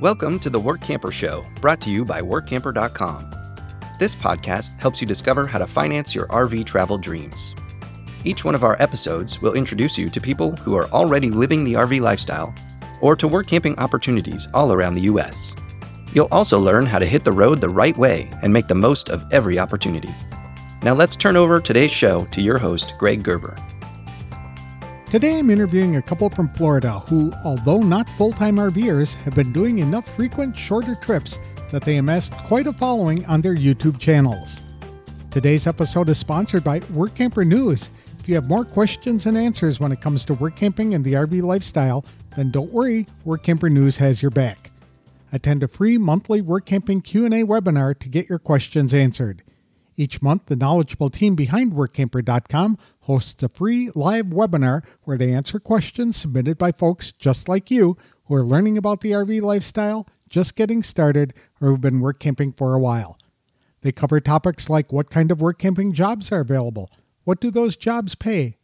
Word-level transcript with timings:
Welcome 0.00 0.38
to 0.38 0.48
the 0.48 0.58
Work 0.58 0.80
Camper 0.80 1.12
Show, 1.12 1.44
brought 1.60 1.78
to 1.82 1.90
you 1.90 2.06
by 2.06 2.22
WorkCamper.com. 2.22 3.34
This 3.98 4.14
podcast 4.14 4.74
helps 4.78 5.02
you 5.02 5.06
discover 5.06 5.46
how 5.46 5.58
to 5.58 5.66
finance 5.66 6.14
your 6.14 6.26
RV 6.28 6.64
travel 6.64 6.96
dreams. 6.96 7.54
Each 8.24 8.42
one 8.42 8.54
of 8.54 8.64
our 8.64 8.80
episodes 8.80 9.42
will 9.42 9.52
introduce 9.52 9.98
you 9.98 10.08
to 10.08 10.18
people 10.18 10.56
who 10.56 10.74
are 10.74 10.88
already 10.88 11.28
living 11.28 11.64
the 11.64 11.74
RV 11.74 12.00
lifestyle 12.00 12.54
or 13.02 13.14
to 13.14 13.28
work 13.28 13.46
camping 13.46 13.78
opportunities 13.78 14.48
all 14.54 14.72
around 14.72 14.94
the 14.94 15.02
U.S. 15.02 15.54
You'll 16.14 16.28
also 16.32 16.58
learn 16.58 16.86
how 16.86 16.98
to 16.98 17.04
hit 17.04 17.22
the 17.22 17.32
road 17.32 17.60
the 17.60 17.68
right 17.68 17.94
way 17.98 18.30
and 18.42 18.50
make 18.50 18.68
the 18.68 18.74
most 18.74 19.10
of 19.10 19.22
every 19.34 19.58
opportunity. 19.58 20.14
Now 20.82 20.94
let's 20.94 21.14
turn 21.14 21.36
over 21.36 21.60
today's 21.60 21.92
show 21.92 22.24
to 22.32 22.40
your 22.40 22.56
host, 22.56 22.94
Greg 22.98 23.22
Gerber. 23.22 23.54
Today 25.10 25.40
I'm 25.40 25.50
interviewing 25.50 25.96
a 25.96 26.02
couple 26.02 26.30
from 26.30 26.48
Florida 26.50 27.00
who, 27.00 27.32
although 27.44 27.82
not 27.82 28.08
full 28.10 28.30
time 28.30 28.58
RVers, 28.58 29.16
have 29.22 29.34
been 29.34 29.52
doing 29.52 29.80
enough 29.80 30.08
frequent 30.14 30.56
shorter 30.56 30.94
trips 30.94 31.36
that 31.72 31.82
they 31.82 31.96
amassed 31.96 32.32
quite 32.32 32.68
a 32.68 32.72
following 32.72 33.26
on 33.26 33.40
their 33.40 33.56
YouTube 33.56 33.98
channels. 33.98 34.60
Today's 35.32 35.66
episode 35.66 36.08
is 36.10 36.18
sponsored 36.18 36.62
by 36.62 36.78
Work 36.92 37.16
Camper 37.16 37.44
News. 37.44 37.90
If 38.20 38.28
you 38.28 38.36
have 38.36 38.46
more 38.46 38.64
questions 38.64 39.26
and 39.26 39.36
answers 39.36 39.80
when 39.80 39.90
it 39.90 40.00
comes 40.00 40.24
to 40.26 40.34
work 40.34 40.54
camping 40.54 40.94
and 40.94 41.04
the 41.04 41.14
RV 41.14 41.42
lifestyle, 41.42 42.04
then 42.36 42.52
don't 42.52 42.70
worry, 42.70 43.08
Work 43.24 43.42
Camper 43.42 43.68
News 43.68 43.96
has 43.96 44.22
your 44.22 44.30
back. 44.30 44.70
Attend 45.32 45.64
a 45.64 45.68
free 45.68 45.98
monthly 45.98 46.40
work 46.40 46.66
camping 46.66 47.00
Q&A 47.00 47.42
webinar 47.42 47.98
to 47.98 48.08
get 48.08 48.28
your 48.28 48.38
questions 48.38 48.94
answered. 48.94 49.42
Each 50.00 50.22
month, 50.22 50.46
the 50.46 50.56
knowledgeable 50.56 51.10
team 51.10 51.34
behind 51.34 51.74
WorkCamper.com 51.74 52.78
hosts 53.00 53.42
a 53.42 53.50
free 53.50 53.90
live 53.94 54.28
webinar 54.28 54.82
where 55.02 55.18
they 55.18 55.34
answer 55.34 55.60
questions 55.60 56.16
submitted 56.16 56.56
by 56.56 56.72
folks 56.72 57.12
just 57.12 57.50
like 57.50 57.70
you 57.70 57.98
who 58.24 58.34
are 58.34 58.42
learning 58.42 58.78
about 58.78 59.02
the 59.02 59.10
RV 59.10 59.42
lifestyle, 59.42 60.08
just 60.26 60.56
getting 60.56 60.82
started, 60.82 61.34
or 61.60 61.68
who've 61.68 61.82
been 61.82 62.00
work 62.00 62.18
camping 62.18 62.50
for 62.50 62.72
a 62.72 62.78
while. 62.78 63.18
They 63.82 63.92
cover 63.92 64.20
topics 64.20 64.70
like 64.70 64.90
what 64.90 65.10
kind 65.10 65.30
of 65.30 65.42
work 65.42 65.58
camping 65.58 65.92
jobs 65.92 66.32
are 66.32 66.40
available, 66.40 66.88
what 67.24 67.38
do 67.38 67.50
those 67.50 67.76
jobs 67.76 68.14
pay, 68.14 68.56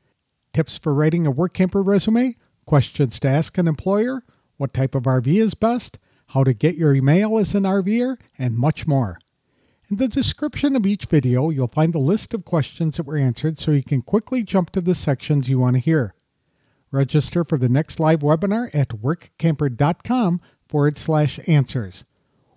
tips 0.55 0.79
for 0.79 0.95
writing 0.95 1.27
a 1.27 1.31
work 1.31 1.53
camper 1.53 1.83
resume, 1.83 2.35
questions 2.65 3.21
to 3.21 3.29
ask 3.29 3.59
an 3.59 3.69
employer, 3.69 4.23
what 4.57 4.73
type 4.73 4.95
of 4.95 5.03
RV 5.03 5.27
is 5.27 5.53
best, 5.53 5.99
how 6.29 6.45
to 6.45 6.55
get 6.55 6.77
your 6.77 6.95
email 6.95 7.37
as 7.37 7.55
an 7.55 7.65
RVer, 7.65 8.17
and 8.39 8.57
much 8.57 8.87
more. 8.87 9.19
In 9.89 9.99
the 9.99 10.09
description 10.09 10.75
of 10.75 10.85
each 10.85 11.05
video, 11.05 11.49
you'll 11.49 11.69
find 11.69 11.95
a 11.95 12.01
list 12.01 12.35
of 12.35 12.45
questions 12.45 12.97
that 12.97 13.07
were 13.07 13.17
answered 13.17 13.57
so 13.57 13.71
you 13.71 13.85
can 13.85 14.03
quickly 14.03 14.43
jump 14.43 14.71
to 14.71 14.81
the 14.81 14.97
sections 14.97 15.49
you 15.49 15.61
want 15.61 15.77
to 15.77 15.81
hear. 15.81 16.13
Register 16.91 17.45
for 17.45 17.57
the 17.57 17.69
next 17.69 18.01
live 18.01 18.19
webinar 18.19 18.69
at 18.75 18.89
workcamper.com 18.89 20.41
forward 20.69 20.99
slash 20.99 21.39
answers. 21.47 22.05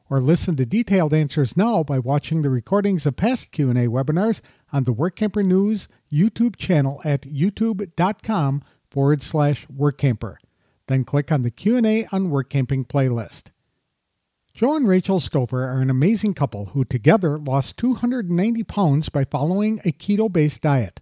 Or 0.09 0.19
listen 0.19 0.55
to 0.55 0.65
detailed 0.65 1.13
answers 1.13 1.55
now 1.55 1.83
by 1.83 1.99
watching 1.99 2.41
the 2.41 2.49
recordings 2.49 3.05
of 3.05 3.15
past 3.15 3.51
Q&A 3.51 3.85
webinars 3.85 4.41
on 4.73 4.85
the 4.85 4.93
WorkCamper 4.93 5.45
News 5.45 5.87
YouTube 6.11 6.55
channel 6.55 6.99
at 7.05 7.21
youtube.com 7.21 8.63
forward 8.89 9.21
slash 9.21 9.67
workcamper. 9.67 10.37
Then 10.87 11.03
click 11.03 11.31
on 11.31 11.43
the 11.43 11.51
Q&A 11.51 12.07
on 12.11 12.31
WorkCamping 12.31 12.87
playlist. 12.87 13.51
Joe 14.59 14.75
and 14.75 14.89
Rachel 14.89 15.21
Stauffer 15.21 15.63
are 15.63 15.79
an 15.79 15.89
amazing 15.89 16.33
couple 16.33 16.65
who 16.65 16.83
together 16.83 17.37
lost 17.37 17.77
290 17.77 18.63
pounds 18.63 19.07
by 19.07 19.23
following 19.23 19.79
a 19.85 19.93
keto 19.93 20.29
based 20.29 20.63
diet. 20.63 20.99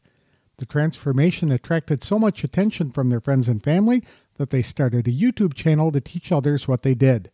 The 0.60 0.68
transformation 0.68 1.52
attracted 1.52 2.04
so 2.04 2.20
much 2.20 2.44
attention 2.44 2.92
from 2.92 3.10
their 3.10 3.20
friends 3.20 3.48
and 3.48 3.64
family 3.64 4.04
that 4.36 4.52
they 4.52 4.62
started 4.62 5.08
a 5.08 5.12
YouTube 5.12 5.56
channel 5.56 5.92
to 5.92 6.00
teach 6.00 6.32
others 6.32 6.68
what 6.68 6.84
they 6.84 6.94
did. 6.94 7.32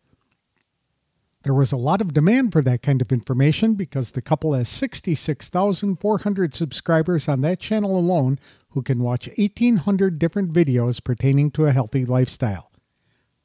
There 1.42 1.52
was 1.52 1.72
a 1.72 1.76
lot 1.76 2.00
of 2.00 2.14
demand 2.14 2.52
for 2.52 2.62
that 2.62 2.80
kind 2.80 3.02
of 3.02 3.12
information 3.12 3.74
because 3.74 4.12
the 4.12 4.22
couple 4.22 4.54
has 4.54 4.70
66,400 4.70 6.54
subscribers 6.54 7.28
on 7.28 7.42
that 7.42 7.60
channel 7.60 7.98
alone 7.98 8.38
who 8.70 8.80
can 8.80 9.02
watch 9.02 9.28
1,800 9.36 10.18
different 10.18 10.54
videos 10.54 11.04
pertaining 11.04 11.50
to 11.50 11.66
a 11.66 11.72
healthy 11.72 12.06
lifestyle. 12.06 12.70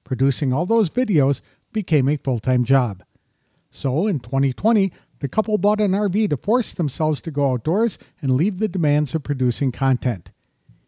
Producing 0.06 0.54
all 0.54 0.66
those 0.66 0.90
videos 0.90 1.42
became 1.72 2.08
a 2.08 2.18
full 2.18 2.40
time 2.40 2.66
job. 2.66 3.04
So 3.72 4.08
in 4.08 4.20
2020, 4.20 4.92
the 5.20 5.28
couple 5.28 5.58
bought 5.58 5.82
an 5.82 5.92
RV 5.92 6.30
to 6.30 6.38
force 6.38 6.74
themselves 6.74 7.22
to 7.22 7.32
go 7.32 7.52
outdoors 7.52 8.00
and 8.22 8.32
leave 8.32 8.60
the 8.60 8.68
demands 8.68 9.14
of 9.14 9.24
producing 9.24 9.72
content. 9.72 10.32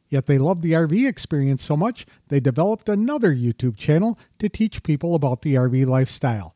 Yet 0.10 0.26
they 0.26 0.38
loved 0.38 0.62
the 0.62 0.74
RV 0.74 1.08
experience 1.08 1.64
so 1.64 1.78
much, 1.78 2.06
they 2.28 2.40
developed 2.40 2.90
another 2.90 3.34
YouTube 3.34 3.78
channel 3.78 4.20
to 4.40 4.50
teach 4.50 4.84
people 4.84 5.16
about 5.16 5.42
the 5.42 5.56
RV 5.56 5.86
lifestyle. 5.86 6.56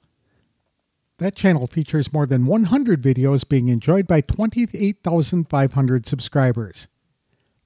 That 1.20 1.36
channel 1.36 1.66
features 1.66 2.12
more 2.12 2.26
than 2.26 2.46
100 2.46 3.02
videos 3.02 3.48
being 3.48 3.70
enjoyed 3.70 4.08
by 4.08 4.20
28,500 4.20 6.06
subscribers. 6.06 6.88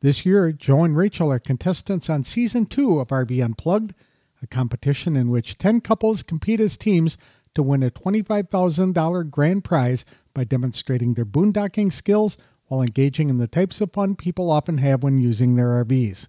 This 0.01 0.25
year, 0.25 0.51
Joe 0.51 0.83
and 0.83 0.95
Rachel 0.95 1.31
are 1.31 1.39
contestants 1.39 2.09
on 2.09 2.23
season 2.23 2.67
2 2.67 2.99
of 2.99 3.07
RV 3.07 3.43
Unplugged, 3.43 3.95
a 4.41 4.47
competition 4.47 5.15
in 5.15 5.29
which 5.29 5.57
10 5.57 5.81
couples 5.81 6.23
compete 6.23 6.59
as 6.59 6.77
teams 6.77 7.17
to 7.55 7.63
win 7.63 7.83
a 7.83 7.91
$25,000 7.91 9.29
grand 9.29 9.63
prize 9.63 10.05
by 10.33 10.43
demonstrating 10.43 11.13
their 11.13 11.25
boondocking 11.25 11.91
skills 11.91 12.37
while 12.67 12.81
engaging 12.81 13.29
in 13.29 13.37
the 13.37 13.47
types 13.47 13.81
of 13.81 13.91
fun 13.91 14.15
people 14.15 14.51
often 14.51 14.77
have 14.77 15.03
when 15.03 15.17
using 15.17 15.55
their 15.55 15.83
RVs. 15.83 16.27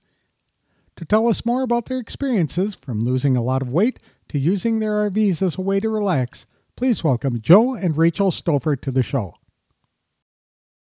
To 0.97 1.05
tell 1.05 1.29
us 1.29 1.47
more 1.47 1.63
about 1.63 1.87
their 1.87 1.99
experiences, 1.99 2.75
from 2.75 3.05
losing 3.05 3.37
a 3.37 3.43
lot 3.43 3.63
of 3.63 3.69
weight 3.69 4.01
to 4.29 4.39
using 4.39 4.79
their 4.79 5.11
RVs 5.11 5.43
as 5.43 5.57
a 5.57 5.63
way 5.63 5.81
to 5.81 5.89
relax, 5.89 6.47
please 6.77 7.05
welcome 7.05 7.41
Joe 7.41 7.75
and 7.75 7.97
Rachel 7.97 8.31
Stauffer 8.31 8.77
to 8.77 8.91
the 8.91 9.03
show. 9.03 9.35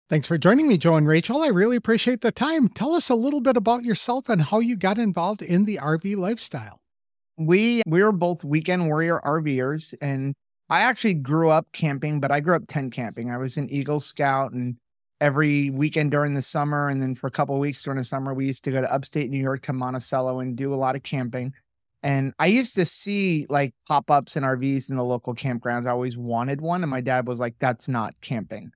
Thanks 0.07 0.27
for 0.27 0.37
joining 0.37 0.67
me, 0.67 0.77
Joe 0.77 0.95
and 0.95 1.07
Rachel. 1.07 1.41
I 1.41 1.47
really 1.47 1.75
appreciate 1.75 2.21
the 2.21 2.31
time. 2.31 2.69
Tell 2.69 2.93
us 2.93 3.09
a 3.09 3.15
little 3.15 3.41
bit 3.41 3.57
about 3.57 3.83
yourself 3.83 4.29
and 4.29 4.41
how 4.41 4.59
you 4.59 4.75
got 4.75 4.99
involved 4.99 5.41
in 5.41 5.65
the 5.65 5.77
RV 5.77 6.15
lifestyle 6.15 6.79
we 7.37 7.81
we 7.87 8.03
were 8.03 8.11
both 8.11 8.43
weekend 8.43 8.87
warrior 8.87 9.19
RVers, 9.23 9.93
and 10.01 10.35
I 10.69 10.81
actually 10.81 11.15
grew 11.15 11.49
up 11.49 11.67
camping, 11.73 12.19
but 12.19 12.31
I 12.31 12.39
grew 12.39 12.55
up 12.55 12.63
tent 12.67 12.93
camping. 12.93 13.31
I 13.31 13.37
was 13.37 13.57
an 13.57 13.69
Eagle 13.69 13.99
Scout, 13.99 14.51
and 14.51 14.77
every 15.21 15.69
weekend 15.69 16.11
during 16.11 16.33
the 16.33 16.41
summer, 16.41 16.87
and 16.87 17.01
then 17.01 17.15
for 17.15 17.27
a 17.27 17.31
couple 17.31 17.57
weeks 17.59 17.83
during 17.83 17.97
the 17.97 18.05
summer, 18.05 18.33
we 18.33 18.47
used 18.47 18.63
to 18.65 18.71
go 18.71 18.81
to 18.81 18.93
upstate 18.93 19.29
New 19.29 19.41
York 19.41 19.61
to 19.63 19.73
Monticello 19.73 20.39
and 20.39 20.55
do 20.55 20.73
a 20.73 20.75
lot 20.75 20.95
of 20.95 21.03
camping. 21.03 21.53
And 22.03 22.33
I 22.37 22.47
used 22.47 22.75
to 22.75 22.85
see 22.85 23.47
like 23.49 23.73
pop 23.87 24.11
ups 24.11 24.35
and 24.35 24.45
RVs 24.45 24.89
in 24.89 24.95
the 24.95 25.03
local 25.03 25.33
campgrounds. 25.33 25.87
I 25.87 25.91
always 25.91 26.17
wanted 26.17 26.61
one, 26.61 26.83
and 26.83 26.91
my 26.91 27.01
dad 27.01 27.27
was 27.27 27.39
like, 27.39 27.55
"That's 27.59 27.87
not 27.87 28.13
camping," 28.21 28.71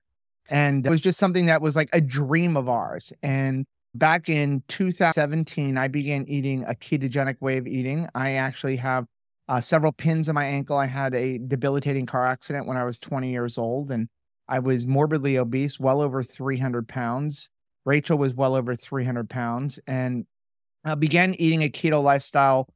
and 0.50 0.86
it 0.86 0.90
was 0.90 1.00
just 1.00 1.18
something 1.18 1.46
that 1.46 1.62
was 1.62 1.76
like 1.76 1.90
a 1.92 2.00
dream 2.00 2.56
of 2.56 2.68
ours. 2.68 3.12
And 3.22 3.66
Back 3.94 4.28
in 4.28 4.62
2017, 4.68 5.76
I 5.76 5.88
began 5.88 6.24
eating 6.26 6.64
a 6.64 6.74
ketogenic 6.74 7.40
way 7.40 7.58
of 7.58 7.66
eating. 7.66 8.08
I 8.14 8.32
actually 8.34 8.76
have 8.76 9.06
uh, 9.48 9.60
several 9.60 9.90
pins 9.90 10.28
in 10.28 10.34
my 10.36 10.44
ankle. 10.44 10.76
I 10.76 10.86
had 10.86 11.12
a 11.12 11.38
debilitating 11.38 12.06
car 12.06 12.24
accident 12.24 12.68
when 12.68 12.76
I 12.76 12.84
was 12.84 13.00
20 13.00 13.30
years 13.30 13.58
old, 13.58 13.90
and 13.90 14.08
I 14.48 14.60
was 14.60 14.86
morbidly 14.86 15.38
obese, 15.38 15.80
well 15.80 16.00
over 16.00 16.22
300 16.22 16.86
pounds. 16.86 17.50
Rachel 17.84 18.16
was 18.16 18.32
well 18.32 18.54
over 18.54 18.76
300 18.76 19.28
pounds, 19.28 19.80
and 19.88 20.26
I 20.84 20.94
began 20.94 21.34
eating 21.34 21.64
a 21.64 21.68
keto 21.68 22.00
lifestyle 22.00 22.68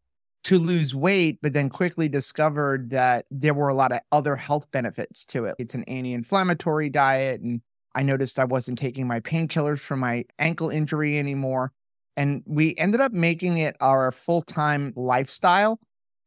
to 0.45 0.59
lose 0.59 0.97
weight, 0.97 1.39
but 1.43 1.53
then 1.53 1.71
quickly 1.71 2.09
discovered 2.09 2.91
that 2.91 3.25
there 3.31 3.55
were 3.55 3.69
a 3.69 3.75
lot 3.75 3.93
of 3.93 4.01
other 4.11 4.35
health 4.35 4.69
benefits 4.73 5.25
to 5.27 5.45
it. 5.45 5.55
It's 5.61 5.75
an 5.75 5.85
anti 5.85 6.13
inflammatory 6.13 6.91
diet 6.91 7.41
and 7.41 7.63
I 7.95 8.03
noticed 8.03 8.39
I 8.39 8.45
wasn't 8.45 8.79
taking 8.79 9.07
my 9.07 9.21
painkillers 9.21 9.79
for 9.79 9.97
my 9.97 10.25
ankle 10.39 10.71
injury 10.71 11.19
anymore. 11.19 11.73
And 12.17 12.43
we 12.47 12.77
ended 12.77 13.01
up 13.01 13.13
making 13.13 13.59
it 13.59 13.77
our 13.81 14.13
full 14.13 14.43
time 14.43 14.93
lifestyle. 14.97 15.81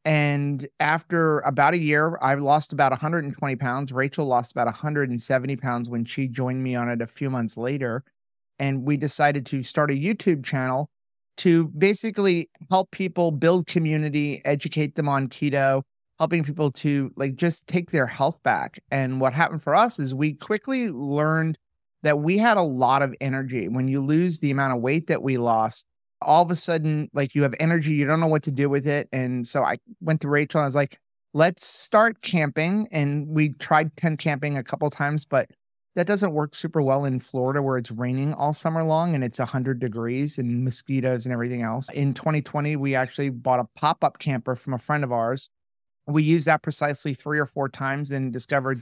And 0.06 0.68
after 0.80 1.40
about 1.40 1.74
a 1.74 1.78
year, 1.78 2.18
I 2.22 2.36
lost 2.36 2.72
about 2.72 2.92
120 2.92 3.56
pounds. 3.58 3.92
Rachel 3.92 4.26
lost 4.26 4.52
about 4.52 4.68
170 4.68 5.56
pounds 5.58 5.90
when 5.90 6.06
she 6.06 6.28
joined 6.28 6.64
me 6.64 6.76
on 6.76 6.90
it 6.90 7.02
a 7.02 7.08
few 7.08 7.30
months 7.30 7.58
later. 7.58 8.04
And 8.60 8.84
we 8.84 8.98
decided 8.98 9.46
to 9.48 9.64
start 9.64 9.92
a 9.92 9.96
YouTube 9.96 10.44
channel 10.44 10.90
to 11.38 11.68
basically 11.70 12.50
help 12.70 12.92
people 12.92 13.32
build 13.32 13.68
community, 13.68 14.42
educate 14.46 14.96
them 14.96 15.08
on 15.08 15.28
keto, 15.28 15.84
helping 16.20 16.44
people 16.44 16.72
to 16.72 17.12
like 17.16 17.36
just 17.36 17.68
take 17.68 17.92
their 17.92 18.08
health 18.08 18.42
back. 18.44 18.80
And 18.92 19.22
what 19.22 19.34
happened 19.34 19.64
for 19.64 19.76
us 19.76 20.00
is 20.00 20.16
we 20.16 20.34
quickly 20.34 20.90
learned 20.90 21.58
that 22.08 22.20
we 22.20 22.38
had 22.38 22.56
a 22.56 22.62
lot 22.62 23.02
of 23.02 23.14
energy. 23.20 23.68
When 23.68 23.90
you 23.90 24.00
lose 24.00 24.40
the 24.40 24.50
amount 24.50 24.74
of 24.74 24.82
weight 24.82 25.08
that 25.08 25.22
we 25.22 25.38
lost, 25.38 25.86
all 26.22 26.42
of 26.42 26.50
a 26.50 26.56
sudden, 26.56 27.10
like 27.12 27.36
you 27.36 27.44
have 27.44 27.54
energy, 27.60 27.92
you 27.92 28.08
don't 28.08 28.22
know 28.22 28.28
what 28.28 28.44
to 28.44 28.52
do 28.52 28.70
with 28.70 28.88
it. 28.88 29.10
And 29.12 29.46
so 29.46 29.62
I 29.62 29.78
went 30.00 30.22
to 30.22 30.30
Rachel 30.30 30.62
and 30.62 30.64
I 30.64 30.68
was 30.68 30.76
like, 30.76 31.00
let's 31.34 31.66
start 31.66 32.22
camping. 32.22 32.88
And 32.94 33.28
we 33.28 33.50
tried 33.56 33.94
tent 33.98 34.20
camping 34.20 34.58
a 34.58 34.64
couple 34.64 34.90
times, 34.90 35.26
but 35.26 35.52
that 35.96 36.08
doesn't 36.08 36.32
work 36.32 36.56
super 36.56 36.82
well 36.82 37.04
in 37.04 37.20
Florida 37.20 37.62
where 37.62 37.78
it's 37.78 37.92
raining 37.92 38.34
all 38.36 38.54
summer 38.54 38.86
long 38.86 39.14
and 39.14 39.22
it's 39.22 39.40
100 39.40 39.78
degrees 39.78 40.38
and 40.38 40.64
mosquitoes 40.64 41.26
and 41.26 41.34
everything 41.34 41.62
else. 41.62 41.90
In 41.90 42.14
2020, 42.14 42.78
we 42.78 42.96
actually 42.96 43.32
bought 43.32 43.60
a 43.60 43.68
pop 43.76 44.02
up 44.02 44.18
camper 44.18 44.56
from 44.56 44.74
a 44.74 44.80
friend 44.80 45.04
of 45.04 45.12
ours 45.12 45.50
We 46.08 46.24
used 46.24 46.48
that 46.48 46.62
precisely 46.64 47.14
three 47.14 47.38
or 47.38 47.46
four 47.46 47.68
times 47.68 48.12
and 48.12 48.32
discovered 48.32 48.82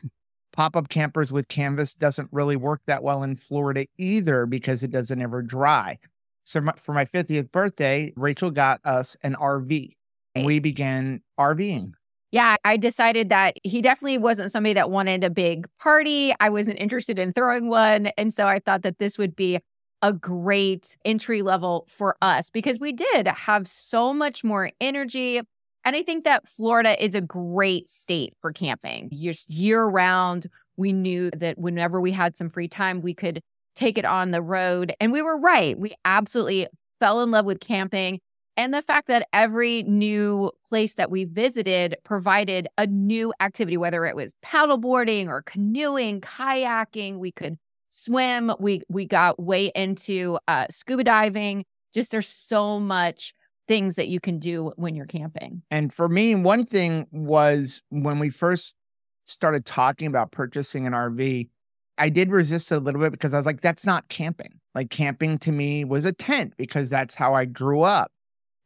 pop 0.56 0.75
up 0.75 0.90
campers 0.90 1.31
with 1.31 1.48
canvas 1.48 1.94
doesn't 1.94 2.30
really 2.31 2.56
work 2.56 2.81
that 2.88 3.04
well 3.04 3.24
in 3.24 3.36
Florida 3.36 3.86
either 3.98 4.46
because 4.46 4.84
it 4.84 4.92
doesn't 4.92 5.22
ever 5.22 5.42
dry. 5.42 5.98
So 6.46 6.62
for 6.78 6.94
my 6.94 7.06
50th 7.06 7.52
birthday, 7.52 8.13
Rachel 8.16 8.52
got 8.52 8.80
us 8.86 9.18
an 9.24 9.36
RV. 9.36 9.96
And 10.36 10.46
we 10.46 10.60
began 10.60 11.22
RVing. 11.40 11.94
Yeah, 12.31 12.57
I 12.66 12.75
decided 12.75 13.30
that 13.30 13.56
he 13.63 13.81
definitely 13.81 14.18
wasn't 14.18 14.52
somebody 14.52 14.74
that 14.74 14.92
wanted 14.92 15.24
a 15.24 15.30
big 15.30 15.68
party. 15.80 16.34
I 16.40 16.50
wasn't 16.50 16.80
interested 16.80 17.18
in 17.18 17.31
throwing 17.31 17.69
one. 17.69 18.07
And 18.18 18.34
so 18.34 18.46
I 18.46 18.60
thought 18.60 18.81
that 18.81 19.00
this 19.00 19.18
would 19.18 19.36
be 19.36 19.60
a 20.02 20.12
great 20.12 20.98
entry 21.06 21.42
level 21.42 21.86
for 21.88 22.18
us 22.22 22.50
because 22.50 22.80
we 22.80 22.92
did 22.92 23.28
have 23.28 23.68
so 23.68 24.13
much 24.13 24.44
more 24.44 24.72
energy. 24.81 25.42
And 25.85 25.95
I 25.95 26.01
think 26.01 26.23
that 26.23 26.47
Florida 26.47 27.01
is 27.03 27.13
a 27.13 27.21
great 27.21 27.89
state 27.89 28.33
for 28.41 28.51
camping. 28.51 29.09
Just 29.13 29.51
year 29.51 29.85
round, 29.85 30.47
we 30.77 30.91
knew 30.91 31.29
that 31.31 31.59
whenever 31.59 32.01
we 32.01 32.11
had 32.11 32.35
some 32.35 32.49
free 32.49 32.67
time, 32.67 33.01
we 33.01 33.13
could 33.13 33.41
take 33.75 33.97
it 33.97 34.05
on 34.05 34.31
the 34.31 34.41
road. 34.41 34.93
And 34.99 35.11
we 35.11 35.21
were 35.21 35.37
right. 35.37 35.77
We 35.77 35.93
absolutely 36.03 36.67
fell 36.99 37.21
in 37.21 37.29
love 37.29 37.45
with 37.45 37.59
camping. 37.59 38.19
And 38.57 38.73
the 38.73 38.81
fact 38.81 39.07
that 39.09 39.27
every 39.33 39.83
new 39.83 40.51
place 40.67 40.95
that 40.95 41.11
we 41.11 41.25
visited 41.25 41.97
provided 42.03 42.67
a 42.77 42.87
new 42.87 43.33
activity, 43.39 43.77
whether 43.77 44.05
it 44.05 44.15
was 44.15 44.33
paddleboarding 44.43 45.27
or 45.27 45.43
canoeing, 45.43 46.21
kayaking, 46.21 47.19
we 47.19 47.31
could 47.31 47.57
swim. 47.89 48.51
We 48.59 48.81
we 48.89 49.05
got 49.05 49.39
way 49.41 49.71
into 49.75 50.39
uh, 50.47 50.67
scuba 50.69 51.03
diving. 51.03 51.65
Just 51.93 52.11
there's 52.11 52.27
so 52.27 52.79
much 52.79 53.33
things 53.67 53.95
that 53.95 54.07
you 54.07 54.19
can 54.19 54.39
do 54.39 54.71
when 54.75 54.95
you're 54.95 55.06
camping. 55.06 55.63
And 55.71 55.94
for 55.94 56.07
me, 56.07 56.35
one 56.35 56.65
thing 56.65 57.07
was 57.12 57.81
when 57.89 58.19
we 58.19 58.29
first 58.29 58.75
started 59.23 59.65
talking 59.65 60.07
about 60.07 60.31
purchasing 60.31 60.85
an 60.85 60.94
RV, 60.94 61.50
I 61.97 62.09
did 62.09 62.29
resist 62.31 62.71
a 62.71 62.79
little 62.79 63.01
bit 63.01 63.12
because 63.12 63.33
I 63.33 63.38
was 63.38 63.45
like, 63.45 63.62
that's 63.62 63.85
not 63.85 64.07
camping. 64.09 64.59
Like 64.73 64.89
camping 64.89 65.38
to 65.39 65.51
me 65.51 65.85
was 65.85 66.06
a 66.06 66.12
tent 66.12 66.53
because 66.57 66.89
that's 66.89 67.15
how 67.15 67.33
I 67.33 67.45
grew 67.45 67.81
up. 67.81 68.12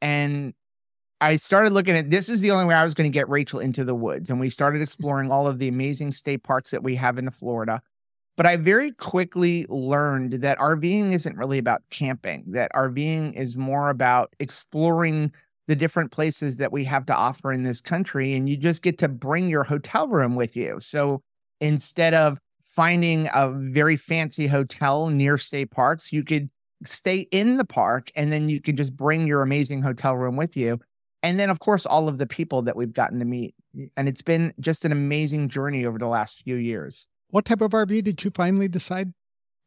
And 0.02 0.54
I 1.22 1.36
started 1.36 1.74
looking 1.74 1.96
at 1.96 2.10
this 2.10 2.30
is 2.30 2.42
the 2.42 2.52
only 2.52 2.66
way 2.66 2.74
I 2.74 2.84
was 2.84 2.94
going 2.94 3.10
to 3.10 3.14
get 3.14 3.30
Rachel 3.30 3.60
into 3.60 3.84
the 3.84 3.96
woods. 3.96 4.30
And 4.30 4.40
we 4.40 4.50
started 4.50 4.82
exploring 4.82 5.32
all 5.32 5.48
of 5.48 5.60
the 5.60 5.68
amazing 5.68 6.14
state 6.14 6.44
parks 6.44 6.72
that 6.72 6.84
we 6.84 6.96
have 6.96 7.18
in 7.18 7.30
Florida. 7.30 7.82
But 8.40 8.46
I 8.46 8.56
very 8.56 8.94
quickly 8.94 9.66
learned 9.68 10.32
that 10.44 10.58
RVing 10.60 11.12
isn't 11.12 11.36
really 11.36 11.58
about 11.58 11.82
camping, 11.90 12.46
that 12.54 12.72
RVing 12.72 13.34
is 13.34 13.58
more 13.58 13.90
about 13.90 14.34
exploring 14.40 15.34
the 15.68 15.76
different 15.76 16.12
places 16.12 16.56
that 16.56 16.72
we 16.72 16.86
have 16.86 17.06
to 17.08 17.14
offer 17.14 17.52
in 17.52 17.64
this 17.64 17.82
country. 17.82 18.34
And 18.36 18.48
you 18.48 18.56
just 18.56 18.82
get 18.82 18.98
to 19.00 19.10
bring 19.10 19.50
your 19.50 19.66
hotel 19.66 20.08
room 20.08 20.38
with 20.38 20.56
you. 20.56 20.78
So 20.80 21.22
instead 21.60 22.14
of 22.14 22.40
finding 22.64 23.28
a 23.34 23.50
very 23.52 23.98
fancy 23.98 24.48
hotel 24.48 25.10
near 25.10 25.38
state 25.38 25.72
parks, 25.72 26.14
you 26.14 26.24
could 26.24 26.50
stay 26.86 27.28
in 27.34 27.58
the 27.58 27.66
park 27.66 28.10
and 28.16 28.32
then 28.32 28.48
you 28.48 28.62
can 28.62 28.78
just 28.78 28.96
bring 28.96 29.28
your 29.28 29.42
amazing 29.42 29.82
hotel 29.82 30.16
room 30.16 30.38
with 30.38 30.56
you. 30.56 30.80
And 31.24 31.38
then, 31.42 31.50
of 31.50 31.60
course, 31.60 31.86
all 31.86 32.08
of 32.08 32.20
the 32.20 32.26
people 32.26 32.62
that 32.62 32.78
we've 32.78 32.94
gotten 32.94 33.20
to 33.20 33.26
meet. 33.26 33.54
And 33.98 34.08
it's 34.08 34.22
been 34.22 34.54
just 34.62 34.86
an 34.86 34.94
amazing 34.94 35.50
journey 35.50 35.86
over 35.86 35.98
the 36.00 36.08
last 36.08 36.42
few 36.44 36.56
years. 36.56 37.06
What 37.30 37.46
type 37.46 37.62
of 37.62 37.72
RV 37.72 38.04
did 38.04 38.24
you 38.24 38.32
finally 38.32 38.68
decide 38.68 39.14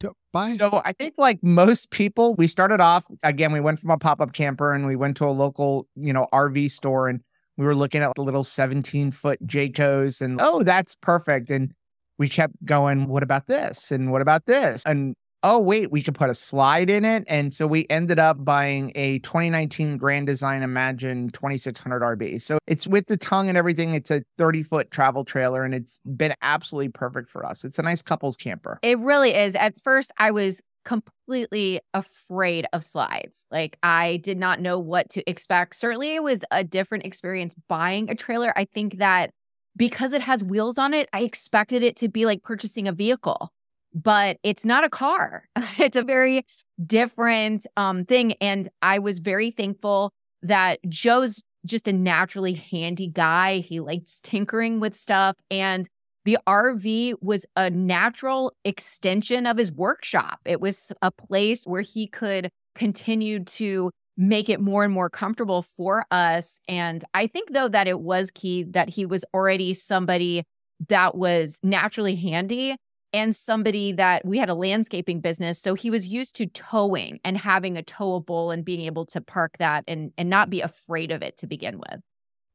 to 0.01 0.13
buy? 0.33 0.47
So 0.47 0.83
I 0.85 0.93
think 0.93 1.15
like 1.17 1.43
most 1.43 1.91
people, 1.91 2.35
we 2.35 2.47
started 2.47 2.81
off 2.81 3.05
again, 3.23 3.53
we 3.53 3.61
went 3.61 3.81
from 3.81 3.91
a 3.91 3.99
pop-up 3.99 4.33
camper 4.33 4.73
and 4.73 4.87
we 4.87 4.97
went 4.97 5.17
to 5.19 5.27
a 5.27 5.31
local, 5.31 5.87
you 5.95 6.13
know, 6.13 6.27
RV 6.33 6.71
store 6.73 7.09
and 7.09 7.21
we 7.57 7.65
were 7.65 7.75
looking 7.75 8.03
at 8.03 8.13
the 8.17 8.23
little 8.23 8.45
17 8.45 9.13
foot 9.13 9.45
Jaycos 9.47 10.21
and 10.21 10.41
oh, 10.41 10.63
that's 10.63 10.97
perfect. 10.97 11.51
And 11.51 11.73
we 12.19 12.29
kept 12.29 12.55
going, 12.65 13.09
what 13.09 13.23
about 13.23 13.47
this? 13.47 13.91
And 13.91 14.11
what 14.11 14.23
about 14.23 14.47
this? 14.47 14.83
And 14.87 15.15
oh, 15.43 15.59
wait, 15.59 15.91
we 15.91 16.03
could 16.03 16.15
put 16.15 16.31
a 16.31 16.35
slide 16.35 16.89
in 16.89 17.05
it. 17.05 17.25
And 17.29 17.53
so 17.53 17.67
we 17.67 17.87
ended 17.91 18.19
up 18.19 18.45
buying 18.45 18.93
a 18.95 19.19
2019 19.21 19.97
Grand 19.97 20.27
Design 20.27 20.63
Imagine 20.63 21.31
2600 21.31 22.03
RB. 22.03 22.41
So 22.41 22.59
it's 22.67 22.87
with 22.87 23.07
the 23.07 23.17
tongue 23.17 23.49
and 23.49 23.59
everything. 23.59 23.95
It's 23.95 24.11
a 24.11 24.23
30 24.39 24.63
foot 24.63 24.91
travel 24.91 25.25
trailer 25.25 25.65
and 25.65 25.75
it's 25.75 26.01
been 26.17 26.35
absolutely 26.43 26.91
perfect 26.91 27.29
for 27.29 27.45
us. 27.45 27.65
It's 27.65 27.79
a 27.79 27.83
nice 27.83 28.03
couples 28.03 28.37
camper. 28.37 28.79
It 28.83 28.99
really 28.99 29.35
is. 29.35 29.55
At 29.55 29.81
first, 29.83 30.13
I 30.19 30.31
was 30.31 30.61
completely 30.85 31.81
afraid 31.95 32.67
of 32.73 32.85
slides. 32.85 33.47
Like 33.51 33.79
I 33.83 34.19
did 34.19 34.39
not 34.39 34.61
know 34.61 34.79
what 34.79 35.11
to 35.11 35.29
expect. 35.31 35.77
Certainly, 35.77 36.15
it 36.15 36.23
was 36.23 36.45
a 36.51 36.65
different 36.65 37.05
experience 37.05 37.55
buying 37.69 38.11
a 38.11 38.15
trailer. 38.15 38.53
I 38.57 38.65
think 38.65 38.99
that 38.99 39.31
because 39.77 40.13
it 40.13 40.23
has 40.23 40.45
wheels 40.45 40.79
on 40.79 40.93
it, 40.93 41.09
I 41.13 41.21
expected 41.23 41.83
it 41.83 41.97
to 41.97 42.09
be 42.09 42.27
like 42.27 42.43
purchasing 42.43 42.89
a 42.89 42.93
vehicle 42.93 43.53
but 43.95 44.39
it's 44.43 44.65
not 44.65 44.85
a 44.85 44.91
car. 44.91 45.49
it's 45.79 45.97
a 45.97 46.03
very 46.03 46.45
different 46.85 47.67
um, 47.77 48.05
thing. 48.05 48.33
And 48.41 48.69
I 48.81 48.99
was 48.99 49.19
very 49.19 49.51
thankful 49.51 50.13
that 50.43 50.79
Joe's 50.89 51.43
just 51.65 51.87
a 51.87 51.93
naturally 51.93 52.55
handy 52.55 53.09
guy. 53.09 53.59
He 53.59 53.81
likes 53.81 54.21
tinkering 54.21 54.81
with 54.81 54.97
stuff. 54.97 55.37
And 55.51 55.89
the 56.25 56.39
RV 56.47 57.15
was 57.21 57.47
a 57.57 57.71
natural 57.71 58.53
extension 58.65 59.47
of 59.47 59.59
his 59.59 59.73
workshop. 59.73 60.41
It 60.45 60.61
was 60.61 60.93
a 61.03 61.11
place 61.11 61.65
where 61.65 61.83
he 61.83 62.07
could 62.07 62.51
continue 62.75 63.45
to 63.45 63.91
make 64.17 64.49
it 64.49 64.61
more 64.61 64.85
and 64.85 64.93
more 64.93 65.11
comfortable 65.11 65.63
for 65.63 66.05
us. 66.11 66.61
And 66.69 67.05
I 67.15 67.27
think, 67.27 67.53
though, 67.53 67.69
that 67.69 67.89
it 67.89 68.01
was 68.01 68.31
key 68.31 68.65
that 68.65 68.91
he 68.91 69.07
was 69.07 69.25
already 69.35 69.75
somebody 69.75 70.45
that 70.89 71.17
was 71.17 71.59
naturally 71.63 72.17
handy 72.17 72.77
and 73.13 73.35
somebody 73.35 73.93
that 73.93 74.25
we 74.25 74.39
had 74.39 74.49
a 74.49 74.55
landscaping 74.55 75.21
business. 75.21 75.59
So 75.59 75.75
he 75.75 75.91
was 75.91 76.07
used 76.07 76.37
to 76.37 76.47
towing 76.47 77.21
and 77.25 77.37
having 77.37 77.77
a 77.77 77.83
towable 77.83 78.53
and 78.53 78.65
being 78.65 78.83
able 78.83 79.07
to 79.07 79.21
park 79.21 79.57
that 79.59 79.85
and, 79.87 80.13
and 80.17 80.31
not 80.31 80.51
be 80.51 80.61
afraid 80.61 81.11
of 81.11 81.23
it 81.23 81.37
to 81.39 81.47
begin 81.47 81.79
with. 81.79 82.01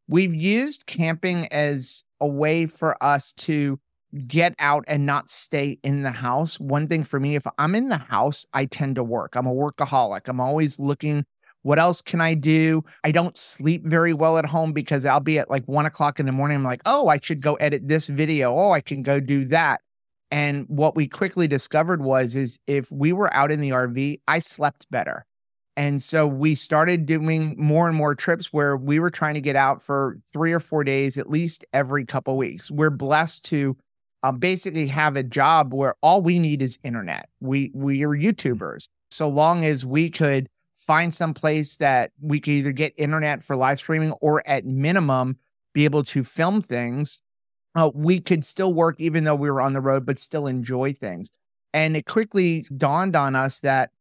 We've 0.08 0.34
used 0.34 0.86
camping 0.86 1.48
as 1.48 2.04
a 2.20 2.28
way 2.28 2.66
for 2.66 3.02
us 3.04 3.34
to 3.34 3.80
get 4.26 4.56
out 4.58 4.86
and 4.88 5.06
not 5.06 5.30
stay 5.30 5.80
in 5.84 6.04
the 6.04 6.12
house. 6.12 6.60
One 6.60 6.88
thing 6.88 7.04
for 7.04 7.20
me, 7.20 7.36
if 7.36 7.46
I'm 7.58 7.76
in 7.76 7.90
the 7.90 7.98
house, 7.98 8.46
I 8.54 8.66
tend 8.66 8.96
to 8.96 9.04
work. 9.04 9.34
I'm 9.36 9.48
a 9.48 9.54
workaholic. 9.54 10.22
I'm 10.28 10.40
always 10.40 10.80
looking 10.80 11.26
what 11.68 11.80
else 11.80 12.02
can 12.02 12.22
I 12.22 12.34
do? 12.34 12.86
I 13.04 13.12
don't 13.12 13.38
sleep 13.38 13.84
very 13.86 14.14
well 14.14 14.38
at 14.38 14.46
home 14.46 14.72
because 14.72 15.06
I'll 15.06 15.20
be 15.20 15.38
at 15.38 15.50
like 15.50 15.66
one 15.66 15.86
o'clock 15.86 16.18
in 16.18 16.26
the 16.26 16.32
morning. 16.32 16.56
I'm 16.56 16.64
like, 16.64 16.82
oh, 16.86 17.10
I 17.10 17.20
should 17.22 17.42
go 17.42 17.56
edit 17.56 17.90
this 17.90 18.08
video. 18.08 18.56
Oh, 18.56 18.72
I 18.72 18.80
can 18.80 19.04
go 19.04 19.20
do 19.20 19.44
that. 19.46 19.82
And 20.30 20.66
what 20.68 20.96
we 20.96 21.08
quickly 21.08 21.48
discovered 21.48 22.02
was 22.02 22.36
is 22.36 22.60
if 22.68 22.92
we 22.92 23.14
were 23.14 23.34
out 23.34 23.52
in 23.52 23.62
the 23.62 23.70
RV, 23.70 24.22
I 24.28 24.40
slept 24.40 24.90
better. 24.92 25.26
And 25.78 26.02
so 26.02 26.26
we 26.26 26.56
started 26.56 27.06
doing 27.06 27.56
more 27.58 27.88
and 27.88 27.96
more 27.96 28.16
trips 28.16 28.52
where 28.52 28.76
we 28.76 29.00
were 29.00 29.12
trying 29.12 29.36
to 29.36 29.42
get 29.42 29.56
out 29.56 29.82
for 29.82 30.18
three 30.34 30.52
or 30.52 30.60
four 30.60 30.84
days, 30.84 31.18
at 31.20 31.30
least 31.30 31.66
every 31.72 32.04
couple 32.04 32.36
weeks. 32.36 32.72
We're 32.72 32.90
blessed 32.90 33.46
to 33.46 33.78
uh, 34.24 34.32
basically 34.32 34.88
have 34.88 35.16
a 35.16 35.24
job 35.24 35.74
where 35.74 35.96
all 36.02 36.24
we 36.24 36.40
need 36.40 36.64
is 36.64 36.80
internet. 36.84 37.30
We 37.40 37.72
we 37.76 38.04
are 38.04 38.10
YouTubers. 38.10 38.88
So 39.12 39.30
long 39.30 39.64
as 39.66 39.86
we 39.86 40.10
could 40.10 40.50
find 40.76 41.14
some 41.14 41.34
place 41.34 41.78
that 41.78 42.12
we 42.22 42.40
could 42.40 42.54
either 42.54 42.72
get 42.72 42.94
internet 42.98 43.44
for 43.44 43.56
live 43.56 43.80
streaming 43.80 44.14
or 44.14 44.48
at 44.48 44.66
minimum 44.66 45.38
be 45.74 45.86
able 45.86 46.04
to 46.04 46.24
film 46.24 46.62
things, 46.62 47.22
uh, 47.78 47.92
we 47.94 48.20
could 48.20 48.44
still 48.44 48.74
work 48.74 49.00
even 49.00 49.24
though 49.24 49.36
we 49.36 49.52
were 49.52 49.62
on 49.62 49.74
the 49.74 49.80
road, 49.80 50.06
but 50.06 50.18
still 50.18 50.48
enjoy 50.48 50.92
things. 50.92 51.32
And 51.74 51.96
it 51.96 52.08
quickly 52.08 52.66
dawned 52.76 53.16
on 53.16 53.36
us 53.36 53.60
that 53.60 53.92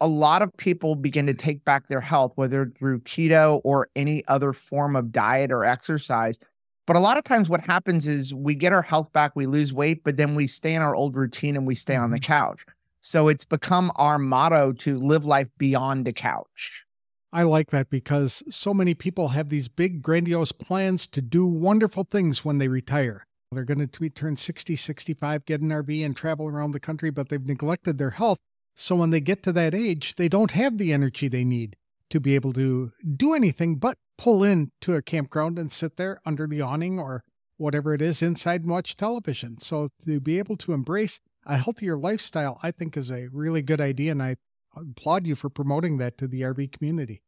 a 0.00 0.08
lot 0.08 0.40
of 0.40 0.56
people 0.56 0.94
begin 0.94 1.26
to 1.26 1.34
take 1.34 1.62
back 1.64 1.88
their 1.88 2.00
health, 2.00 2.32
whether 2.36 2.66
through 2.66 3.00
keto 3.00 3.60
or 3.62 3.88
any 3.94 4.26
other 4.26 4.54
form 4.54 4.96
of 4.96 5.12
diet 5.12 5.52
or 5.52 5.64
exercise. 5.64 6.38
But 6.86 6.96
a 6.96 7.00
lot 7.00 7.18
of 7.18 7.24
times, 7.24 7.48
what 7.48 7.60
happens 7.60 8.06
is 8.06 8.32
we 8.32 8.54
get 8.54 8.72
our 8.72 8.82
health 8.82 9.12
back, 9.12 9.36
we 9.36 9.46
lose 9.46 9.72
weight, 9.72 10.02
but 10.02 10.16
then 10.16 10.34
we 10.34 10.46
stay 10.46 10.74
in 10.74 10.82
our 10.82 10.94
old 10.94 11.14
routine 11.14 11.56
and 11.56 11.66
we 11.66 11.74
stay 11.74 11.96
on 11.96 12.10
the 12.10 12.18
mm-hmm. 12.18 12.32
couch. 12.32 12.64
So 13.00 13.28
it's 13.28 13.44
become 13.44 13.92
our 13.96 14.18
motto 14.18 14.72
to 14.72 14.98
live 14.98 15.24
life 15.24 15.48
beyond 15.58 16.06
the 16.06 16.12
couch. 16.12 16.84
I 17.32 17.42
like 17.42 17.70
that 17.70 17.90
because 17.90 18.42
so 18.48 18.72
many 18.72 18.94
people 18.94 19.28
have 19.28 19.48
these 19.48 19.68
big, 19.68 20.00
grandiose 20.00 20.52
plans 20.52 21.06
to 21.08 21.20
do 21.20 21.46
wonderful 21.46 22.04
things 22.04 22.44
when 22.44 22.58
they 22.58 22.68
retire. 22.68 23.25
They're 23.52 23.64
going 23.64 23.86
to 23.86 24.08
turn 24.10 24.36
60, 24.36 24.76
65, 24.76 25.44
get 25.44 25.60
an 25.60 25.70
RV, 25.70 26.04
and 26.04 26.16
travel 26.16 26.48
around 26.48 26.72
the 26.72 26.80
country, 26.80 27.10
but 27.10 27.28
they've 27.28 27.46
neglected 27.46 27.98
their 27.98 28.10
health. 28.10 28.38
So 28.74 28.96
when 28.96 29.10
they 29.10 29.20
get 29.20 29.42
to 29.44 29.52
that 29.52 29.74
age, 29.74 30.16
they 30.16 30.28
don't 30.28 30.50
have 30.50 30.78
the 30.78 30.92
energy 30.92 31.28
they 31.28 31.44
need 31.44 31.76
to 32.10 32.20
be 32.20 32.34
able 32.34 32.52
to 32.52 32.92
do 33.16 33.34
anything 33.34 33.76
but 33.76 33.98
pull 34.18 34.44
in 34.44 34.70
to 34.80 34.94
a 34.94 35.02
campground 35.02 35.58
and 35.58 35.72
sit 35.72 35.96
there 35.96 36.20
under 36.24 36.46
the 36.46 36.60
awning 36.60 36.98
or 36.98 37.22
whatever 37.56 37.94
it 37.94 38.02
is 38.02 38.22
inside 38.22 38.62
and 38.62 38.70
watch 38.70 38.96
television. 38.96 39.58
So 39.60 39.88
to 40.04 40.20
be 40.20 40.38
able 40.38 40.56
to 40.56 40.72
embrace 40.72 41.20
a 41.44 41.56
healthier 41.56 41.96
lifestyle, 41.96 42.58
I 42.62 42.70
think 42.70 42.96
is 42.96 43.10
a 43.10 43.28
really 43.32 43.62
good 43.62 43.80
idea. 43.80 44.12
And 44.12 44.22
I 44.22 44.36
applaud 44.76 45.26
you 45.26 45.34
for 45.34 45.48
promoting 45.48 45.98
that 45.98 46.18
to 46.18 46.28
the 46.28 46.42
RV 46.42 46.72
community. 46.72 47.22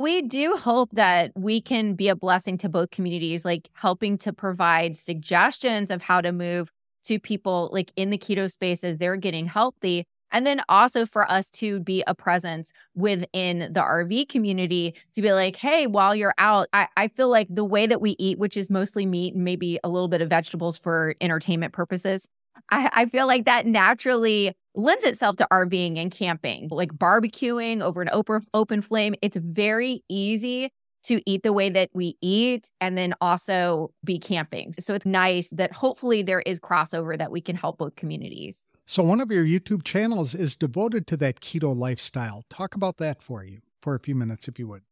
We 0.00 0.22
do 0.22 0.56
hope 0.56 0.92
that 0.92 1.30
we 1.36 1.60
can 1.60 1.92
be 1.92 2.08
a 2.08 2.16
blessing 2.16 2.56
to 2.58 2.70
both 2.70 2.90
communities, 2.90 3.44
like 3.44 3.68
helping 3.74 4.16
to 4.18 4.32
provide 4.32 4.96
suggestions 4.96 5.90
of 5.90 6.00
how 6.00 6.22
to 6.22 6.32
move 6.32 6.72
to 7.04 7.18
people 7.18 7.68
like 7.70 7.92
in 7.96 8.08
the 8.08 8.16
keto 8.16 8.50
space 8.50 8.82
as 8.82 8.96
they're 8.96 9.16
getting 9.16 9.44
healthy. 9.44 10.06
And 10.32 10.46
then 10.46 10.62
also 10.70 11.04
for 11.04 11.30
us 11.30 11.50
to 11.50 11.80
be 11.80 12.02
a 12.06 12.14
presence 12.14 12.72
within 12.94 13.58
the 13.74 13.82
RV 13.82 14.30
community 14.30 14.94
to 15.12 15.20
be 15.20 15.34
like, 15.34 15.56
hey, 15.56 15.86
while 15.86 16.14
you're 16.14 16.34
out, 16.38 16.68
I, 16.72 16.88
I 16.96 17.08
feel 17.08 17.28
like 17.28 17.48
the 17.50 17.62
way 17.62 17.86
that 17.86 18.00
we 18.00 18.16
eat, 18.18 18.38
which 18.38 18.56
is 18.56 18.70
mostly 18.70 19.04
meat 19.04 19.34
and 19.34 19.44
maybe 19.44 19.78
a 19.84 19.90
little 19.90 20.08
bit 20.08 20.22
of 20.22 20.30
vegetables 20.30 20.78
for 20.78 21.14
entertainment 21.20 21.74
purposes, 21.74 22.26
I, 22.70 22.88
I 22.94 23.04
feel 23.04 23.26
like 23.26 23.44
that 23.44 23.66
naturally 23.66 24.54
lends 24.74 25.04
itself 25.04 25.36
to 25.36 25.46
RVing 25.52 25.98
and 25.98 26.10
camping, 26.10 26.68
like 26.70 26.92
barbecuing 26.92 27.82
over 27.82 28.02
an 28.02 28.08
open 28.12 28.46
open 28.54 28.82
flame. 28.82 29.14
It's 29.22 29.36
very 29.36 30.02
easy 30.08 30.72
to 31.02 31.22
eat 31.24 31.42
the 31.42 31.52
way 31.52 31.70
that 31.70 31.88
we 31.94 32.16
eat 32.20 32.70
and 32.80 32.96
then 32.96 33.14
also 33.20 33.90
be 34.04 34.18
camping. 34.18 34.72
So 34.74 34.94
it's 34.94 35.06
nice 35.06 35.48
that 35.50 35.72
hopefully 35.72 36.22
there 36.22 36.40
is 36.40 36.60
crossover 36.60 37.16
that 37.18 37.30
we 37.30 37.40
can 37.40 37.56
help 37.56 37.78
both 37.78 37.96
communities. 37.96 38.66
So 38.84 39.02
one 39.02 39.20
of 39.20 39.30
your 39.30 39.44
YouTube 39.44 39.82
channels 39.84 40.34
is 40.34 40.56
devoted 40.56 41.06
to 41.08 41.16
that 41.18 41.40
keto 41.40 41.74
lifestyle. 41.74 42.44
Talk 42.50 42.74
about 42.74 42.98
that 42.98 43.22
for 43.22 43.44
you 43.44 43.60
for 43.80 43.94
a 43.94 44.00
few 44.00 44.14
minutes 44.14 44.46
if 44.46 44.58
you 44.58 44.68
would. 44.68 44.82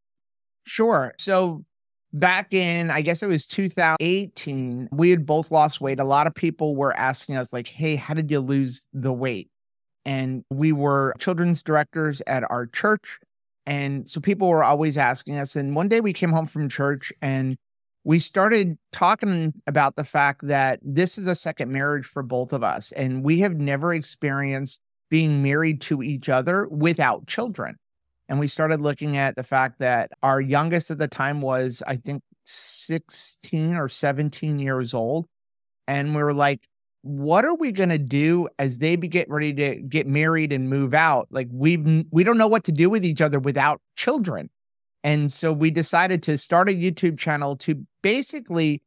Sure. 0.64 1.14
So 1.18 1.64
back 2.14 2.54
in 2.54 2.90
i 2.90 3.02
guess 3.02 3.22
it 3.22 3.26
was 3.26 3.44
2018 3.44 4.88
we 4.90 5.10
had 5.10 5.26
both 5.26 5.50
lost 5.50 5.78
weight 5.78 6.00
a 6.00 6.04
lot 6.04 6.26
of 6.26 6.34
people 6.34 6.74
were 6.74 6.96
asking 6.96 7.36
us 7.36 7.52
like 7.52 7.68
hey 7.68 7.96
how 7.96 8.14
did 8.14 8.30
you 8.30 8.40
lose 8.40 8.88
the 8.94 9.12
weight 9.12 9.50
and 10.08 10.42
we 10.50 10.72
were 10.72 11.14
children's 11.18 11.62
directors 11.62 12.22
at 12.26 12.42
our 12.50 12.66
church 12.66 13.18
and 13.66 14.08
so 14.08 14.20
people 14.20 14.48
were 14.48 14.64
always 14.64 14.96
asking 14.96 15.36
us 15.36 15.54
and 15.54 15.76
one 15.76 15.88
day 15.88 16.00
we 16.00 16.12
came 16.12 16.32
home 16.32 16.46
from 16.46 16.68
church 16.68 17.12
and 17.20 17.58
we 18.04 18.18
started 18.18 18.78
talking 18.90 19.52
about 19.66 19.96
the 19.96 20.04
fact 20.04 20.46
that 20.46 20.80
this 20.82 21.18
is 21.18 21.26
a 21.26 21.34
second 21.34 21.70
marriage 21.70 22.06
for 22.06 22.22
both 22.22 22.54
of 22.54 22.62
us 22.64 22.90
and 22.92 23.22
we 23.22 23.40
have 23.40 23.56
never 23.56 23.92
experienced 23.92 24.80
being 25.10 25.42
married 25.42 25.80
to 25.82 26.02
each 26.02 26.30
other 26.30 26.66
without 26.68 27.26
children 27.26 27.76
and 28.28 28.38
we 28.38 28.48
started 28.48 28.80
looking 28.80 29.16
at 29.16 29.36
the 29.36 29.42
fact 29.42 29.78
that 29.78 30.12
our 30.22 30.40
youngest 30.40 30.90
at 30.90 30.98
the 30.98 31.08
time 31.08 31.40
was, 31.40 31.82
I 31.86 31.96
think, 31.96 32.22
16 32.44 33.74
or 33.74 33.88
17 33.88 34.58
years 34.58 34.92
old. 34.92 35.26
And 35.86 36.14
we 36.14 36.22
were 36.22 36.34
like, 36.34 36.68
what 37.02 37.44
are 37.44 37.54
we 37.54 37.72
going 37.72 37.88
to 37.88 37.98
do 37.98 38.48
as 38.58 38.78
they 38.78 38.96
be 38.96 39.08
get 39.08 39.28
ready 39.30 39.52
to 39.54 39.76
get 39.76 40.06
married 40.06 40.52
and 40.52 40.68
move 40.68 40.94
out? 40.94 41.28
Like 41.30 41.48
we've 41.52 42.04
we 42.10 42.24
don't 42.24 42.38
know 42.38 42.48
what 42.48 42.64
to 42.64 42.72
do 42.72 42.90
with 42.90 43.04
each 43.04 43.20
other 43.20 43.38
without 43.38 43.80
children. 43.96 44.50
And 45.04 45.32
so 45.32 45.52
we 45.52 45.70
decided 45.70 46.22
to 46.24 46.36
start 46.36 46.68
a 46.68 46.72
YouTube 46.72 47.18
channel 47.18 47.56
to 47.58 47.86
basically 48.02 48.82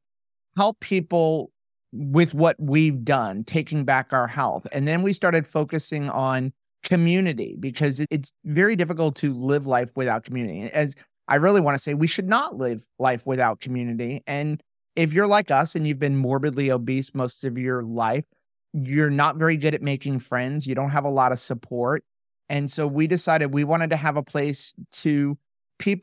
help 0.58 0.80
people 0.82 1.52
with 1.94 2.34
what 2.34 2.56
we've 2.60 3.04
done, 3.04 3.44
taking 3.44 3.86
back 3.86 4.12
our 4.12 4.28
health. 4.28 4.68
And 4.72 4.88
then 4.88 5.04
we 5.04 5.14
started 5.14 5.48
focusing 5.48 6.10
on 6.10 6.54
community 6.84 7.56
because 7.60 8.02
it's 8.10 8.34
very 8.46 8.76
difficult 8.76 9.16
to 9.18 9.34
live 9.34 9.68
life 9.68 9.92
without 9.96 10.24
community. 10.24 10.70
As 10.74 10.96
I 11.28 11.36
really 11.36 11.62
want 11.62 11.76
to 11.76 11.82
say, 11.82 11.94
we 11.94 12.08
should 12.08 12.28
not 12.28 12.58
live 12.58 12.86
life 13.00 13.26
without 13.26 13.60
community. 13.62 14.22
And 14.28 14.62
if 14.96 15.14
you're 15.14 15.28
like 15.28 15.52
us 15.52 15.76
and 15.76 15.86
you've 15.88 16.00
been 16.00 16.18
morbidly 16.18 16.72
obese 16.72 17.14
most 17.14 17.44
of 17.44 17.58
your 17.58 17.84
life, 17.84 18.26
you're 18.74 19.10
not 19.10 19.38
very 19.38 19.58
good 19.58 19.74
at 19.74 19.82
making 19.82 20.20
friends. 20.20 20.66
You 20.66 20.76
don't 20.76 20.90
have 20.90 21.06
a 21.06 21.10
lot 21.10 21.32
of 21.32 21.40
support. 21.40 22.04
And 22.50 22.70
so 22.70 22.86
we 22.88 23.08
decided 23.08 23.54
we 23.54 23.64
wanted 23.64 23.90
to 23.92 23.96
have 23.96 24.18
a 24.18 24.24
place 24.24 24.74
to 24.94 25.38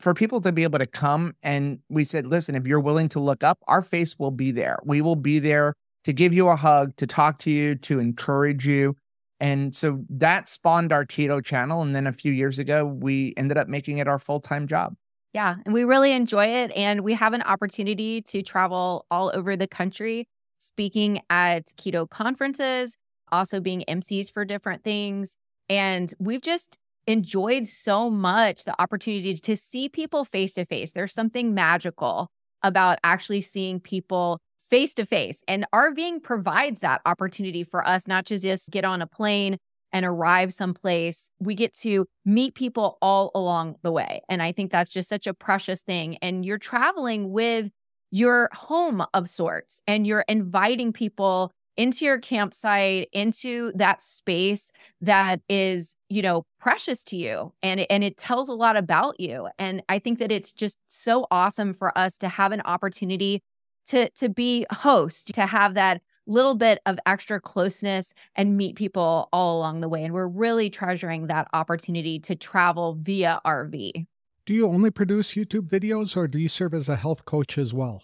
for 0.01 0.13
people 0.13 0.41
to 0.41 0.51
be 0.51 0.63
able 0.63 0.77
to 0.77 0.85
come 0.85 1.33
and 1.41 1.79
we 1.87 2.03
said 2.03 2.27
listen 2.27 2.53
if 2.53 2.67
you're 2.67 2.81
willing 2.81 3.07
to 3.07 3.17
look 3.17 3.45
up 3.45 3.59
our 3.69 3.81
face 3.81 4.19
will 4.19 4.29
be 4.29 4.51
there 4.51 4.77
we 4.83 4.99
will 4.99 5.15
be 5.15 5.39
there 5.39 5.73
to 6.03 6.11
give 6.11 6.33
you 6.33 6.49
a 6.49 6.55
hug 6.57 6.93
to 6.97 7.07
talk 7.07 7.39
to 7.39 7.49
you 7.49 7.75
to 7.75 7.97
encourage 7.97 8.67
you 8.67 8.93
and 9.39 9.73
so 9.73 10.03
that 10.09 10.47
spawned 10.47 10.91
our 10.91 11.05
keto 11.05 11.43
channel. 11.43 11.81
And 11.81 11.95
then 11.95 12.07
a 12.07 12.13
few 12.13 12.31
years 12.31 12.59
ago, 12.59 12.85
we 12.85 13.33
ended 13.37 13.57
up 13.57 13.67
making 13.67 13.99
it 13.99 14.07
our 14.07 14.19
full 14.19 14.39
time 14.39 14.67
job. 14.67 14.95
Yeah. 15.33 15.55
And 15.65 15.73
we 15.73 15.83
really 15.83 16.11
enjoy 16.11 16.45
it. 16.45 16.71
And 16.75 17.01
we 17.01 17.13
have 17.13 17.33
an 17.33 17.43
opportunity 17.43 18.21
to 18.23 18.41
travel 18.41 19.05
all 19.11 19.31
over 19.33 19.55
the 19.55 19.67
country, 19.67 20.27
speaking 20.57 21.21
at 21.29 21.67
keto 21.77 22.09
conferences, 22.09 22.95
also 23.31 23.59
being 23.59 23.83
MCs 23.87 24.31
for 24.31 24.43
different 24.43 24.83
things. 24.83 25.37
And 25.69 26.11
we've 26.19 26.41
just 26.41 26.79
enjoyed 27.05 27.67
so 27.67 28.09
much 28.09 28.65
the 28.65 28.79
opportunity 28.81 29.35
to 29.35 29.55
see 29.55 29.87
people 29.87 30.25
face 30.25 30.53
to 30.53 30.65
face. 30.65 30.93
There's 30.93 31.13
something 31.13 31.53
magical 31.53 32.29
about 32.63 32.99
actually 33.03 33.41
seeing 33.41 33.79
people 33.79 34.39
face 34.69 34.93
to 34.95 35.05
face. 35.05 35.41
And 35.47 35.65
RVing 35.73 36.21
provides 36.21 36.81
that 36.81 37.01
opportunity 37.05 37.63
for 37.63 37.87
us, 37.87 38.07
not 38.07 38.25
to 38.27 38.37
just 38.37 38.69
get 38.69 38.85
on 38.85 39.01
a 39.01 39.07
plane 39.07 39.57
and 39.91 40.05
arrive 40.05 40.53
someplace. 40.53 41.29
We 41.39 41.55
get 41.55 41.73
to 41.79 42.05
meet 42.25 42.55
people 42.55 42.97
all 43.01 43.31
along 43.35 43.75
the 43.81 43.91
way. 43.91 44.21
And 44.29 44.41
I 44.41 44.51
think 44.51 44.71
that's 44.71 44.91
just 44.91 45.09
such 45.09 45.27
a 45.27 45.33
precious 45.33 45.81
thing. 45.81 46.17
And 46.21 46.45
you're 46.45 46.57
traveling 46.57 47.31
with 47.31 47.69
your 48.11 48.49
home 48.53 49.05
of 49.13 49.29
sorts 49.29 49.81
and 49.87 50.05
you're 50.05 50.25
inviting 50.27 50.91
people 50.93 51.51
into 51.77 52.03
your 52.03 52.17
campsite 52.17 53.07
into 53.13 53.71
that 53.73 54.01
space 54.01 54.71
that 54.99 55.39
is 55.47 55.95
you 56.09 56.21
know 56.21 56.43
precious 56.59 57.03
to 57.03 57.15
you 57.15 57.53
and 57.61 57.85
and 57.89 58.03
it 58.03 58.17
tells 58.17 58.49
a 58.49 58.53
lot 58.53 58.75
about 58.75 59.17
you 59.19 59.47
and 59.59 59.81
i 59.87 59.99
think 59.99 60.17
that 60.17 60.31
it's 60.31 60.51
just 60.51 60.79
so 60.87 61.27
awesome 61.29 61.71
for 61.71 61.95
us 61.95 62.17
to 62.17 62.27
have 62.27 62.51
an 62.51 62.61
opportunity 62.65 63.43
to 63.89 64.09
to 64.11 64.29
be 64.29 64.65
host, 64.71 65.33
to 65.33 65.45
have 65.45 65.73
that 65.73 66.01
little 66.29 66.55
bit 66.55 66.79
of 66.85 66.99
extra 67.05 67.39
closeness 67.39 68.13
and 68.35 68.55
meet 68.55 68.75
people 68.75 69.27
all 69.33 69.57
along 69.57 69.81
the 69.81 69.89
way. 69.89 70.03
And 70.03 70.13
we're 70.13 70.27
really 70.27 70.69
treasuring 70.69 71.27
that 71.27 71.47
opportunity 71.53 72.19
to 72.19 72.35
travel 72.35 72.97
via 73.01 73.41
RV. 73.45 74.05
Do 74.45 74.53
you 74.53 74.67
only 74.67 74.91
produce 74.91 75.33
YouTube 75.33 75.69
videos 75.69 76.15
or 76.17 76.27
do 76.27 76.39
you 76.39 76.47
serve 76.47 76.73
as 76.73 76.89
a 76.89 76.95
health 76.95 77.25
coach 77.25 77.57
as 77.57 77.73
well? 77.73 78.03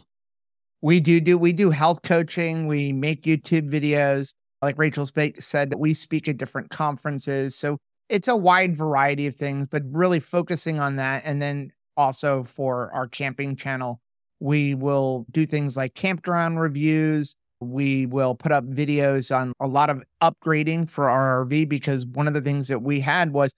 We 0.81 0.99
do 0.99 1.19
do 1.19 1.37
we 1.37 1.53
do 1.53 1.71
health 1.71 2.03
coaching, 2.03 2.67
we 2.67 2.93
make 2.93 3.23
YouTube 3.23 3.71
videos. 3.71 4.33
Like 4.61 4.77
Rachel 4.77 5.09
said, 5.39 5.73
we 5.75 5.93
speak 5.93 6.27
at 6.27 6.37
different 6.37 6.69
conferences. 6.69 7.55
So 7.55 7.77
it's 8.09 8.27
a 8.27 8.35
wide 8.35 8.77
variety 8.77 9.27
of 9.27 9.35
things, 9.35 9.67
but 9.69 9.83
really 9.89 10.19
focusing 10.19 10.79
on 10.79 10.95
that. 10.97 11.23
And 11.25 11.41
then 11.41 11.71
also 11.97 12.43
for 12.43 12.91
our 12.93 13.07
camping 13.07 13.55
channel, 13.55 13.99
we 14.39 14.75
will 14.75 15.25
do 15.31 15.45
things 15.45 15.75
like 15.75 15.95
campground 15.95 16.59
reviews. 16.59 17.35
We 17.61 18.05
will 18.05 18.35
put 18.35 18.51
up 18.51 18.65
videos 18.65 19.35
on 19.35 19.53
a 19.59 19.67
lot 19.67 19.89
of 19.89 20.03
upgrading 20.21 20.89
for 20.89 21.09
our 21.09 21.45
RV 21.45 21.69
because 21.69 22.05
one 22.05 22.27
of 22.27 22.33
the 22.33 22.41
things 22.41 22.67
that 22.67 22.81
we 22.81 22.99
had 22.99 23.31
was 23.31 23.53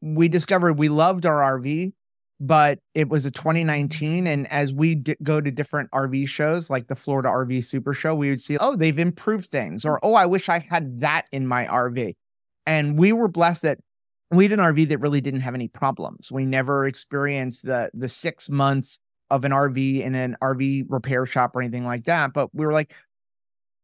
we 0.00 0.28
discovered 0.28 0.74
we 0.74 0.88
loved 0.88 1.24
our 1.24 1.58
RV, 1.58 1.92
but 2.40 2.80
it 2.94 3.08
was 3.08 3.24
a 3.24 3.30
2019. 3.30 4.26
And 4.26 4.50
as 4.52 4.72
we 4.72 4.96
d- 4.96 5.16
go 5.22 5.40
to 5.40 5.50
different 5.50 5.90
RV 5.92 6.28
shows 6.28 6.68
like 6.68 6.88
the 6.88 6.96
Florida 6.96 7.28
RV 7.28 7.64
Super 7.64 7.94
Show, 7.94 8.14
we 8.14 8.28
would 8.28 8.40
see, 8.40 8.58
oh, 8.58 8.76
they've 8.76 8.98
improved 8.98 9.46
things, 9.46 9.84
or 9.84 9.98
oh, 10.02 10.14
I 10.14 10.26
wish 10.26 10.48
I 10.48 10.58
had 10.58 11.00
that 11.00 11.26
in 11.32 11.46
my 11.46 11.66
RV. 11.66 12.14
And 12.66 12.98
we 12.98 13.12
were 13.12 13.28
blessed 13.28 13.62
that 13.62 13.78
we 14.30 14.44
had 14.44 14.52
an 14.52 14.60
RV 14.60 14.88
that 14.88 14.98
really 14.98 15.20
didn't 15.20 15.40
have 15.40 15.54
any 15.54 15.68
problems. 15.68 16.32
We 16.32 16.44
never 16.44 16.86
experienced 16.86 17.64
the 17.64 17.90
the 17.94 18.08
six 18.08 18.48
months 18.48 18.98
of 19.30 19.44
an 19.44 19.52
RV 19.52 20.02
in 20.02 20.14
an 20.14 20.36
RV 20.42 20.86
repair 20.88 21.26
shop 21.26 21.54
or 21.54 21.62
anything 21.62 21.84
like 21.84 22.04
that. 22.04 22.32
But 22.32 22.54
we 22.54 22.66
were 22.66 22.72
like, 22.72 22.92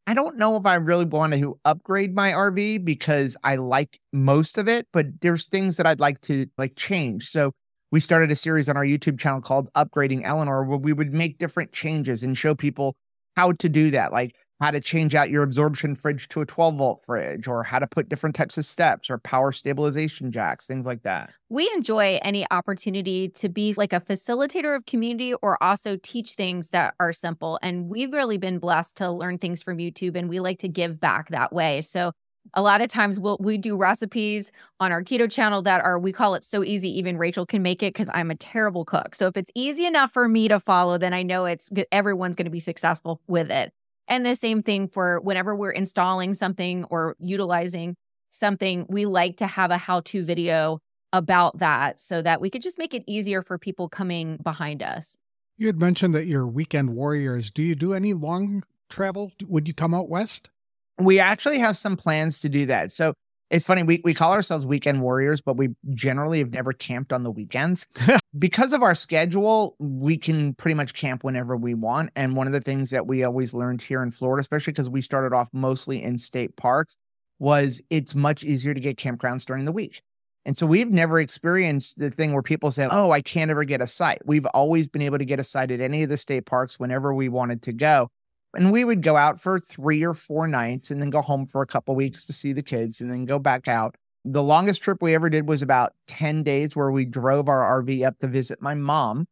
I 0.08 0.14
don't 0.14 0.38
know 0.38 0.56
if 0.56 0.64
I 0.64 0.76
really 0.76 1.04
want 1.04 1.34
to 1.34 1.60
upgrade 1.66 2.14
my 2.14 2.32
RV 2.32 2.82
because 2.82 3.36
I 3.44 3.56
like 3.56 4.00
most 4.10 4.56
of 4.56 4.66
it, 4.66 4.88
but 4.90 5.20
there's 5.20 5.48
things 5.48 5.76
that 5.76 5.84
I'd 5.84 6.00
like 6.00 6.22
to 6.22 6.46
like 6.56 6.76
change. 6.76 7.28
So 7.28 7.52
we 7.90 8.00
started 8.00 8.30
a 8.30 8.36
series 8.36 8.70
on 8.70 8.76
our 8.78 8.86
YouTube 8.86 9.18
channel 9.18 9.42
called 9.42 9.70
Upgrading 9.74 10.22
Eleanor, 10.24 10.64
where 10.64 10.78
we 10.78 10.94
would 10.94 11.12
make 11.12 11.36
different 11.36 11.72
changes 11.72 12.22
and 12.22 12.38
show 12.38 12.54
people 12.54 12.96
how 13.36 13.52
to 13.52 13.68
do 13.68 13.90
that. 13.90 14.10
Like 14.10 14.34
how 14.60 14.70
to 14.70 14.80
change 14.80 15.14
out 15.14 15.30
your 15.30 15.42
absorption 15.42 15.94
fridge 15.94 16.28
to 16.28 16.40
a 16.40 16.46
12 16.46 16.76
volt 16.76 17.04
fridge 17.04 17.46
or 17.46 17.62
how 17.62 17.78
to 17.78 17.86
put 17.86 18.08
different 18.08 18.34
types 18.34 18.58
of 18.58 18.64
steps 18.64 19.08
or 19.08 19.18
power 19.18 19.52
stabilization 19.52 20.32
jacks, 20.32 20.66
things 20.66 20.84
like 20.84 21.02
that. 21.02 21.32
We 21.48 21.70
enjoy 21.74 22.18
any 22.22 22.44
opportunity 22.50 23.28
to 23.30 23.48
be 23.48 23.72
like 23.74 23.92
a 23.92 24.00
facilitator 24.00 24.74
of 24.76 24.86
community 24.86 25.34
or 25.34 25.62
also 25.62 25.96
teach 26.02 26.32
things 26.32 26.70
that 26.70 26.94
are 26.98 27.12
simple. 27.12 27.58
And 27.62 27.88
we've 27.88 28.12
really 28.12 28.38
been 28.38 28.58
blessed 28.58 28.96
to 28.96 29.10
learn 29.10 29.38
things 29.38 29.62
from 29.62 29.78
YouTube 29.78 30.16
and 30.16 30.28
we 30.28 30.40
like 30.40 30.58
to 30.60 30.68
give 30.68 31.00
back 31.00 31.30
that 31.30 31.52
way. 31.52 31.80
So 31.80 32.12
a 32.54 32.62
lot 32.62 32.80
of 32.80 32.88
times 32.88 33.20
we'll 33.20 33.36
we 33.40 33.58
do 33.58 33.76
recipes 33.76 34.50
on 34.80 34.90
our 34.90 35.02
keto 35.02 35.30
channel 35.30 35.60
that 35.62 35.84
are 35.84 35.98
we 35.98 36.12
call 36.12 36.34
it 36.34 36.44
so 36.44 36.64
easy 36.64 36.88
even 36.98 37.18
Rachel 37.18 37.44
can 37.44 37.62
make 37.62 37.82
it 37.82 37.92
because 37.92 38.08
I'm 38.12 38.30
a 38.30 38.34
terrible 38.34 38.84
cook. 38.84 39.14
So 39.14 39.26
if 39.26 39.36
it's 39.36 39.50
easy 39.54 39.84
enough 39.84 40.12
for 40.12 40.28
me 40.28 40.48
to 40.48 40.58
follow, 40.58 40.98
then 40.98 41.12
I 41.12 41.22
know 41.22 41.44
it's 41.44 41.70
everyone's 41.92 42.36
going 42.36 42.46
to 42.46 42.50
be 42.50 42.60
successful 42.60 43.20
with 43.26 43.50
it. 43.50 43.72
And 44.08 44.24
the 44.24 44.34
same 44.34 44.62
thing 44.62 44.88
for 44.88 45.20
whenever 45.20 45.54
we're 45.54 45.70
installing 45.70 46.34
something 46.34 46.84
or 46.84 47.14
utilizing 47.20 47.94
something, 48.30 48.86
we 48.88 49.04
like 49.04 49.36
to 49.36 49.46
have 49.46 49.70
a 49.70 49.76
how 49.76 50.00
to 50.00 50.24
video 50.24 50.80
about 51.12 51.58
that 51.58 52.00
so 52.00 52.20
that 52.22 52.40
we 52.40 52.50
could 52.50 52.62
just 52.62 52.78
make 52.78 52.94
it 52.94 53.04
easier 53.06 53.42
for 53.42 53.58
people 53.58 53.88
coming 53.88 54.38
behind 54.42 54.82
us. 54.82 55.16
You 55.56 55.66
had 55.66 55.80
mentioned 55.80 56.14
that 56.14 56.26
you're 56.26 56.46
weekend 56.46 56.90
warriors. 56.90 57.50
Do 57.50 57.62
you 57.62 57.74
do 57.74 57.92
any 57.92 58.14
long 58.14 58.64
travel? 58.88 59.32
Would 59.46 59.68
you 59.68 59.74
come 59.74 59.94
out 59.94 60.08
west? 60.08 60.50
We 60.98 61.18
actually 61.18 61.58
have 61.58 61.76
some 61.76 61.96
plans 61.96 62.40
to 62.40 62.48
do 62.48 62.66
that. 62.66 62.92
So 62.92 63.14
it's 63.50 63.64
funny, 63.64 63.82
we, 63.82 64.00
we 64.04 64.12
call 64.12 64.32
ourselves 64.32 64.66
weekend 64.66 65.00
warriors, 65.00 65.40
but 65.40 65.56
we 65.56 65.70
generally 65.94 66.38
have 66.38 66.52
never 66.52 66.72
camped 66.72 67.12
on 67.12 67.22
the 67.22 67.30
weekends. 67.30 67.86
because 68.38 68.72
of 68.72 68.82
our 68.82 68.94
schedule, 68.94 69.74
we 69.78 70.18
can 70.18 70.54
pretty 70.54 70.74
much 70.74 70.92
camp 70.92 71.24
whenever 71.24 71.56
we 71.56 71.74
want. 71.74 72.10
And 72.14 72.36
one 72.36 72.46
of 72.46 72.52
the 72.52 72.60
things 72.60 72.90
that 72.90 73.06
we 73.06 73.24
always 73.24 73.54
learned 73.54 73.80
here 73.80 74.02
in 74.02 74.10
Florida, 74.10 74.40
especially 74.40 74.72
because 74.72 74.90
we 74.90 75.00
started 75.00 75.34
off 75.34 75.48
mostly 75.52 76.02
in 76.02 76.18
state 76.18 76.56
parks, 76.56 76.96
was 77.38 77.80
it's 77.88 78.14
much 78.14 78.44
easier 78.44 78.74
to 78.74 78.80
get 78.80 78.98
campgrounds 78.98 79.44
during 79.44 79.64
the 79.64 79.72
week. 79.72 80.02
And 80.44 80.56
so 80.56 80.66
we've 80.66 80.90
never 80.90 81.20
experienced 81.20 81.98
the 81.98 82.10
thing 82.10 82.32
where 82.32 82.42
people 82.42 82.70
say, 82.70 82.88
Oh, 82.90 83.10
I 83.10 83.20
can't 83.20 83.50
ever 83.50 83.64
get 83.64 83.80
a 83.80 83.86
site. 83.86 84.22
We've 84.24 84.46
always 84.46 84.88
been 84.88 85.02
able 85.02 85.18
to 85.18 85.24
get 85.24 85.38
a 85.38 85.44
site 85.44 85.70
at 85.70 85.80
any 85.80 86.02
of 86.02 86.08
the 86.08 86.16
state 86.16 86.46
parks 86.46 86.78
whenever 86.78 87.14
we 87.14 87.28
wanted 87.28 87.62
to 87.62 87.72
go. 87.72 88.10
And 88.54 88.72
we 88.72 88.84
would 88.84 89.02
go 89.02 89.16
out 89.16 89.40
for 89.40 89.60
three 89.60 90.02
or 90.02 90.14
four 90.14 90.48
nights 90.48 90.90
and 90.90 91.00
then 91.00 91.10
go 91.10 91.20
home 91.20 91.46
for 91.46 91.62
a 91.62 91.66
couple 91.66 91.94
weeks 91.94 92.24
to 92.26 92.32
see 92.32 92.52
the 92.52 92.62
kids 92.62 93.00
and 93.00 93.10
then 93.10 93.24
go 93.24 93.38
back 93.38 93.68
out. 93.68 93.94
The 94.24 94.42
longest 94.42 94.82
trip 94.82 95.02
we 95.02 95.14
ever 95.14 95.30
did 95.30 95.48
was 95.48 95.62
about 95.62 95.92
10 96.06 96.42
days 96.42 96.74
where 96.74 96.90
we 96.90 97.04
drove 97.04 97.48
our 97.48 97.82
RV 97.82 98.06
up 98.06 98.18
to 98.20 98.26
visit 98.26 98.60
my 98.60 98.74
mom. 98.74 99.26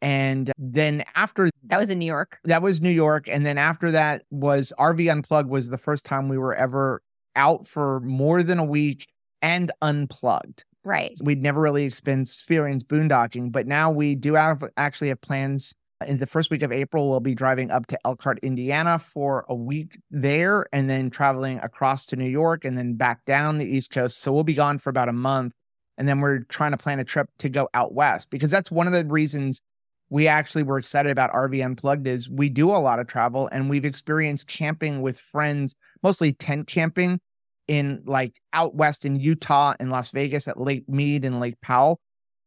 And 0.00 0.50
then 0.58 1.04
after 1.14 1.48
that 1.64 1.78
was 1.78 1.90
in 1.90 1.98
New 1.98 2.06
York. 2.06 2.38
That 2.44 2.62
was 2.62 2.80
New 2.80 2.90
York. 2.90 3.28
And 3.28 3.46
then 3.46 3.56
after 3.56 3.90
that 3.92 4.22
was 4.30 4.72
RV 4.78 5.10
Unplugged 5.10 5.48
was 5.48 5.68
the 5.68 5.78
first 5.78 6.04
time 6.04 6.28
we 6.28 6.38
were 6.38 6.54
ever 6.54 7.02
out 7.36 7.66
for 7.66 8.00
more 8.00 8.42
than 8.42 8.58
a 8.58 8.64
week 8.64 9.06
and 9.42 9.70
unplugged. 9.80 10.64
Right. 10.84 11.16
We'd 11.22 11.42
never 11.42 11.60
really 11.60 11.84
experienced 11.84 12.48
boondocking, 12.88 13.52
but 13.52 13.66
now 13.66 13.90
we 13.90 14.14
do 14.14 14.34
have 14.34 14.64
actually 14.76 15.08
have 15.08 15.20
plans. 15.20 15.74
In 16.06 16.18
the 16.18 16.26
first 16.26 16.50
week 16.50 16.62
of 16.62 16.72
April, 16.72 17.08
we'll 17.08 17.20
be 17.20 17.34
driving 17.34 17.70
up 17.70 17.86
to 17.88 17.98
Elkhart, 18.04 18.38
Indiana 18.42 18.98
for 18.98 19.44
a 19.48 19.54
week 19.54 19.98
there 20.10 20.66
and 20.72 20.88
then 20.88 21.10
traveling 21.10 21.58
across 21.60 22.06
to 22.06 22.16
New 22.16 22.28
York 22.28 22.64
and 22.64 22.76
then 22.76 22.94
back 22.94 23.24
down 23.24 23.58
the 23.58 23.66
East 23.66 23.90
Coast. 23.90 24.20
So 24.20 24.32
we'll 24.32 24.44
be 24.44 24.54
gone 24.54 24.78
for 24.78 24.90
about 24.90 25.08
a 25.08 25.12
month. 25.12 25.52
And 25.98 26.08
then 26.08 26.20
we're 26.20 26.40
trying 26.44 26.72
to 26.72 26.76
plan 26.76 27.00
a 27.00 27.04
trip 27.04 27.28
to 27.38 27.48
go 27.48 27.68
out 27.74 27.94
west 27.94 28.30
because 28.30 28.50
that's 28.50 28.70
one 28.70 28.86
of 28.86 28.92
the 28.92 29.04
reasons 29.04 29.60
we 30.12 30.28
actually 30.28 30.62
were 30.62 30.76
excited 30.76 31.10
about 31.10 31.32
RV 31.32 31.64
Unplugged 31.64 32.06
is 32.06 32.28
we 32.28 32.50
do 32.50 32.70
a 32.70 32.76
lot 32.76 32.98
of 32.98 33.06
travel 33.06 33.48
and 33.48 33.70
we've 33.70 33.86
experienced 33.86 34.46
camping 34.46 35.00
with 35.00 35.18
friends, 35.18 35.74
mostly 36.02 36.34
tent 36.34 36.66
camping 36.66 37.18
in 37.66 38.02
like 38.04 38.38
out 38.52 38.74
west 38.74 39.06
in 39.06 39.16
Utah 39.16 39.74
and 39.80 39.90
Las 39.90 40.10
Vegas 40.10 40.48
at 40.48 40.60
Lake 40.60 40.86
Mead 40.86 41.24
and 41.24 41.40
Lake 41.40 41.58
Powell. 41.62 41.98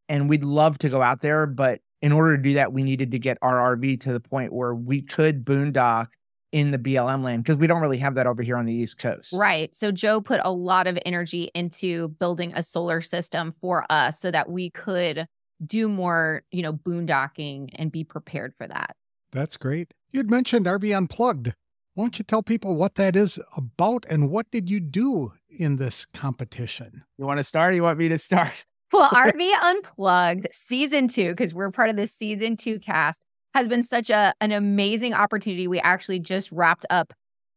And 0.07 0.29
we'd 0.29 0.45
love 0.45 0.77
to 0.79 0.89
go 0.89 1.01
out 1.01 1.21
there. 1.21 1.47
But 1.47 1.79
in 2.05 2.12
order 2.12 2.38
to 2.38 2.43
do 2.43 2.53
that, 2.53 2.71
we 2.71 2.83
needed 2.83 3.09
to 3.09 3.17
get 3.17 3.35
our 3.41 3.75
RV 3.75 4.00
to 4.01 4.13
the 4.13 4.19
point 4.19 4.53
where 4.53 4.75
we 4.75 5.01
could 5.01 5.43
boondock 5.43 6.09
in 6.51 6.69
the 6.69 6.77
BLM 6.77 7.24
land 7.24 7.43
because 7.43 7.57
we 7.57 7.65
don't 7.65 7.81
really 7.81 7.97
have 7.97 8.13
that 8.13 8.27
over 8.27 8.43
here 8.43 8.57
on 8.57 8.67
the 8.67 8.74
East 8.75 9.00
Coast. 9.00 9.33
Right. 9.33 9.75
So 9.75 9.91
Joe 9.91 10.21
put 10.21 10.39
a 10.43 10.51
lot 10.51 10.85
of 10.85 11.00
energy 11.03 11.50
into 11.55 12.09
building 12.09 12.53
a 12.53 12.62
solar 12.62 13.01
system 13.01 13.51
for 13.51 13.88
us 13.89 14.19
so 14.19 14.29
that 14.29 14.51
we 14.51 14.69
could 14.69 15.27
do 15.65 15.89
more, 15.89 16.43
you 16.51 16.62
know, 16.62 16.74
boondocking 16.74 17.71
and 17.74 17.91
be 17.91 18.03
prepared 18.03 18.53
for 18.55 18.67
that. 18.67 18.95
That's 19.31 19.57
great. 19.57 19.91
You'd 20.12 20.29
mentioned 20.29 20.67
RV 20.67 20.95
Unplugged. 20.95 21.55
Why 21.95 22.03
don't 22.03 22.19
you 22.19 22.24
tell 22.24 22.43
people 22.43 22.75
what 22.75 22.95
that 22.95 23.15
is 23.15 23.39
about 23.57 24.05
and 24.07 24.29
what 24.29 24.51
did 24.51 24.69
you 24.69 24.79
do 24.79 25.33
in 25.50 25.77
this 25.77 26.05
competition? 26.05 27.03
You 27.17 27.25
want 27.25 27.39
to 27.39 27.43
start 27.43 27.74
you 27.74 27.81
want 27.81 27.97
me 27.97 28.09
to 28.09 28.19
start? 28.19 28.65
Well, 28.92 29.10
RV 29.12 29.54
Unplugged 29.62 30.48
season 30.51 31.08
two, 31.08 31.30
because 31.30 31.54
we're 31.54 31.72
part 31.72 31.89
of 31.89 31.96
the 31.96 32.08
season 32.08 32.58
two 32.58 32.80
cast, 32.80 33.21
has 33.54 33.67
been 33.67 33.84
such 33.84 34.10
a 34.10 34.34
an 34.41 34.52
amazing 34.52 35.13
opportunity. 35.13 35.67
We 35.67 35.80
actually 35.80 36.19
just 36.19 36.52
wrapped 36.52 36.86
up 36.89 37.13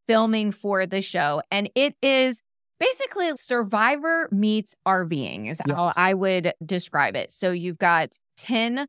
filming 0.07 0.53
for 0.53 0.87
the 0.87 1.03
show, 1.03 1.43
and 1.51 1.71
it 1.75 1.95
is 2.03 2.43
basically 2.81 3.31
Survivor 3.37 4.29
meets 4.31 4.75
RVing, 4.87 5.51
is 5.51 5.61
yes. 5.67 5.77
how 5.77 5.93
I 5.97 6.15
would 6.15 6.53
describe 6.65 7.17
it. 7.17 7.31
So 7.31 7.51
you've 7.51 7.79
got 7.79 8.19
10 8.37 8.87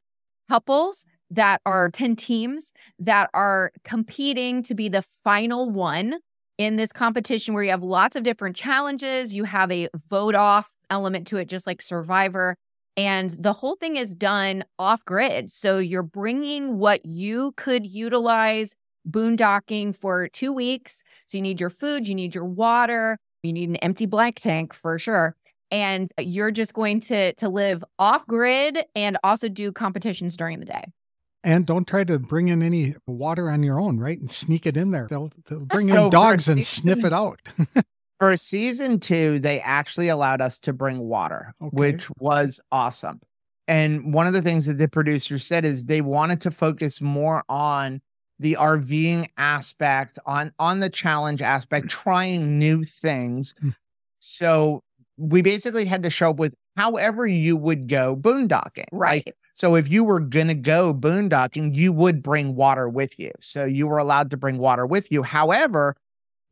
couples 0.48 1.06
that 1.32 1.62
are 1.66 1.90
10 1.90 2.16
teams 2.16 2.74
that 2.98 3.30
are 3.34 3.72
competing 3.84 4.64
to 4.64 4.74
be 4.74 4.90
the 4.90 5.04
final 5.24 5.70
one 5.70 6.20
in 6.58 6.76
this 6.76 6.92
competition 6.92 7.54
where 7.54 7.64
you 7.64 7.70
have 7.70 7.84
lots 7.84 8.16
of 8.16 8.24
different 8.24 8.56
challenges. 8.56 9.36
You 9.36 9.44
have 9.46 9.72
a 9.72 9.90
vote 10.10 10.36
off 10.36 10.76
element 10.90 11.28
to 11.28 11.38
it, 11.38 11.48
just 11.48 11.68
like 11.68 11.82
Survivor. 11.82 12.56
And 12.98 13.30
the 13.40 13.54
whole 13.54 13.76
thing 13.76 13.96
is 13.96 14.14
done 14.14 14.66
off 14.78 15.06
grid. 15.06 15.50
So 15.50 15.78
you're 15.78 16.04
bringing 16.04 16.80
what 16.80 17.06
you 17.06 17.54
could 17.56 17.86
utilize 17.86 18.76
boondocking 19.10 19.96
for 19.96 20.28
two 20.28 20.52
weeks. 20.52 21.04
So 21.26 21.38
you 21.38 21.42
need 21.42 21.62
your 21.62 21.70
food, 21.70 22.08
you 22.08 22.16
need 22.16 22.36
your 22.36 22.46
water, 22.46 23.18
you 23.44 23.54
need 23.54 23.70
an 23.70 23.78
empty 23.78 24.06
black 24.06 24.36
tank 24.36 24.74
for 24.74 25.00
sure. 25.00 25.36
And 25.72 26.12
you're 26.20 26.52
just 26.52 26.74
going 26.74 27.00
to 27.02 27.34
to 27.34 27.48
live 27.48 27.84
off 28.00 28.26
grid 28.28 28.80
and 28.96 29.18
also 29.24 29.48
do 29.48 29.72
competitions 29.72 30.36
during 30.36 30.60
the 30.60 30.66
day. 30.66 30.84
And 31.44 31.66
don't 31.66 31.88
try 31.88 32.04
to 32.04 32.20
bring 32.20 32.50
in 32.50 32.62
any 32.62 32.96
water 33.08 33.50
on 33.50 33.64
your 33.64 33.80
own, 33.80 33.98
right? 33.98 34.20
And 34.20 34.30
sneak 34.30 34.68
it 34.68 34.76
in 34.76 34.92
there. 34.92 35.08
They'll, 35.10 35.32
they'll 35.48 35.66
bring 35.66 35.88
so 35.88 36.06
in 36.06 36.10
dogs 36.10 36.50
and 36.50 36.66
sniff 36.66 37.06
it 37.06 37.14
out. 37.14 37.40
for 38.20 38.36
season 38.38 39.00
two, 39.00 39.40
they 39.40 39.62
actually 39.62 40.10
allowed 40.10 40.42
us 40.42 40.60
to 40.60 40.74
bring 40.74 41.00
water, 41.00 41.54
okay. 41.62 41.70
which 41.72 42.10
was 42.20 42.60
awesome. 42.72 43.22
And 43.68 44.14
one 44.14 44.28
of 44.28 44.34
the 44.34 44.42
things 44.42 44.66
that 44.66 44.78
the 44.78 44.88
producer 44.88 45.40
said 45.40 45.64
is 45.64 45.86
they 45.86 46.02
wanted 46.02 46.42
to 46.42 46.52
focus 46.52 47.02
more 47.02 47.44
on 47.50 48.02
the 48.40 48.58
RVing 48.60 49.30
aspect, 49.38 50.18
on 50.26 50.52
on 50.60 50.80
the 50.80 50.90
challenge 50.90 51.42
aspect, 51.42 51.90
trying 51.90 52.60
new 52.60 52.84
things. 52.84 53.56
Hmm. 53.60 53.70
So 54.20 54.84
we 55.18 55.42
basically 55.42 55.86
had 55.86 56.04
to 56.04 56.10
show 56.10 56.32
up 56.32 56.38
with 56.38 56.56
however 56.76 57.28
you 57.28 57.56
would 57.58 57.88
go 57.88 58.16
boondocking. 58.16 58.86
Right. 58.92 59.24
Like, 59.26 59.36
so 59.54 59.76
if 59.76 59.90
you 59.90 60.06
were 60.06 60.22
going 60.22 60.48
to 60.48 60.56
go 60.56 60.94
boondocking, 60.94 61.76
you 61.76 61.92
would 61.92 62.24
bring 62.24 62.56
water 62.56 62.88
with 62.88 63.20
you. 63.20 63.32
So 63.42 63.66
you 63.66 63.88
were 63.88 63.98
allowed 63.98 64.32
to 64.32 64.38
bring 64.38 64.58
water 64.58 64.86
with 64.86 65.12
you. 65.12 65.22
However, 65.22 65.98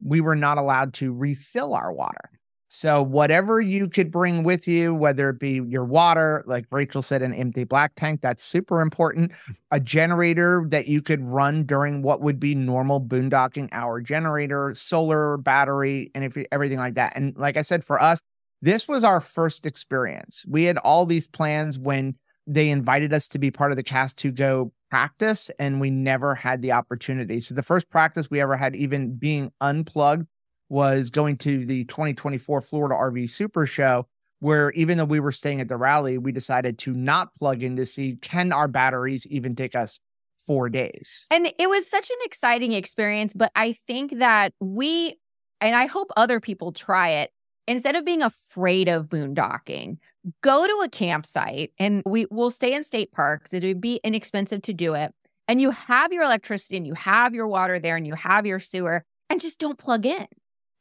we 0.03 0.21
were 0.21 0.35
not 0.35 0.57
allowed 0.57 0.93
to 0.95 1.13
refill 1.13 1.73
our 1.73 1.91
water. 1.91 2.29
So 2.69 3.01
whatever 3.01 3.61
you 3.61 3.87
could 3.87 4.11
bring 4.11 4.43
with 4.43 4.67
you, 4.67 4.93
whether 4.93 5.29
it 5.29 5.39
be 5.39 5.61
your 5.67 5.85
water, 5.85 6.43
like 6.45 6.65
Rachel 6.69 7.01
said, 7.01 7.21
an 7.21 7.33
empty 7.33 7.63
black 7.63 7.93
tank, 7.95 8.19
that's 8.21 8.43
super 8.43 8.81
important. 8.81 9.31
A 9.71 9.79
generator 9.79 10.65
that 10.67 10.87
you 10.87 11.01
could 11.01 11.21
run 11.21 11.63
during 11.63 12.01
what 12.01 12.21
would 12.21 12.39
be 12.39 12.55
normal 12.55 12.99
boondocking 12.99 13.69
hour 13.71 14.01
generator, 14.01 14.73
solar, 14.75 15.37
battery, 15.37 16.11
and 16.13 16.25
if 16.25 16.37
everything 16.51 16.77
like 16.77 16.95
that. 16.95 17.13
And 17.15 17.35
like 17.37 17.55
I 17.55 17.61
said, 17.61 17.85
for 17.85 18.01
us, 18.01 18.19
this 18.61 18.87
was 18.87 19.03
our 19.03 19.21
first 19.21 19.65
experience. 19.65 20.45
We 20.47 20.65
had 20.65 20.77
all 20.79 21.05
these 21.05 21.27
plans 21.27 21.79
when 21.79 22.15
they 22.47 22.69
invited 22.69 23.13
us 23.13 23.27
to 23.29 23.39
be 23.39 23.51
part 23.51 23.71
of 23.71 23.77
the 23.77 23.83
cast 23.83 24.17
to 24.19 24.31
go 24.31 24.71
practice 24.89 25.49
and 25.59 25.81
we 25.81 25.89
never 25.89 26.35
had 26.35 26.61
the 26.61 26.71
opportunity. 26.71 27.39
So 27.39 27.55
the 27.55 27.63
first 27.63 27.89
practice 27.89 28.29
we 28.29 28.41
ever 28.41 28.57
had 28.57 28.75
even 28.75 29.15
being 29.15 29.51
unplugged 29.61 30.27
was 30.69 31.09
going 31.09 31.37
to 31.37 31.65
the 31.65 31.85
2024 31.85 32.61
Florida 32.61 32.95
RV 32.95 33.29
Super 33.29 33.65
Show 33.65 34.07
where 34.39 34.71
even 34.71 34.97
though 34.97 35.05
we 35.05 35.19
were 35.19 35.31
staying 35.31 35.61
at 35.61 35.67
the 35.67 35.77
rally, 35.77 36.17
we 36.17 36.31
decided 36.31 36.77
to 36.77 36.93
not 36.93 37.33
plug 37.35 37.63
in 37.63 37.75
to 37.75 37.85
see 37.85 38.17
can 38.21 38.51
our 38.51 38.67
batteries 38.67 39.25
even 39.27 39.55
take 39.55 39.75
us 39.75 39.99
4 40.37 40.69
days. 40.69 41.25
And 41.31 41.51
it 41.57 41.69
was 41.69 41.89
such 41.89 42.09
an 42.09 42.17
exciting 42.23 42.73
experience, 42.73 43.33
but 43.33 43.51
I 43.55 43.73
think 43.87 44.19
that 44.19 44.53
we 44.59 45.17
and 45.59 45.75
I 45.75 45.87
hope 45.87 46.11
other 46.15 46.39
people 46.39 46.71
try 46.71 47.09
it 47.09 47.31
instead 47.67 47.95
of 47.95 48.05
being 48.05 48.21
afraid 48.21 48.87
of 48.87 49.07
boondocking, 49.07 49.97
go 50.41 50.65
to 50.65 50.81
a 50.83 50.89
campsite 50.89 51.71
and 51.77 52.01
we 52.05 52.25
will 52.29 52.49
stay 52.49 52.73
in 52.73 52.83
state 52.83 53.11
parks. 53.11 53.53
It 53.53 53.63
would 53.63 53.81
be 53.81 53.99
inexpensive 54.03 54.61
to 54.63 54.73
do 54.73 54.93
it. 54.93 55.13
And 55.47 55.61
you 55.61 55.71
have 55.71 56.11
your 56.11 56.23
electricity 56.23 56.77
and 56.77 56.85
you 56.85 56.93
have 56.93 57.33
your 57.33 57.47
water 57.47 57.79
there 57.79 57.95
and 57.95 58.05
you 58.05 58.15
have 58.15 58.45
your 58.45 58.59
sewer 58.59 59.05
and 59.29 59.39
just 59.39 59.59
don't 59.59 59.77
plug 59.77 60.05
in 60.05 60.27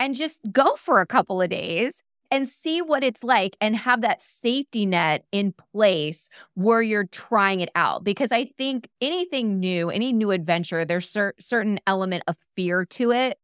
and 0.01 0.15
just 0.15 0.41
go 0.53 0.77
for 0.77 1.01
a 1.01 1.07
couple 1.07 1.41
of 1.41 1.51
days 1.51 2.03
and 2.31 2.49
see 2.49 2.83
what 2.83 3.05
it's 3.05 3.23
like 3.23 3.57
and 3.61 3.77
have 3.77 4.01
that 4.01 4.21
safety 4.21 4.85
net 4.85 5.25
in 5.31 5.53
place 5.53 6.29
where 6.55 6.83
you're 6.83 7.07
trying 7.07 7.61
it 7.61 7.71
out 7.75 8.05
because 8.05 8.33
i 8.33 8.45
think 8.59 8.89
anything 9.01 9.61
new 9.61 9.91
any 9.91 10.13
new 10.13 10.31
adventure 10.31 10.85
there's 10.85 11.09
cer- 11.09 11.35
certain 11.39 11.79
element 11.87 12.23
of 12.27 12.37
fear 12.57 12.85
to 12.85 13.13
it 13.13 13.39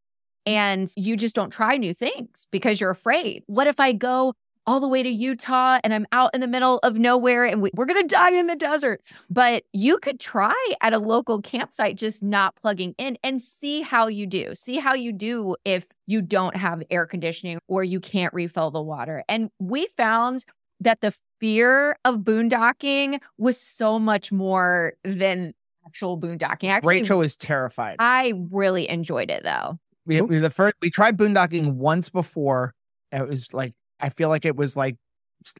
and 0.46 0.90
you 0.96 1.16
just 1.16 1.34
don't 1.34 1.50
try 1.50 1.76
new 1.76 1.94
things 1.94 2.46
because 2.50 2.80
you're 2.80 2.90
afraid. 2.90 3.42
What 3.46 3.66
if 3.66 3.78
I 3.80 3.92
go 3.92 4.34
all 4.64 4.78
the 4.78 4.88
way 4.88 5.02
to 5.02 5.08
Utah 5.08 5.80
and 5.82 5.92
I'm 5.92 6.06
out 6.12 6.30
in 6.34 6.40
the 6.40 6.46
middle 6.46 6.78
of 6.84 6.96
nowhere 6.96 7.44
and 7.44 7.60
we, 7.60 7.70
are 7.76 7.84
going 7.84 8.00
to 8.00 8.06
die 8.06 8.32
in 8.32 8.46
the 8.46 8.56
desert? 8.56 9.02
But 9.28 9.64
you 9.72 9.98
could 9.98 10.20
try 10.20 10.72
at 10.80 10.92
a 10.92 10.98
local 10.98 11.40
campsite, 11.40 11.96
just 11.96 12.22
not 12.22 12.54
plugging 12.56 12.94
in 12.98 13.18
and 13.22 13.42
see 13.42 13.82
how 13.82 14.06
you 14.06 14.26
do. 14.26 14.54
See 14.54 14.78
how 14.78 14.94
you 14.94 15.12
do 15.12 15.56
if 15.64 15.86
you 16.06 16.22
don't 16.22 16.56
have 16.56 16.82
air 16.90 17.06
conditioning 17.06 17.58
or 17.68 17.82
you 17.82 18.00
can't 18.00 18.32
refill 18.34 18.70
the 18.70 18.82
water. 18.82 19.24
And 19.28 19.50
we 19.58 19.86
found 19.86 20.44
that 20.80 21.00
the 21.00 21.14
fear 21.40 21.96
of 22.04 22.18
boondocking 22.18 23.20
was 23.38 23.60
so 23.60 23.98
much 23.98 24.30
more 24.30 24.94
than 25.04 25.54
actual 25.86 26.18
boondocking. 26.18 26.68
Actually, 26.68 27.00
Rachel 27.00 27.18
was 27.18 27.36
terrified. 27.36 27.96
I 27.98 28.34
really 28.50 28.88
enjoyed 28.88 29.30
it 29.30 29.42
though. 29.42 29.78
We, 30.06 30.20
we 30.20 30.38
the 30.38 30.50
first 30.50 30.74
we 30.80 30.90
tried 30.90 31.16
boondocking 31.16 31.74
once 31.74 32.08
before. 32.10 32.74
It 33.12 33.28
was 33.28 33.52
like 33.52 33.74
I 34.00 34.08
feel 34.08 34.28
like 34.28 34.44
it 34.44 34.56
was 34.56 34.76
like 34.76 34.96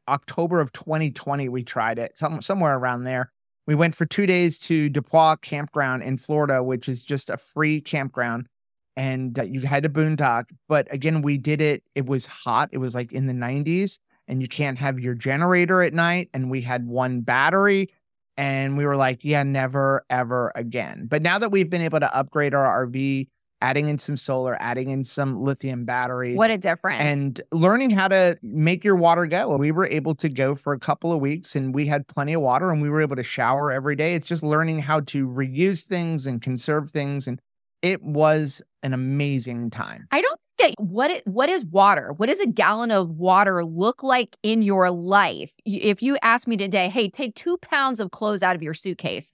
October 0.09 0.61
of 0.61 0.73
2020. 0.73 1.49
We 1.49 1.63
tried 1.63 1.99
it 1.99 2.17
some 2.17 2.41
somewhere 2.41 2.77
around 2.77 3.05
there. 3.05 3.31
We 3.67 3.75
went 3.75 3.95
for 3.95 4.07
two 4.07 4.27
days 4.27 4.59
to 4.61 4.91
DePauw 4.91 5.41
Campground 5.41 6.03
in 6.03 6.19
Florida, 6.19 6.63
which 6.63 6.89
is 6.89 7.03
just 7.03 7.31
a 7.31 7.37
free 7.37 7.81
campground, 7.81 8.49
and 8.97 9.39
uh, 9.39 9.45
you 9.45 9.61
had 9.61 9.85
to 9.85 9.89
boondock. 9.89 10.47
But 10.69 10.93
again, 10.93 11.23
we 11.23 11.39
did 11.39 11.61
it. 11.61 11.85
It 11.95 12.07
was 12.07 12.27
hot. 12.27 12.71
It 12.73 12.79
was 12.79 12.95
like 12.95 13.13
in 13.13 13.27
the 13.27 13.33
90s, 13.33 13.99
and 14.27 14.43
you 14.43 14.49
can't 14.49 14.79
have 14.79 14.99
your 14.99 15.15
generator 15.15 15.81
at 15.83 15.95
night. 15.95 16.29
And 16.35 16.51
we 16.51 16.61
had 16.61 16.89
one 16.89 17.21
battery, 17.21 17.93
and 18.37 18.77
we 18.77 18.85
were 18.85 18.97
like, 18.97 19.21
yeah, 19.23 19.45
never 19.45 20.05
ever 20.11 20.51
again. 20.57 21.07
But 21.09 21.23
now 21.23 21.39
that 21.39 21.53
we've 21.53 21.71
been 21.71 21.83
able 21.83 22.01
to 22.01 22.17
upgrade 22.17 22.55
our 22.55 22.87
RV 22.87 23.29
adding 23.63 23.89
in 23.89 23.97
some 23.97 24.17
solar, 24.17 24.61
adding 24.61 24.91
in 24.91 25.05
some 25.05 25.43
lithium 25.43 25.85
battery. 25.85 26.35
What 26.35 26.51
a 26.51 26.59
difference. 26.59 27.01
And 27.01 27.41
learning 27.53 27.91
how 27.91 28.09
to 28.09 28.37
make 28.43 28.85
your 28.85 28.97
water 28.97 29.25
go. 29.27 29.57
We 29.57 29.71
were 29.71 29.87
able 29.87 30.17
to 30.17 30.29
go 30.29 30.55
for 30.55 30.73
a 30.73 30.79
couple 30.79 31.13
of 31.13 31.21
weeks 31.21 31.55
and 31.55 31.75
we 31.75 31.87
had 31.87 32.07
plenty 32.09 32.33
of 32.35 32.43
water 32.43 32.71
and 32.71 32.83
we 32.83 32.91
were 32.91 33.01
able 33.01 33.17
to 33.17 33.23
shower 33.23 33.71
every 33.71 33.95
day. 33.95 34.15
It's 34.15 34.27
just 34.27 34.43
learning 34.43 34.81
how 34.81 35.01
to 35.01 35.29
reuse 35.29 35.85
things 35.85 36.27
and 36.27 36.43
conserve 36.43 36.91
things. 36.91 37.29
And 37.29 37.41
it 37.83 38.03
was 38.03 38.61
an 38.83 38.93
amazing 38.93 39.71
time. 39.71 40.07
I 40.11 40.21
don't 40.21 40.41
think 40.59 40.77
that 40.77 40.83
what 40.83 41.11
it, 41.11 41.27
what 41.27 41.49
is 41.49 41.65
water? 41.65 42.13
What 42.17 42.29
does 42.29 42.41
a 42.41 42.47
gallon 42.47 42.91
of 42.91 43.11
water 43.11 43.65
look 43.65 44.03
like 44.03 44.37
in 44.43 44.63
your 44.63 44.91
life? 44.91 45.55
If 45.65 46.03
you 46.03 46.19
ask 46.23 46.49
me 46.49 46.57
today, 46.57 46.89
hey, 46.89 47.11
take 47.11 47.35
two 47.35 47.59
pounds 47.59 48.01
of 48.01 48.11
clothes 48.11 48.43
out 48.43 48.57
of 48.57 48.63
your 48.63 48.75
suitcase, 48.75 49.33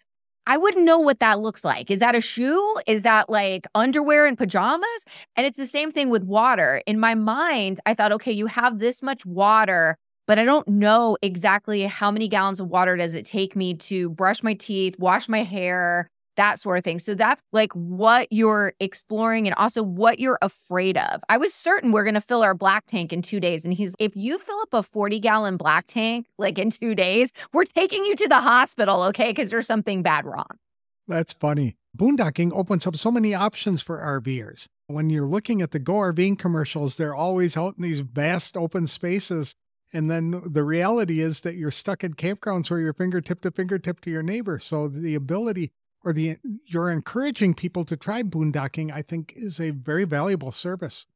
I 0.48 0.56
wouldn't 0.56 0.87
know 0.87 0.98
what 0.98 1.20
that 1.20 1.40
looks 1.40 1.62
like. 1.62 1.90
Is 1.90 1.98
that 1.98 2.14
a 2.14 2.22
shoe? 2.22 2.74
Is 2.87 3.02
that 3.02 3.28
like 3.28 3.66
underwear 3.74 4.24
and 4.24 4.37
pajamas? 4.37 5.04
And 5.37 5.46
it's 5.46 5.58
the 5.58 5.66
same 5.66 5.90
thing 5.90 6.08
with 6.08 6.24
water. 6.24 6.80
In 6.87 6.98
my 6.98 7.14
mind, 7.14 7.80
I 7.84 7.92
thought, 7.92 8.12
okay, 8.12 8.32
you 8.32 8.46
have 8.46 8.78
this 8.78 9.02
much 9.02 9.26
water, 9.26 9.98
but 10.26 10.38
I 10.38 10.46
don't 10.46 10.66
know 10.66 11.18
exactly 11.20 11.82
how 11.82 12.11
many 12.11 12.28
gallons 12.28 12.61
of 12.61 12.68
water 12.68 12.96
does 12.96 13.14
it 13.14 13.26
take 13.26 13.56
me 13.56 13.74
to 13.74 14.08
brush 14.08 14.42
my 14.42 14.54
teeth, 14.54 14.98
wash 14.98 15.28
my 15.28 15.42
hair, 15.42 16.08
that 16.38 16.59
sort 16.59 16.79
of 16.79 16.85
thing. 16.85 16.98
So 16.98 17.14
that's 17.14 17.42
like 17.53 17.72
what 17.74 18.29
you're 18.31 18.72
exploring 18.81 19.46
and 19.46 19.55
also 19.57 19.83
what 19.83 20.18
you're 20.18 20.38
afraid 20.40 20.96
of. 20.96 21.20
I 21.29 21.37
was 21.37 21.53
certain 21.53 21.92
we're 21.92 22.05
going 22.05 22.14
to 22.14 22.20
fill 22.20 22.42
our 22.42 22.55
black 22.55 22.87
tank 22.87 23.12
in 23.12 23.22
two 23.22 23.40
days. 23.40 23.64
And 23.64 23.74
he's, 23.74 23.94
if 23.98 24.16
you 24.16 24.38
fill 24.38 24.59
up 24.61 24.72
a 24.72 24.83
40 24.83 25.20
gallon 25.20 25.57
black 25.57 25.87
tank 25.87 26.27
like 26.38 26.59
in 26.59 26.70
two 26.70 26.94
days, 26.94 27.33
we're 27.53 27.64
taking 27.64 28.05
you 28.05 28.16
to 28.16 28.29
the 28.29 28.40
hospital, 28.40 29.03
okay? 29.05 29.31
Because 29.31 29.51
there's 29.51 29.66
something 29.66 30.03
bad 30.03 30.24
wrong. 30.24 30.59
That's 31.07 31.33
funny. 31.33 31.77
Boondocking 31.96 32.53
opens 32.55 32.87
up 32.87 32.96
so 32.96 33.11
many 33.11 33.35
options 33.35 33.83
for 33.83 33.98
RVers. 33.98 34.68
When 34.87 35.11
you're 35.11 35.27
looking 35.27 35.61
at 35.61 35.72
the 35.72 35.79
Go 35.79 35.94
RVing 35.94 36.38
commercials, 36.38 36.96
they're 36.96 37.14
always 37.14 37.57
out 37.57 37.74
in 37.77 37.83
these 37.83 38.01
vast 38.01 38.57
open 38.57 38.87
spaces. 38.87 39.55
And 39.92 40.11
then 40.11 40.42
the 40.46 40.64
reality 40.64 41.20
is 41.20 41.40
that 41.40 41.57
you're 41.57 41.70
stuck 41.70 42.05
in 42.05 42.14
campgrounds 42.14 42.70
where 42.70 42.79
you're 42.79 42.92
fingertip 42.92 43.40
to 43.40 43.51
fingertip 43.51 44.01
to 44.03 44.11
your 44.11 44.22
neighbor. 44.22 44.59
So 44.59 44.87
the 44.87 45.14
ability 45.14 45.72
or 46.04 46.12
the 46.12 46.37
you're 46.66 46.90
encouraging 46.90 47.54
people 47.54 47.84
to 47.84 47.96
try 47.96 48.22
boondocking, 48.22 48.92
I 48.92 49.02
think 49.02 49.32
is 49.37 49.61
a 49.61 49.70
very 49.70 50.04
valuable 50.04 50.52
service. 50.52 51.06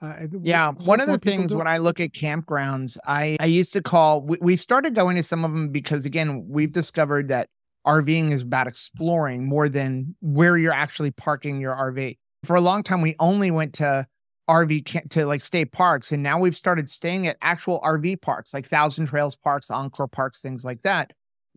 Uh, 0.00 0.26
yeah, 0.42 0.72
one 0.72 1.00
of 1.00 1.06
the 1.06 1.18
things 1.18 1.54
when 1.54 1.68
I 1.68 1.78
look 1.78 2.00
at 2.00 2.10
campgrounds, 2.10 2.98
I 3.06 3.36
I 3.38 3.46
used 3.46 3.72
to 3.74 3.82
call. 3.82 4.22
We, 4.22 4.38
we've 4.40 4.60
started 4.60 4.94
going 4.94 5.16
to 5.16 5.22
some 5.22 5.44
of 5.44 5.52
them 5.52 5.70
because 5.70 6.04
again, 6.04 6.44
we've 6.48 6.72
discovered 6.72 7.28
that 7.28 7.50
RVing 7.86 8.32
is 8.32 8.42
about 8.42 8.66
exploring 8.66 9.46
more 9.46 9.68
than 9.68 10.16
where 10.20 10.56
you're 10.56 10.72
actually 10.72 11.12
parking 11.12 11.60
your 11.60 11.74
RV. 11.74 12.18
For 12.44 12.56
a 12.56 12.60
long 12.60 12.82
time, 12.82 13.00
we 13.00 13.14
only 13.20 13.52
went 13.52 13.74
to 13.74 14.06
RV 14.50 15.10
to 15.10 15.24
like 15.24 15.42
state 15.42 15.70
parks, 15.70 16.10
and 16.10 16.20
now 16.20 16.40
we've 16.40 16.56
started 16.56 16.88
staying 16.88 17.28
at 17.28 17.36
actual 17.40 17.80
RV 17.80 18.22
parks, 18.22 18.52
like 18.52 18.66
Thousand 18.66 19.06
Trails 19.06 19.36
parks, 19.36 19.70
Encore 19.70 20.08
parks, 20.08 20.42
things 20.42 20.64
like 20.64 20.82
that. 20.82 21.12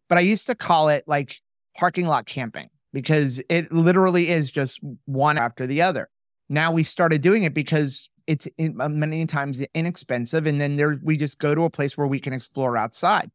But 0.08 0.20
I 0.20 0.22
used 0.22 0.46
to 0.48 0.56
call 0.56 0.90
it 0.90 1.04
like 1.08 1.42
parking 1.76 2.06
lot 2.06 2.28
camping 2.28 2.70
because 2.96 3.44
it 3.50 3.70
literally 3.74 4.30
is 4.30 4.50
just 4.50 4.80
one 5.04 5.38
after 5.38 5.68
the 5.68 5.82
other. 5.82 6.10
Now 6.48 6.72
we 6.72 6.86
started 6.86 7.22
doing 7.22 7.44
it 7.44 7.54
because 7.54 8.10
it's 8.26 8.48
in, 8.58 8.80
uh, 8.80 8.88
many 8.88 9.26
times 9.26 9.62
inexpensive, 9.76 10.46
and 10.46 10.62
then 10.62 10.78
there 10.78 10.98
we 11.04 11.18
just 11.18 11.38
go 11.38 11.54
to 11.54 11.66
a 11.66 11.70
place 11.70 11.98
where 11.98 12.08
we 12.08 12.22
can 12.22 12.32
explore 12.32 12.78
outside. 12.78 13.30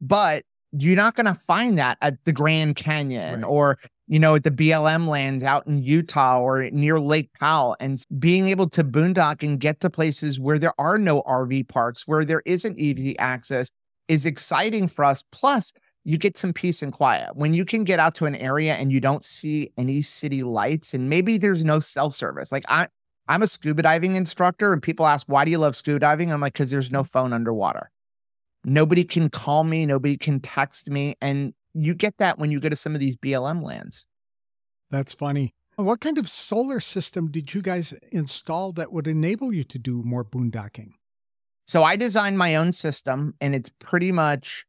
But 0.00 0.42
you're 0.72 0.96
not 0.96 1.14
going 1.14 1.26
to 1.26 1.34
find 1.36 1.78
that 1.78 1.96
at 2.02 2.24
the 2.24 2.32
Grand 2.32 2.74
Canyon 2.74 3.42
right. 3.42 3.48
or 3.48 3.78
you 4.08 4.18
know 4.18 4.34
at 4.34 4.42
the 4.42 4.50
BLM 4.50 5.06
lands 5.06 5.44
out 5.44 5.64
in 5.68 5.80
Utah 5.80 6.40
or 6.40 6.68
near 6.72 6.98
Lake 6.98 7.30
Powell, 7.38 7.76
and 7.78 8.02
being 8.18 8.48
able 8.48 8.68
to 8.70 8.82
boondock 8.82 9.44
and 9.44 9.60
get 9.60 9.78
to 9.78 9.90
places 9.90 10.40
where 10.40 10.58
there 10.58 10.74
are 10.76 10.98
no 10.98 11.22
RV 11.22 11.68
parks, 11.68 12.08
where 12.08 12.24
there 12.24 12.42
isn't 12.46 12.80
easy 12.80 13.16
access, 13.20 13.70
is 14.08 14.26
exciting 14.26 14.88
for 14.88 15.04
us. 15.04 15.22
Plus, 15.30 15.72
you 16.04 16.18
get 16.18 16.36
some 16.36 16.52
peace 16.52 16.82
and 16.82 16.92
quiet. 16.92 17.34
When 17.34 17.54
you 17.54 17.64
can 17.64 17.82
get 17.84 17.98
out 17.98 18.14
to 18.16 18.26
an 18.26 18.36
area 18.36 18.74
and 18.74 18.92
you 18.92 19.00
don't 19.00 19.24
see 19.24 19.72
any 19.78 20.02
city 20.02 20.42
lights 20.42 20.92
and 20.92 21.08
maybe 21.08 21.38
there's 21.38 21.64
no 21.64 21.80
self-service. 21.80 22.52
Like 22.52 22.64
I 22.68 22.88
I'm 23.26 23.42
a 23.42 23.46
scuba 23.46 23.80
diving 23.80 24.16
instructor 24.16 24.74
and 24.74 24.82
people 24.82 25.06
ask, 25.06 25.26
"Why 25.28 25.46
do 25.46 25.50
you 25.50 25.58
love 25.58 25.74
scuba 25.74 25.98
diving?" 25.98 26.30
I'm 26.30 26.42
like, 26.42 26.54
"Cuz 26.54 26.70
there's 26.70 26.92
no 26.92 27.04
phone 27.04 27.32
underwater. 27.32 27.90
Nobody 28.64 29.02
can 29.04 29.30
call 29.30 29.64
me, 29.64 29.86
nobody 29.86 30.18
can 30.18 30.40
text 30.40 30.90
me, 30.90 31.16
and 31.22 31.54
you 31.72 31.94
get 31.94 32.18
that 32.18 32.38
when 32.38 32.50
you 32.50 32.60
go 32.60 32.68
to 32.68 32.76
some 32.76 32.94
of 32.94 33.00
these 33.00 33.16
BLM 33.16 33.62
lands." 33.62 34.06
That's 34.90 35.14
funny. 35.14 35.54
What 35.76 36.00
kind 36.00 36.18
of 36.18 36.28
solar 36.28 36.80
system 36.80 37.30
did 37.30 37.54
you 37.54 37.62
guys 37.62 37.94
install 38.12 38.72
that 38.74 38.92
would 38.92 39.08
enable 39.08 39.52
you 39.52 39.64
to 39.64 39.78
do 39.78 40.02
more 40.04 40.24
boondocking? 40.24 40.92
So 41.66 41.82
I 41.82 41.96
designed 41.96 42.38
my 42.38 42.54
own 42.54 42.72
system 42.72 43.34
and 43.40 43.54
it's 43.54 43.70
pretty 43.78 44.12
much 44.12 44.66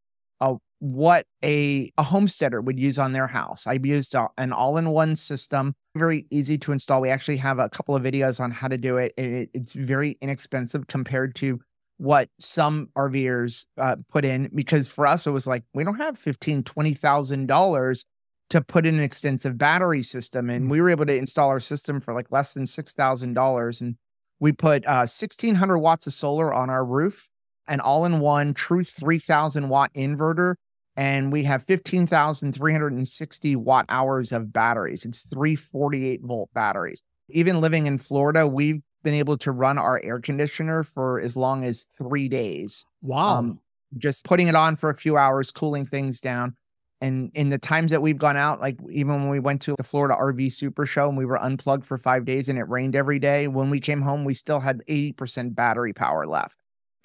what 0.86 1.26
a, 1.44 1.92
a 1.98 2.04
homesteader 2.04 2.62
would 2.62 2.80
use 2.80 3.00
on 3.00 3.12
their 3.12 3.26
house. 3.26 3.66
I've 3.66 3.86
used 3.86 4.14
a, 4.14 4.28
an 4.38 4.54
all 4.54 4.78
in 4.78 4.92
one 4.92 5.16
system, 5.16 5.76
very 5.96 6.28
easy 6.30 6.60
to 6.60 6.72
install. 6.72 7.02
We 7.02 7.10
actually 7.10 7.38
have 7.38 7.58
a 7.58 7.70
couple 7.70 7.96
of 7.96 8.04
videos 8.04 8.40
on 8.40 8.52
how 8.52 8.68
to 8.68 8.78
do 8.78 8.98
it. 8.98 9.12
it 9.18 9.50
it's 9.56 9.74
very 9.74 10.16
inexpensive 10.22 10.86
compared 10.86 11.34
to 11.36 11.60
what 11.98 12.30
some 12.40 12.90
RVers 12.96 13.66
uh, 13.80 13.96
put 14.10 14.26
in 14.26 14.52
because 14.54 14.88
for 14.88 15.08
us, 15.08 15.26
it 15.26 15.32
was 15.32 15.48
like, 15.48 15.64
we 15.74 15.84
don't 15.84 15.96
have 15.96 16.20
fifteen, 16.20 16.62
twenty 16.62 16.94
thousand 16.94 17.48
dollars 17.48 18.06
to 18.52 18.62
put 18.62 18.86
in 18.86 18.96
an 18.96 19.04
extensive 19.04 19.58
battery 19.58 20.04
system. 20.04 20.52
And 20.52 20.66
mm-hmm. 20.66 20.72
we 20.72 20.82
were 20.82 20.92
able 20.92 21.08
to 21.08 21.16
install 21.16 21.50
our 21.50 21.60
system 21.60 22.00
for 22.00 22.14
like 22.14 22.32
less 22.32 22.54
than 22.54 22.66
$6,000. 22.66 23.82
And 23.82 23.96
we 24.40 24.52
put 24.52 24.86
uh, 24.86 25.10
1600 25.10 25.80
watts 25.80 26.06
of 26.06 26.14
solar 26.14 26.54
on 26.54 26.70
our 26.70 26.86
roof, 26.86 27.28
an 27.68 27.80
all 27.80 28.06
in 28.06 28.20
one 28.20 28.54
true 28.54 28.84
3000 28.84 29.68
watt 29.68 29.92
inverter 29.96 30.58
and 30.98 31.32
we 31.32 31.44
have 31.44 31.64
15,360 31.64 33.56
watt 33.56 33.86
hours 33.90 34.32
of 34.32 34.54
batteries. 34.54 35.06
It's 35.06 35.26
three 35.26 35.56
48 35.56 36.22
volt 36.24 36.50
batteries. 36.54 37.04
Even 37.30 37.60
living 37.62 37.88
in 37.88 37.98
Florida, 37.98 38.48
we've 38.48 38.82
been 39.04 39.14
able 39.14 39.38
to 39.38 39.52
run 39.52 39.78
our 39.78 40.02
air 40.04 40.20
conditioner 40.20 40.84
for 40.84 41.20
as 41.20 41.36
long 41.36 41.64
as 41.64 41.88
three 41.98 42.30
days. 42.30 42.86
Wow. 43.02 43.38
Um, 43.38 43.60
just 43.98 44.26
putting 44.26 44.48
it 44.48 44.56
on 44.56 44.76
for 44.76 44.90
a 44.90 44.96
few 44.96 45.18
hours, 45.18 45.52
cooling 45.52 45.86
things 45.86 46.22
down. 46.22 46.56
And 47.02 47.30
in 47.36 47.50
the 47.50 47.58
times 47.58 47.92
that 47.92 48.02
we've 48.02 48.18
gone 48.18 48.38
out, 48.38 48.62
like 48.62 48.78
even 48.90 49.16
when 49.16 49.30
we 49.30 49.40
went 49.40 49.62
to 49.64 49.76
the 49.78 49.84
Florida 49.84 50.16
RV 50.20 50.54
Super 50.54 50.86
Show 50.86 51.10
and 51.10 51.18
we 51.18 51.26
were 51.26 51.42
unplugged 51.42 51.86
for 51.86 51.98
five 51.98 52.26
days 52.26 52.48
and 52.50 52.58
it 52.58 52.68
rained 52.70 52.96
every 52.96 53.20
day, 53.20 53.48
when 53.48 53.70
we 53.70 53.80
came 53.80 54.02
home, 54.02 54.24
we 54.24 54.34
still 54.34 54.60
had 54.60 54.82
80% 54.88 55.56
battery 55.56 55.94
power 55.94 56.26
left 56.26 56.58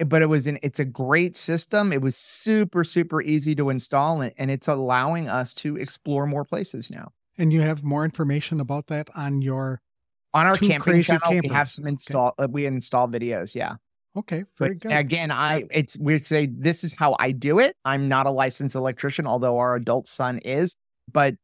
but 0.07 0.23
it 0.23 0.27
was 0.27 0.47
an 0.47 0.59
it's 0.63 0.79
a 0.79 0.85
great 0.85 1.37
system. 1.37 1.93
It 1.93 2.03
was 2.03 2.17
super 2.17 2.85
super 2.85 3.23
easy 3.23 3.55
to 3.55 3.71
install 3.71 4.21
and, 4.21 4.33
and 4.39 4.51
it's 4.51 4.69
allowing 4.69 5.29
us 5.29 5.53
to 5.55 5.77
explore 5.77 6.27
more 6.27 6.45
places 6.45 6.91
now. 6.91 7.13
And 7.39 7.53
you 7.53 7.61
have 7.61 7.85
more 7.85 8.05
information 8.05 8.61
about 8.61 8.87
that 8.89 9.09
on 9.15 9.43
your 9.43 9.81
on 10.35 10.47
our 10.47 10.55
camping 10.55 11.03
channel. 11.03 11.21
Campers. 11.25 11.51
We 11.51 11.55
have 11.55 11.69
some 11.71 11.87
install 11.87 12.35
okay. 12.39 12.45
uh, 12.45 12.49
we 12.49 12.67
install 12.67 13.09
videos. 13.09 13.55
Yeah. 13.55 13.77
Okay, 14.17 14.45
very 14.59 14.75
but 14.75 14.81
good. 14.81 14.93
Again, 14.93 15.31
I 15.31 15.65
it's 15.71 15.97
we 15.99 16.19
say 16.19 16.47
this 16.47 16.83
is 16.83 16.93
how 16.93 17.17
I 17.19 17.31
do 17.31 17.59
it. 17.61 17.77
I'm 17.85 18.09
not 18.09 18.27
a 18.27 18.31
licensed 18.31 18.75
electrician, 18.75 19.27
although 19.27 19.59
our 19.59 19.77
adult 19.77 20.09
son 20.09 20.39
is, 20.39 20.75
but 21.13 21.35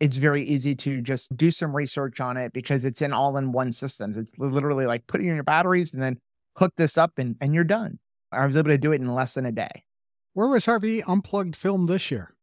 it's 0.00 0.16
very 0.16 0.42
easy 0.44 0.74
to 0.74 1.00
just 1.00 1.36
do 1.36 1.50
some 1.50 1.74
research 1.74 2.20
on 2.20 2.36
it 2.36 2.52
because 2.52 2.84
it's 2.84 3.00
in 3.00 3.12
all 3.12 3.36
in 3.36 3.52
one 3.52 3.72
systems. 3.72 4.18
It's 4.18 4.36
literally 4.38 4.86
like 4.86 5.06
putting 5.06 5.28
in 5.28 5.34
your 5.34 5.44
batteries 5.44 5.94
and 5.94 6.02
then 6.02 6.18
hook 6.56 6.72
this 6.76 6.98
up 6.98 7.12
and 7.18 7.36
and 7.40 7.54
you're 7.54 7.64
done. 7.64 7.98
I 8.36 8.46
was 8.46 8.56
able 8.56 8.70
to 8.70 8.78
do 8.78 8.92
it 8.92 9.00
in 9.00 9.14
less 9.14 9.34
than 9.34 9.46
a 9.46 9.52
day. 9.52 9.84
Where 10.34 10.48
was 10.48 10.66
RV 10.66 11.02
Unplugged 11.08 11.56
filmed 11.56 11.88
this 11.88 12.10
year? 12.10 12.34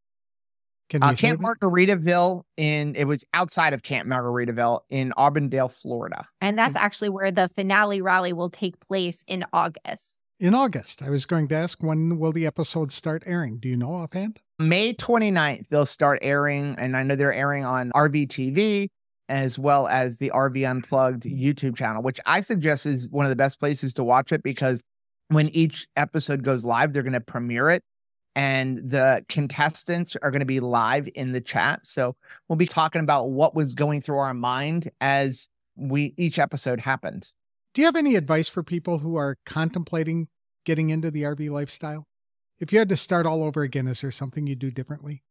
Can 0.89 1.01
uh, 1.01 1.13
Camp 1.13 1.41
Margaritaville 1.41 2.43
in 2.57 2.95
it 2.95 3.05
was 3.05 3.23
outside 3.33 3.73
of 3.73 3.83
Camp 3.83 4.07
Margaritaville 4.07 4.81
in 4.89 5.13
Auburndale, 5.17 5.69
Florida. 5.69 6.27
And 6.41 6.57
that's 6.57 6.75
actually 6.75 7.09
where 7.09 7.31
the 7.31 7.49
finale 7.49 8.01
rally 8.01 8.33
will 8.33 8.49
take 8.49 8.79
place 8.79 9.23
in 9.27 9.45
August. 9.53 10.17
in 10.39 10.53
August. 10.53 11.01
I 11.01 11.09
was 11.09 11.25
going 11.25 11.47
to 11.47 11.55
ask 11.55 11.81
when 11.81 12.19
will 12.19 12.31
the 12.31 12.45
episodes 12.45 12.93
start 12.93 13.23
airing? 13.25 13.59
Do 13.59 13.69
you 13.69 13.77
know 13.77 13.93
offhand? 13.93 14.39
May 14.59 14.93
29th, 14.93 15.67
they'll 15.69 15.85
start 15.85 16.19
airing, 16.21 16.75
and 16.77 16.95
I 16.95 17.03
know 17.03 17.15
they're 17.15 17.33
airing 17.33 17.65
on 17.65 17.91
RV 17.91 18.89
as 19.29 19.57
well 19.57 19.87
as 19.87 20.17
the 20.17 20.31
RV 20.33 20.69
Unplugged 20.69 21.23
YouTube 21.23 21.75
channel, 21.75 22.03
which 22.03 22.19
I 22.25 22.41
suggest 22.41 22.85
is 22.85 23.09
one 23.09 23.25
of 23.25 23.29
the 23.29 23.35
best 23.35 23.59
places 23.59 23.93
to 23.95 24.03
watch 24.03 24.31
it 24.31 24.43
because 24.43 24.83
when 25.33 25.49
each 25.49 25.87
episode 25.95 26.43
goes 26.43 26.65
live, 26.65 26.93
they're 26.93 27.03
going 27.03 27.13
to 27.13 27.21
premiere 27.21 27.69
it 27.69 27.83
and 28.35 28.77
the 28.77 29.23
contestants 29.29 30.15
are 30.21 30.31
going 30.31 30.39
to 30.39 30.45
be 30.45 30.59
live 30.59 31.07
in 31.15 31.33
the 31.33 31.41
chat. 31.41 31.81
So 31.83 32.15
we'll 32.47 32.57
be 32.57 32.65
talking 32.65 33.01
about 33.01 33.29
what 33.29 33.55
was 33.55 33.75
going 33.75 34.01
through 34.01 34.17
our 34.17 34.33
mind 34.33 34.89
as 35.01 35.49
we 35.75 36.13
each 36.17 36.39
episode 36.39 36.79
happened. 36.79 37.31
Do 37.73 37.81
you 37.81 37.85
have 37.85 37.95
any 37.95 38.15
advice 38.15 38.49
for 38.49 38.63
people 38.63 38.99
who 38.99 39.15
are 39.15 39.37
contemplating 39.45 40.27
getting 40.65 40.89
into 40.89 41.11
the 41.11 41.23
RV 41.23 41.49
lifestyle? 41.49 42.07
If 42.59 42.71
you 42.71 42.79
had 42.79 42.89
to 42.89 42.97
start 42.97 43.25
all 43.25 43.43
over 43.43 43.61
again, 43.61 43.87
is 43.87 44.01
there 44.01 44.11
something 44.11 44.47
you 44.47 44.51
would 44.51 44.59
do 44.59 44.71
differently? 44.71 45.23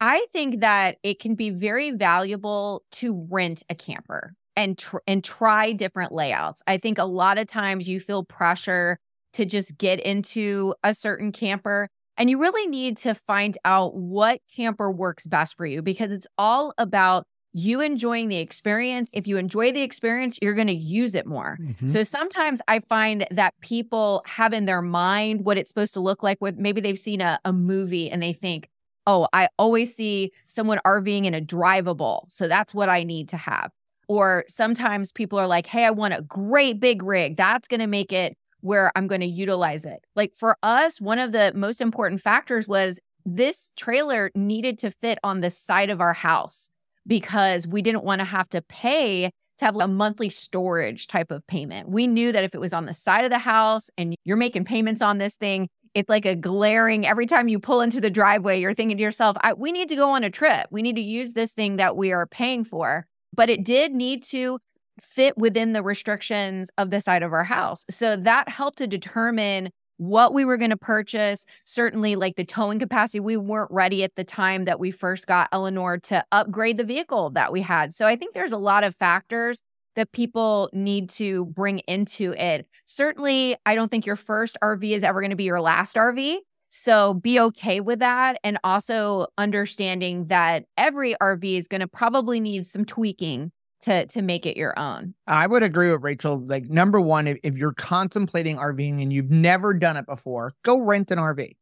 I 0.00 0.26
think 0.32 0.60
that 0.60 0.96
it 1.02 1.20
can 1.20 1.34
be 1.34 1.50
very 1.50 1.90
valuable 1.90 2.82
to 2.92 3.26
rent 3.30 3.62
a 3.68 3.74
camper 3.74 4.34
and 4.56 4.78
tr- 4.78 4.98
and 5.06 5.22
try 5.22 5.72
different 5.72 6.12
layouts. 6.12 6.62
I 6.66 6.78
think 6.78 6.98
a 6.98 7.04
lot 7.04 7.36
of 7.36 7.46
times 7.46 7.86
you 7.86 8.00
feel 8.00 8.24
pressure 8.24 8.98
to 9.34 9.44
just 9.44 9.78
get 9.78 10.00
into 10.00 10.74
a 10.82 10.94
certain 10.94 11.32
camper 11.32 11.88
and 12.16 12.28
you 12.28 12.38
really 12.38 12.66
need 12.66 12.98
to 12.98 13.14
find 13.14 13.56
out 13.64 13.94
what 13.94 14.40
camper 14.54 14.90
works 14.90 15.26
best 15.26 15.56
for 15.56 15.64
you 15.64 15.80
because 15.80 16.12
it's 16.12 16.26
all 16.36 16.74
about 16.76 17.26
you 17.52 17.80
enjoying 17.80 18.28
the 18.28 18.36
experience. 18.36 19.10
If 19.12 19.26
you 19.26 19.38
enjoy 19.38 19.72
the 19.72 19.80
experience, 19.80 20.38
you're 20.40 20.54
going 20.54 20.66
to 20.66 20.74
use 20.74 21.14
it 21.14 21.26
more. 21.26 21.58
Mm-hmm. 21.60 21.86
So 21.86 22.02
sometimes 22.02 22.60
I 22.68 22.80
find 22.80 23.26
that 23.30 23.54
people 23.60 24.22
have 24.26 24.52
in 24.52 24.66
their 24.66 24.82
mind 24.82 25.44
what 25.44 25.58
it's 25.58 25.70
supposed 25.70 25.94
to 25.94 26.00
look 26.00 26.22
like 26.22 26.38
with 26.40 26.58
maybe 26.58 26.80
they've 26.80 26.98
seen 26.98 27.20
a, 27.20 27.40
a 27.44 27.52
movie 27.52 28.10
and 28.10 28.22
they 28.22 28.32
think, 28.32 28.68
oh, 29.06 29.26
I 29.32 29.48
always 29.58 29.94
see 29.94 30.32
someone 30.46 30.78
RVing 30.84 31.24
in 31.24 31.34
a 31.34 31.40
drivable. 31.40 32.24
So 32.28 32.46
that's 32.46 32.74
what 32.74 32.88
I 32.88 33.02
need 33.02 33.30
to 33.30 33.36
have. 33.36 33.72
Or 34.08 34.44
sometimes 34.46 35.10
people 35.10 35.38
are 35.38 35.46
like, 35.46 35.66
hey, 35.66 35.84
I 35.86 35.90
want 35.90 36.14
a 36.14 36.22
great 36.22 36.80
big 36.80 37.02
rig. 37.02 37.36
That's 37.36 37.66
going 37.66 37.80
to 37.80 37.86
make 37.86 38.12
it 38.12 38.36
where 38.60 38.92
I'm 38.96 39.06
going 39.06 39.20
to 39.20 39.26
utilize 39.26 39.84
it. 39.84 40.04
Like 40.16 40.34
for 40.34 40.56
us, 40.62 41.00
one 41.00 41.18
of 41.18 41.32
the 41.32 41.52
most 41.54 41.80
important 41.80 42.20
factors 42.20 42.68
was 42.68 43.00
this 43.24 43.72
trailer 43.76 44.30
needed 44.34 44.78
to 44.78 44.90
fit 44.90 45.18
on 45.22 45.40
the 45.40 45.50
side 45.50 45.90
of 45.90 46.00
our 46.00 46.14
house 46.14 46.70
because 47.06 47.66
we 47.66 47.82
didn't 47.82 48.04
want 48.04 48.20
to 48.20 48.24
have 48.24 48.48
to 48.50 48.62
pay 48.62 49.30
to 49.58 49.64
have 49.64 49.76
a 49.76 49.88
monthly 49.88 50.30
storage 50.30 51.06
type 51.06 51.30
of 51.30 51.46
payment. 51.46 51.88
We 51.88 52.06
knew 52.06 52.32
that 52.32 52.44
if 52.44 52.54
it 52.54 52.60
was 52.60 52.72
on 52.72 52.86
the 52.86 52.94
side 52.94 53.24
of 53.24 53.30
the 53.30 53.38
house 53.38 53.90
and 53.98 54.14
you're 54.24 54.38
making 54.38 54.64
payments 54.64 55.02
on 55.02 55.18
this 55.18 55.34
thing, 55.34 55.68
it's 55.92 56.08
like 56.08 56.24
a 56.24 56.36
glaring 56.36 57.06
every 57.06 57.26
time 57.26 57.48
you 57.48 57.58
pull 57.58 57.80
into 57.80 58.00
the 58.00 58.10
driveway, 58.10 58.60
you're 58.60 58.74
thinking 58.74 58.96
to 58.96 59.02
yourself, 59.02 59.36
we 59.56 59.72
need 59.72 59.88
to 59.90 59.96
go 59.96 60.12
on 60.12 60.24
a 60.24 60.30
trip. 60.30 60.66
We 60.70 60.82
need 60.82 60.96
to 60.96 61.02
use 61.02 61.32
this 61.32 61.52
thing 61.52 61.76
that 61.76 61.96
we 61.96 62.12
are 62.12 62.26
paying 62.26 62.64
for. 62.64 63.06
But 63.34 63.50
it 63.50 63.64
did 63.64 63.92
need 63.92 64.22
to 64.24 64.60
fit 65.00 65.36
within 65.36 65.72
the 65.72 65.82
restrictions 65.82 66.70
of 66.78 66.90
the 66.90 67.00
side 67.00 67.22
of 67.22 67.32
our 67.32 67.44
house. 67.44 67.84
So 67.90 68.16
that 68.16 68.48
helped 68.48 68.78
to 68.78 68.86
determine 68.86 69.70
what 70.00 70.32
we 70.32 70.46
were 70.46 70.56
going 70.56 70.70
to 70.70 70.76
purchase. 70.78 71.44
Certainly, 71.66 72.16
like 72.16 72.36
the 72.36 72.44
towing 72.44 72.78
capacity, 72.78 73.20
we 73.20 73.36
weren't 73.36 73.70
ready 73.70 74.02
at 74.02 74.14
the 74.16 74.24
time 74.24 74.64
that 74.64 74.80
we 74.80 74.90
first 74.90 75.26
got 75.26 75.48
Eleanor 75.52 75.98
to 75.98 76.24
upgrade 76.32 76.78
the 76.78 76.84
vehicle 76.84 77.30
that 77.30 77.52
we 77.52 77.60
had. 77.60 77.92
So 77.92 78.06
I 78.06 78.16
think 78.16 78.32
there's 78.32 78.52
a 78.52 78.58
lot 78.58 78.82
of 78.82 78.96
factors 78.96 79.62
that 79.96 80.12
people 80.12 80.70
need 80.72 81.10
to 81.10 81.44
bring 81.46 81.80
into 81.80 82.32
it. 82.38 82.66
Certainly, 82.86 83.56
I 83.66 83.74
don't 83.74 83.90
think 83.90 84.06
your 84.06 84.16
first 84.16 84.56
RV 84.62 84.90
is 84.90 85.04
ever 85.04 85.20
going 85.20 85.30
to 85.30 85.36
be 85.36 85.44
your 85.44 85.60
last 85.60 85.96
RV. 85.96 86.38
So 86.70 87.14
be 87.14 87.38
okay 87.40 87.80
with 87.80 87.98
that. 87.98 88.38
And 88.44 88.58
also 88.64 89.26
understanding 89.36 90.28
that 90.28 90.64
every 90.78 91.14
RV 91.20 91.44
is 91.58 91.66
going 91.66 91.80
to 91.80 91.88
probably 91.88 92.40
need 92.40 92.64
some 92.64 92.84
tweaking 92.84 93.52
to 93.82 94.06
to 94.06 94.22
make 94.22 94.46
it 94.46 94.56
your 94.56 94.78
own. 94.78 95.14
I 95.26 95.46
would 95.46 95.62
agree 95.62 95.90
with 95.90 96.02
Rachel. 96.02 96.40
Like 96.40 96.68
number 96.68 97.00
one, 97.00 97.26
if, 97.26 97.38
if 97.42 97.56
you're 97.56 97.74
contemplating 97.74 98.56
RVing 98.56 99.02
and 99.02 99.12
you've 99.12 99.30
never 99.30 99.74
done 99.74 99.96
it 99.96 100.06
before, 100.06 100.52
go 100.62 100.80
rent 100.80 101.10
an 101.10 101.18
RV. 101.18 101.56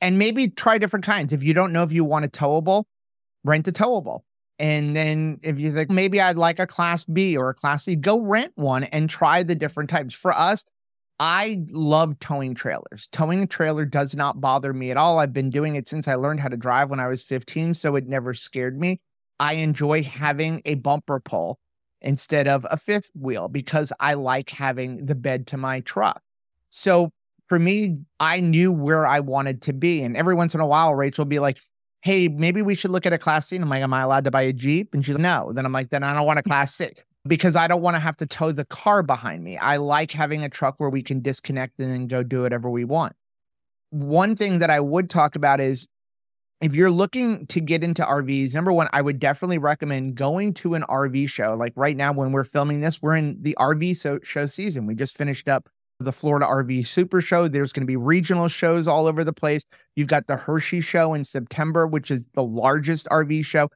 And 0.00 0.18
maybe 0.18 0.48
try 0.48 0.78
different 0.78 1.04
kinds. 1.04 1.32
If 1.32 1.42
you 1.42 1.54
don't 1.54 1.72
know 1.72 1.82
if 1.82 1.90
you 1.90 2.04
want 2.04 2.24
a 2.24 2.28
towable, 2.28 2.84
rent 3.44 3.66
a 3.66 3.72
towable. 3.72 4.20
And 4.60 4.94
then 4.94 5.38
if 5.42 5.58
you 5.58 5.72
think 5.72 5.90
maybe 5.90 6.20
I'd 6.20 6.36
like 6.36 6.58
a 6.58 6.66
class 6.66 7.04
B 7.04 7.36
or 7.36 7.50
a 7.50 7.54
class 7.54 7.84
C, 7.84 7.96
go 7.96 8.20
rent 8.22 8.52
one 8.56 8.84
and 8.84 9.08
try 9.08 9.42
the 9.42 9.54
different 9.54 9.90
types. 9.90 10.14
For 10.14 10.32
us, 10.32 10.64
I 11.20 11.64
love 11.70 12.18
towing 12.20 12.54
trailers. 12.54 13.08
Towing 13.10 13.42
a 13.42 13.46
trailer 13.46 13.84
does 13.84 14.14
not 14.14 14.40
bother 14.40 14.72
me 14.72 14.90
at 14.90 14.96
all. 14.96 15.18
I've 15.18 15.32
been 15.32 15.50
doing 15.50 15.74
it 15.74 15.88
since 15.88 16.06
I 16.06 16.14
learned 16.14 16.40
how 16.40 16.48
to 16.48 16.56
drive 16.56 16.90
when 16.90 17.00
I 17.00 17.08
was 17.08 17.24
15, 17.24 17.74
so 17.74 17.96
it 17.96 18.06
never 18.06 18.34
scared 18.34 18.78
me. 18.78 19.00
I 19.40 19.54
enjoy 19.54 20.02
having 20.02 20.62
a 20.64 20.74
bumper 20.74 21.20
pull 21.20 21.58
instead 22.00 22.46
of 22.46 22.66
a 22.70 22.76
fifth 22.76 23.10
wheel 23.14 23.48
because 23.48 23.92
I 24.00 24.14
like 24.14 24.50
having 24.50 25.06
the 25.06 25.14
bed 25.14 25.46
to 25.48 25.56
my 25.56 25.80
truck. 25.80 26.22
So 26.70 27.10
for 27.48 27.58
me, 27.58 27.98
I 28.20 28.40
knew 28.40 28.70
where 28.70 29.06
I 29.06 29.20
wanted 29.20 29.62
to 29.62 29.72
be. 29.72 30.02
And 30.02 30.16
every 30.16 30.34
once 30.34 30.54
in 30.54 30.60
a 30.60 30.66
while, 30.66 30.94
Rachel 30.94 31.24
will 31.24 31.30
be 31.30 31.38
like, 31.38 31.58
Hey, 32.02 32.28
maybe 32.28 32.62
we 32.62 32.76
should 32.76 32.92
look 32.92 33.06
at 33.06 33.12
a 33.12 33.18
class 33.18 33.48
C. 33.48 33.56
And 33.56 33.64
I'm 33.64 33.70
like, 33.70 33.82
Am 33.82 33.92
I 33.92 34.02
allowed 34.02 34.24
to 34.24 34.30
buy 34.30 34.42
a 34.42 34.52
Jeep? 34.52 34.94
And 34.94 35.04
she's 35.04 35.14
like, 35.14 35.22
No. 35.22 35.52
Then 35.52 35.66
I'm 35.66 35.72
like, 35.72 35.90
Then 35.90 36.02
I 36.02 36.14
don't 36.14 36.26
want 36.26 36.38
a 36.38 36.42
class 36.44 36.74
C 36.74 36.90
because 37.26 37.56
I 37.56 37.66
don't 37.66 37.82
want 37.82 37.96
to 37.96 38.00
have 38.00 38.16
to 38.18 38.26
tow 38.26 38.52
the 38.52 38.64
car 38.64 39.02
behind 39.02 39.42
me. 39.42 39.56
I 39.58 39.76
like 39.76 40.12
having 40.12 40.44
a 40.44 40.48
truck 40.48 40.76
where 40.78 40.90
we 40.90 41.02
can 41.02 41.20
disconnect 41.20 41.78
and 41.78 41.92
then 41.92 42.06
go 42.06 42.22
do 42.22 42.42
whatever 42.42 42.70
we 42.70 42.84
want. 42.84 43.14
One 43.90 44.36
thing 44.36 44.58
that 44.58 44.70
I 44.70 44.80
would 44.80 45.10
talk 45.10 45.34
about 45.34 45.60
is 45.60 45.88
if 46.60 46.74
you're 46.74 46.90
looking 46.90 47.46
to 47.46 47.60
get 47.60 47.84
into 47.84 48.02
RVs, 48.02 48.52
number 48.52 48.72
one, 48.72 48.88
I 48.92 49.00
would 49.00 49.20
definitely 49.20 49.58
recommend 49.58 50.16
going 50.16 50.54
to 50.54 50.74
an 50.74 50.82
RV 50.88 51.28
show. 51.28 51.54
Like 51.54 51.72
right 51.76 51.96
now, 51.96 52.12
when 52.12 52.32
we're 52.32 52.44
filming 52.44 52.80
this, 52.80 53.00
we're 53.00 53.16
in 53.16 53.38
the 53.42 53.56
RV 53.60 53.96
so- 53.96 54.20
show 54.22 54.46
season. 54.46 54.86
We 54.86 54.94
just 54.94 55.16
finished 55.16 55.48
up 55.48 55.68
the 56.00 56.12
Florida 56.12 56.46
RV 56.46 56.86
Super 56.86 57.20
Show. 57.20 57.48
There's 57.48 57.72
going 57.72 57.82
to 57.82 57.86
be 57.86 57.96
regional 57.96 58.48
shows 58.48 58.86
all 58.86 59.06
over 59.06 59.24
the 59.24 59.32
place. 59.32 59.62
You've 59.96 60.08
got 60.08 60.26
the 60.26 60.36
Hershey 60.36 60.80
Show 60.80 61.14
in 61.14 61.24
September, 61.24 61.86
which 61.86 62.10
is 62.10 62.28
the 62.34 62.44
largest 62.44 63.08
RV 63.08 63.44
show. 63.44 63.68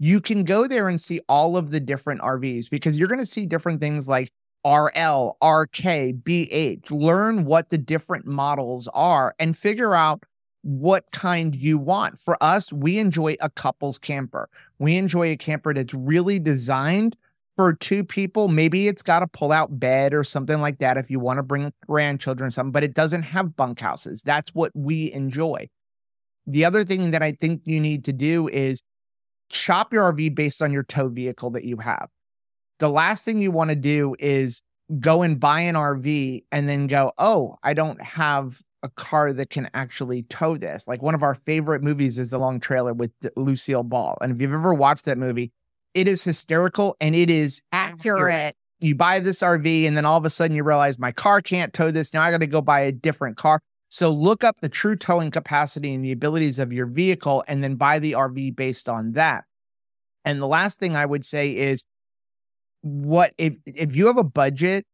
You 0.00 0.20
can 0.20 0.44
go 0.44 0.68
there 0.68 0.88
and 0.88 1.00
see 1.00 1.20
all 1.28 1.56
of 1.56 1.70
the 1.70 1.80
different 1.80 2.20
RVs 2.20 2.70
because 2.70 2.98
you're 2.98 3.08
going 3.08 3.20
to 3.20 3.26
see 3.26 3.46
different 3.46 3.80
things 3.80 4.08
like 4.08 4.30
RL, 4.64 5.36
RK, 5.42 6.22
BH. 6.22 6.90
Learn 6.90 7.44
what 7.44 7.70
the 7.70 7.78
different 7.78 8.26
models 8.26 8.88
are 8.94 9.34
and 9.38 9.56
figure 9.56 9.94
out 9.94 10.24
what 10.68 11.10
kind 11.12 11.56
you 11.56 11.78
want. 11.78 12.18
For 12.18 12.36
us, 12.42 12.70
we 12.70 12.98
enjoy 12.98 13.36
a 13.40 13.48
couples 13.48 13.96
camper. 13.96 14.50
We 14.78 14.98
enjoy 14.98 15.30
a 15.30 15.36
camper 15.36 15.72
that's 15.72 15.94
really 15.94 16.38
designed 16.38 17.16
for 17.56 17.72
two 17.72 18.04
people. 18.04 18.48
Maybe 18.48 18.86
it's 18.86 19.00
got 19.00 19.22
a 19.22 19.26
pull 19.26 19.50
out 19.50 19.80
bed 19.80 20.12
or 20.12 20.22
something 20.22 20.60
like 20.60 20.78
that 20.80 20.98
if 20.98 21.10
you 21.10 21.20
want 21.20 21.38
to 21.38 21.42
bring 21.42 21.72
grandchildren 21.86 22.50
something, 22.50 22.70
but 22.70 22.84
it 22.84 22.92
doesn't 22.92 23.22
have 23.22 23.56
bunkhouses. 23.56 24.22
That's 24.22 24.54
what 24.54 24.70
we 24.74 25.10
enjoy. 25.12 25.70
The 26.46 26.66
other 26.66 26.84
thing 26.84 27.12
that 27.12 27.22
I 27.22 27.32
think 27.32 27.62
you 27.64 27.80
need 27.80 28.04
to 28.04 28.12
do 28.12 28.48
is 28.48 28.82
shop 29.50 29.90
your 29.90 30.12
RV 30.12 30.34
based 30.34 30.60
on 30.60 30.70
your 30.70 30.82
tow 30.82 31.08
vehicle 31.08 31.50
that 31.52 31.64
you 31.64 31.78
have. 31.78 32.10
The 32.78 32.90
last 32.90 33.24
thing 33.24 33.40
you 33.40 33.52
want 33.52 33.70
to 33.70 33.76
do 33.76 34.16
is 34.18 34.60
go 35.00 35.22
and 35.22 35.40
buy 35.40 35.62
an 35.62 35.76
RV 35.76 36.44
and 36.52 36.68
then 36.68 36.88
go, 36.88 37.12
oh, 37.16 37.56
I 37.62 37.72
don't 37.72 38.02
have 38.02 38.60
a 38.82 38.88
car 38.90 39.32
that 39.32 39.50
can 39.50 39.68
actually 39.74 40.22
tow 40.24 40.56
this. 40.56 40.86
Like 40.86 41.02
one 41.02 41.14
of 41.14 41.22
our 41.22 41.34
favorite 41.34 41.82
movies 41.82 42.18
is 42.18 42.30
The 42.30 42.38
Long 42.38 42.60
Trailer 42.60 42.92
with 42.92 43.10
Lucille 43.36 43.82
Ball. 43.82 44.16
And 44.20 44.32
if 44.32 44.40
you've 44.40 44.52
ever 44.52 44.74
watched 44.74 45.04
that 45.06 45.18
movie, 45.18 45.52
it 45.94 46.06
is 46.06 46.22
hysterical 46.22 46.96
and 47.00 47.14
it 47.14 47.30
is 47.30 47.62
accurate. 47.72 48.22
accurate. 48.22 48.56
You 48.80 48.94
buy 48.94 49.18
this 49.18 49.40
RV 49.40 49.86
and 49.86 49.96
then 49.96 50.04
all 50.04 50.16
of 50.16 50.24
a 50.24 50.30
sudden 50.30 50.56
you 50.56 50.62
realize 50.62 50.98
my 50.98 51.10
car 51.10 51.40
can't 51.40 51.72
tow 51.72 51.90
this. 51.90 52.14
Now 52.14 52.22
I 52.22 52.30
got 52.30 52.40
to 52.40 52.46
go 52.46 52.60
buy 52.60 52.80
a 52.80 52.92
different 52.92 53.36
car. 53.36 53.60
So 53.88 54.10
look 54.10 54.44
up 54.44 54.56
the 54.60 54.68
true 54.68 54.96
towing 54.96 55.30
capacity 55.30 55.94
and 55.94 56.04
the 56.04 56.12
abilities 56.12 56.58
of 56.58 56.72
your 56.72 56.86
vehicle 56.86 57.42
and 57.48 57.64
then 57.64 57.76
buy 57.76 57.98
the 57.98 58.12
RV 58.12 58.54
based 58.54 58.88
on 58.88 59.12
that. 59.12 59.44
And 60.24 60.40
the 60.40 60.46
last 60.46 60.78
thing 60.78 60.94
I 60.94 61.06
would 61.06 61.24
say 61.24 61.56
is 61.56 61.84
what 62.82 63.32
if 63.38 63.54
if 63.66 63.96
you 63.96 64.06
have 64.06 64.18
a 64.18 64.24
budget, 64.24 64.84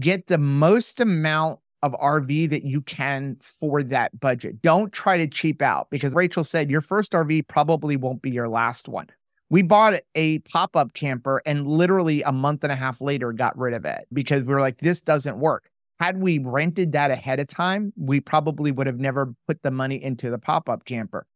get 0.00 0.26
the 0.26 0.38
most 0.38 0.98
amount 0.98 1.60
of 1.82 1.92
RV 1.92 2.50
that 2.50 2.64
you 2.64 2.80
can 2.82 3.36
for 3.40 3.82
that 3.82 4.18
budget. 4.18 4.60
Don't 4.62 4.92
try 4.92 5.16
to 5.16 5.26
cheap 5.26 5.62
out 5.62 5.88
because 5.90 6.14
Rachel 6.14 6.44
said 6.44 6.70
your 6.70 6.80
first 6.80 7.12
RV 7.12 7.46
probably 7.48 7.96
won't 7.96 8.22
be 8.22 8.30
your 8.30 8.48
last 8.48 8.88
one. 8.88 9.06
We 9.50 9.62
bought 9.62 10.00
a 10.14 10.40
pop 10.40 10.76
up 10.76 10.92
camper 10.92 11.40
and 11.46 11.66
literally 11.66 12.22
a 12.22 12.32
month 12.32 12.64
and 12.64 12.72
a 12.72 12.76
half 12.76 13.00
later 13.00 13.32
got 13.32 13.56
rid 13.56 13.74
of 13.74 13.84
it 13.84 14.06
because 14.12 14.42
we 14.42 14.52
were 14.52 14.60
like, 14.60 14.78
this 14.78 15.00
doesn't 15.00 15.38
work. 15.38 15.70
Had 16.00 16.20
we 16.20 16.38
rented 16.38 16.92
that 16.92 17.10
ahead 17.10 17.40
of 17.40 17.46
time, 17.46 17.92
we 17.96 18.20
probably 18.20 18.70
would 18.70 18.86
have 18.86 19.00
never 19.00 19.34
put 19.46 19.62
the 19.62 19.70
money 19.70 20.02
into 20.02 20.30
the 20.30 20.38
pop 20.38 20.68
up 20.68 20.84
camper. 20.84 21.26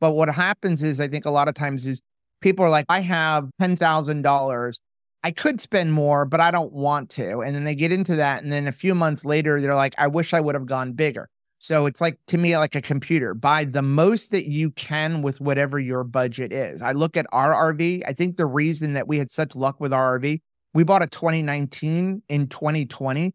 But 0.00 0.12
what 0.12 0.28
happens 0.28 0.82
is, 0.82 1.00
I 1.00 1.08
think 1.08 1.26
a 1.26 1.30
lot 1.30 1.48
of 1.48 1.54
times 1.54 1.86
is 1.86 2.02
people 2.40 2.64
are 2.64 2.70
like, 2.70 2.86
I 2.88 3.00
have 3.00 3.50
$10,000 3.60 4.80
I 5.22 5.30
could 5.30 5.60
spend 5.60 5.92
more, 5.92 6.24
but 6.24 6.40
I 6.40 6.50
don't 6.50 6.72
want 6.72 7.10
to. 7.10 7.40
And 7.40 7.54
then 7.54 7.64
they 7.64 7.74
get 7.74 7.92
into 7.92 8.16
that. 8.16 8.42
And 8.42 8.50
then 8.50 8.66
a 8.66 8.72
few 8.72 8.94
months 8.94 9.24
later, 9.24 9.60
they're 9.60 9.74
like, 9.74 9.94
I 9.98 10.06
wish 10.06 10.32
I 10.32 10.40
would 10.40 10.54
have 10.54 10.66
gone 10.66 10.92
bigger. 10.92 11.28
So 11.58 11.84
it's 11.84 12.00
like 12.00 12.18
to 12.28 12.38
me, 12.38 12.56
like 12.56 12.74
a 12.74 12.80
computer, 12.80 13.34
buy 13.34 13.64
the 13.64 13.82
most 13.82 14.30
that 14.30 14.46
you 14.46 14.70
can 14.70 15.20
with 15.20 15.42
whatever 15.42 15.78
your 15.78 16.04
budget 16.04 16.54
is. 16.54 16.80
I 16.80 16.92
look 16.92 17.18
at 17.18 17.26
our 17.32 17.74
RV. 17.74 18.02
I 18.06 18.14
think 18.14 18.38
the 18.38 18.46
reason 18.46 18.94
that 18.94 19.06
we 19.06 19.18
had 19.18 19.30
such 19.30 19.54
luck 19.54 19.78
with 19.78 19.92
our 19.92 20.18
RV, 20.18 20.40
we 20.72 20.84
bought 20.84 21.02
a 21.02 21.06
2019 21.06 22.22
in 22.30 22.46
2020. 22.48 23.34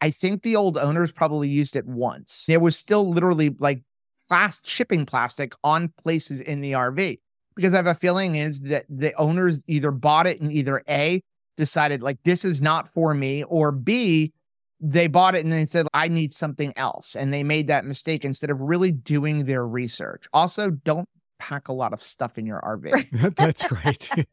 I 0.00 0.10
think 0.10 0.42
the 0.42 0.54
old 0.54 0.78
owners 0.78 1.10
probably 1.10 1.48
used 1.48 1.74
it 1.74 1.84
once. 1.84 2.44
There 2.46 2.60
was 2.60 2.76
still 2.76 3.10
literally 3.10 3.50
like 3.58 3.82
plast 4.28 4.68
shipping 4.68 5.04
plastic 5.04 5.52
on 5.64 5.92
places 6.00 6.40
in 6.40 6.60
the 6.60 6.72
RV 6.72 7.18
because 7.54 7.74
I 7.74 7.76
have 7.76 7.86
a 7.86 7.94
feeling 7.94 8.36
is 8.36 8.60
that 8.62 8.84
the 8.88 9.12
owners 9.14 9.62
either 9.66 9.90
bought 9.90 10.26
it 10.26 10.40
and 10.40 10.52
either 10.52 10.82
A 10.88 11.22
decided 11.56 12.02
like 12.02 12.18
this 12.24 12.44
is 12.44 12.60
not 12.60 12.88
for 12.88 13.14
me 13.14 13.44
or 13.44 13.72
B 13.72 14.32
they 14.82 15.06
bought 15.06 15.36
it 15.36 15.44
and 15.44 15.52
they 15.52 15.64
said 15.64 15.86
I 15.94 16.08
need 16.08 16.34
something 16.34 16.72
else 16.76 17.14
and 17.14 17.32
they 17.32 17.44
made 17.44 17.68
that 17.68 17.84
mistake 17.84 18.24
instead 18.24 18.50
of 18.50 18.60
really 18.60 18.90
doing 18.90 19.44
their 19.44 19.66
research. 19.66 20.26
Also 20.32 20.70
don't 20.70 21.08
pack 21.38 21.68
a 21.68 21.72
lot 21.72 21.92
of 21.92 22.02
stuff 22.02 22.36
in 22.36 22.46
your 22.46 22.60
RV. 22.60 23.34
That's 23.36 23.70
right. 23.70 24.10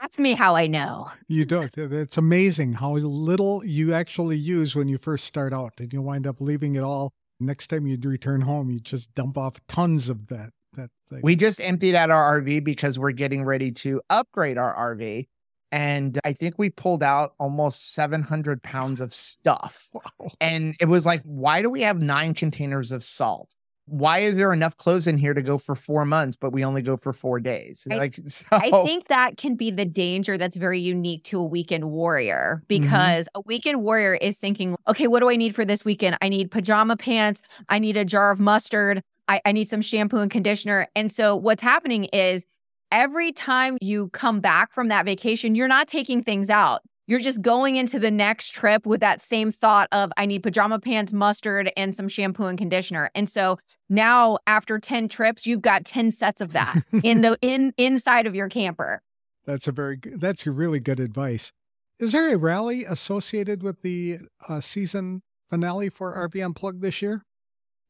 Ask 0.00 0.18
me 0.18 0.34
how 0.34 0.54
I 0.54 0.66
know. 0.66 1.10
You 1.26 1.44
don't. 1.44 1.76
It's 1.76 2.16
amazing 2.16 2.74
how 2.74 2.92
little 2.92 3.64
you 3.66 3.92
actually 3.92 4.36
use 4.36 4.74
when 4.74 4.88
you 4.88 4.98
first 4.98 5.24
start 5.24 5.52
out 5.52 5.72
and 5.78 5.92
you 5.92 6.00
wind 6.00 6.26
up 6.26 6.40
leaving 6.40 6.76
it 6.76 6.82
all. 6.82 7.12
Next 7.38 7.66
time 7.66 7.86
you 7.86 7.98
return 8.00 8.42
home, 8.42 8.70
you 8.70 8.78
just 8.78 9.14
dump 9.14 9.36
off 9.36 9.60
tons 9.66 10.08
of 10.08 10.28
that 10.28 10.50
that 10.74 10.90
thing. 11.10 11.20
We 11.22 11.36
just 11.36 11.60
emptied 11.60 11.94
out 11.94 12.10
our 12.10 12.40
RV 12.40 12.64
because 12.64 12.98
we're 12.98 13.12
getting 13.12 13.44
ready 13.44 13.72
to 13.72 14.00
upgrade 14.10 14.58
our 14.58 14.96
RV. 14.96 15.26
And 15.72 16.20
I 16.22 16.34
think 16.34 16.56
we 16.58 16.68
pulled 16.68 17.02
out 17.02 17.32
almost 17.38 17.94
700 17.94 18.62
pounds 18.62 19.00
of 19.00 19.12
stuff. 19.14 19.88
Wow. 20.18 20.30
And 20.40 20.74
it 20.80 20.86
was 20.86 21.06
like, 21.06 21.22
why 21.24 21.62
do 21.62 21.70
we 21.70 21.80
have 21.82 22.00
nine 22.00 22.34
containers 22.34 22.92
of 22.92 23.02
salt? 23.02 23.54
Why 23.86 24.20
is 24.20 24.36
there 24.36 24.52
enough 24.52 24.76
clothes 24.76 25.06
in 25.06 25.18
here 25.18 25.34
to 25.34 25.42
go 25.42 25.58
for 25.58 25.74
four 25.74 26.04
months, 26.04 26.36
but 26.36 26.52
we 26.52 26.64
only 26.64 26.82
go 26.82 26.96
for 26.96 27.12
four 27.12 27.40
days? 27.40 27.86
I- 27.90 27.96
like, 27.96 28.18
so 28.26 28.46
I 28.52 28.70
think 28.84 29.08
that 29.08 29.36
can 29.36 29.56
be 29.56 29.70
the 29.70 29.84
danger 29.84 30.38
that's 30.38 30.56
very 30.56 30.80
unique 30.80 31.24
to 31.24 31.40
a 31.40 31.44
weekend 31.44 31.90
warrior 31.90 32.62
mm-hmm. 32.68 32.82
because 32.82 33.28
a 33.34 33.40
weekend 33.42 33.82
warrior 33.82 34.14
is 34.14 34.38
thinking, 34.38 34.76
okay, 34.88 35.08
what 35.08 35.20
do 35.20 35.30
I 35.30 35.36
need 35.36 35.54
for 35.54 35.64
this 35.64 35.84
weekend? 35.84 36.16
I 36.22 36.28
need 36.28 36.50
pajama 36.50 36.96
pants. 36.96 37.42
I 37.68 37.78
need 37.78 37.96
a 37.96 38.04
jar 38.04 38.30
of 38.30 38.38
mustard. 38.38 39.02
I, 39.28 39.40
I 39.44 39.52
need 39.52 39.68
some 39.68 39.82
shampoo 39.82 40.18
and 40.18 40.30
conditioner. 40.30 40.88
And 40.94 41.10
so 41.10 41.36
what's 41.36 41.62
happening 41.62 42.04
is 42.06 42.44
every 42.90 43.32
time 43.32 43.78
you 43.80 44.08
come 44.10 44.40
back 44.40 44.72
from 44.72 44.88
that 44.88 45.04
vacation, 45.04 45.54
you're 45.54 45.68
not 45.68 45.88
taking 45.88 46.22
things 46.22 46.50
out. 46.50 46.82
You're 47.06 47.20
just 47.20 47.42
going 47.42 47.76
into 47.76 47.98
the 47.98 48.10
next 48.10 48.50
trip 48.50 48.86
with 48.86 49.00
that 49.00 49.20
same 49.20 49.50
thought 49.50 49.88
of 49.90 50.12
I 50.16 50.24
need 50.26 50.42
pajama 50.42 50.78
pants, 50.78 51.12
mustard, 51.12 51.72
and 51.76 51.94
some 51.94 52.08
shampoo 52.08 52.44
and 52.44 52.56
conditioner. 52.56 53.10
And 53.14 53.28
so 53.28 53.58
now 53.88 54.38
after 54.46 54.78
10 54.78 55.08
trips, 55.08 55.46
you've 55.46 55.62
got 55.62 55.84
10 55.84 56.12
sets 56.12 56.40
of 56.40 56.52
that 56.52 56.76
in 57.02 57.22
the 57.22 57.36
in 57.42 57.74
inside 57.76 58.26
of 58.26 58.34
your 58.34 58.48
camper. 58.48 59.02
That's 59.44 59.66
a 59.66 59.72
very 59.72 59.96
good, 59.96 60.20
that's 60.20 60.46
really 60.46 60.78
good 60.78 61.00
advice. 61.00 61.52
Is 61.98 62.12
there 62.12 62.32
a 62.32 62.38
rally 62.38 62.84
associated 62.84 63.62
with 63.62 63.82
the 63.82 64.18
uh, 64.48 64.60
season 64.60 65.22
finale 65.48 65.88
for 65.88 66.14
RV 66.14 66.44
Unplugged 66.44 66.82
this 66.82 67.02
year? 67.02 67.24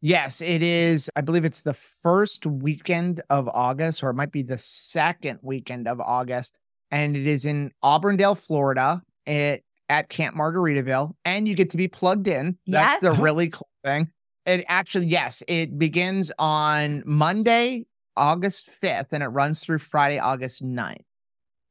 Yes, 0.04 0.40
it 0.40 0.62
is. 0.64 1.08
I 1.14 1.20
believe 1.20 1.44
it's 1.44 1.62
the 1.62 1.74
first 1.74 2.44
weekend 2.44 3.22
of 3.30 3.48
August, 3.48 4.02
or 4.02 4.10
it 4.10 4.14
might 4.14 4.32
be 4.32 4.42
the 4.42 4.58
second 4.58 5.38
weekend 5.42 5.86
of 5.86 6.00
August. 6.00 6.58
And 6.90 7.16
it 7.16 7.26
is 7.26 7.44
in 7.44 7.70
Auburndale, 7.84 8.34
Florida, 8.34 9.00
at, 9.28 9.60
at 9.88 10.08
Camp 10.08 10.36
Margaritaville. 10.36 11.12
And 11.24 11.46
you 11.46 11.54
get 11.54 11.70
to 11.70 11.76
be 11.76 11.86
plugged 11.86 12.26
in. 12.26 12.58
That's 12.66 13.00
Yes. 13.00 13.16
the 13.16 13.22
really 13.22 13.48
cool 13.48 13.68
thing. 13.84 14.10
It 14.44 14.64
actually, 14.68 15.06
yes, 15.06 15.40
it 15.46 15.78
begins 15.78 16.32
on 16.36 17.04
Monday, 17.06 17.86
August 18.16 18.70
5th, 18.82 19.12
and 19.12 19.22
it 19.22 19.28
runs 19.28 19.60
through 19.60 19.78
Friday, 19.78 20.18
August 20.18 20.64
9th. 20.64 20.96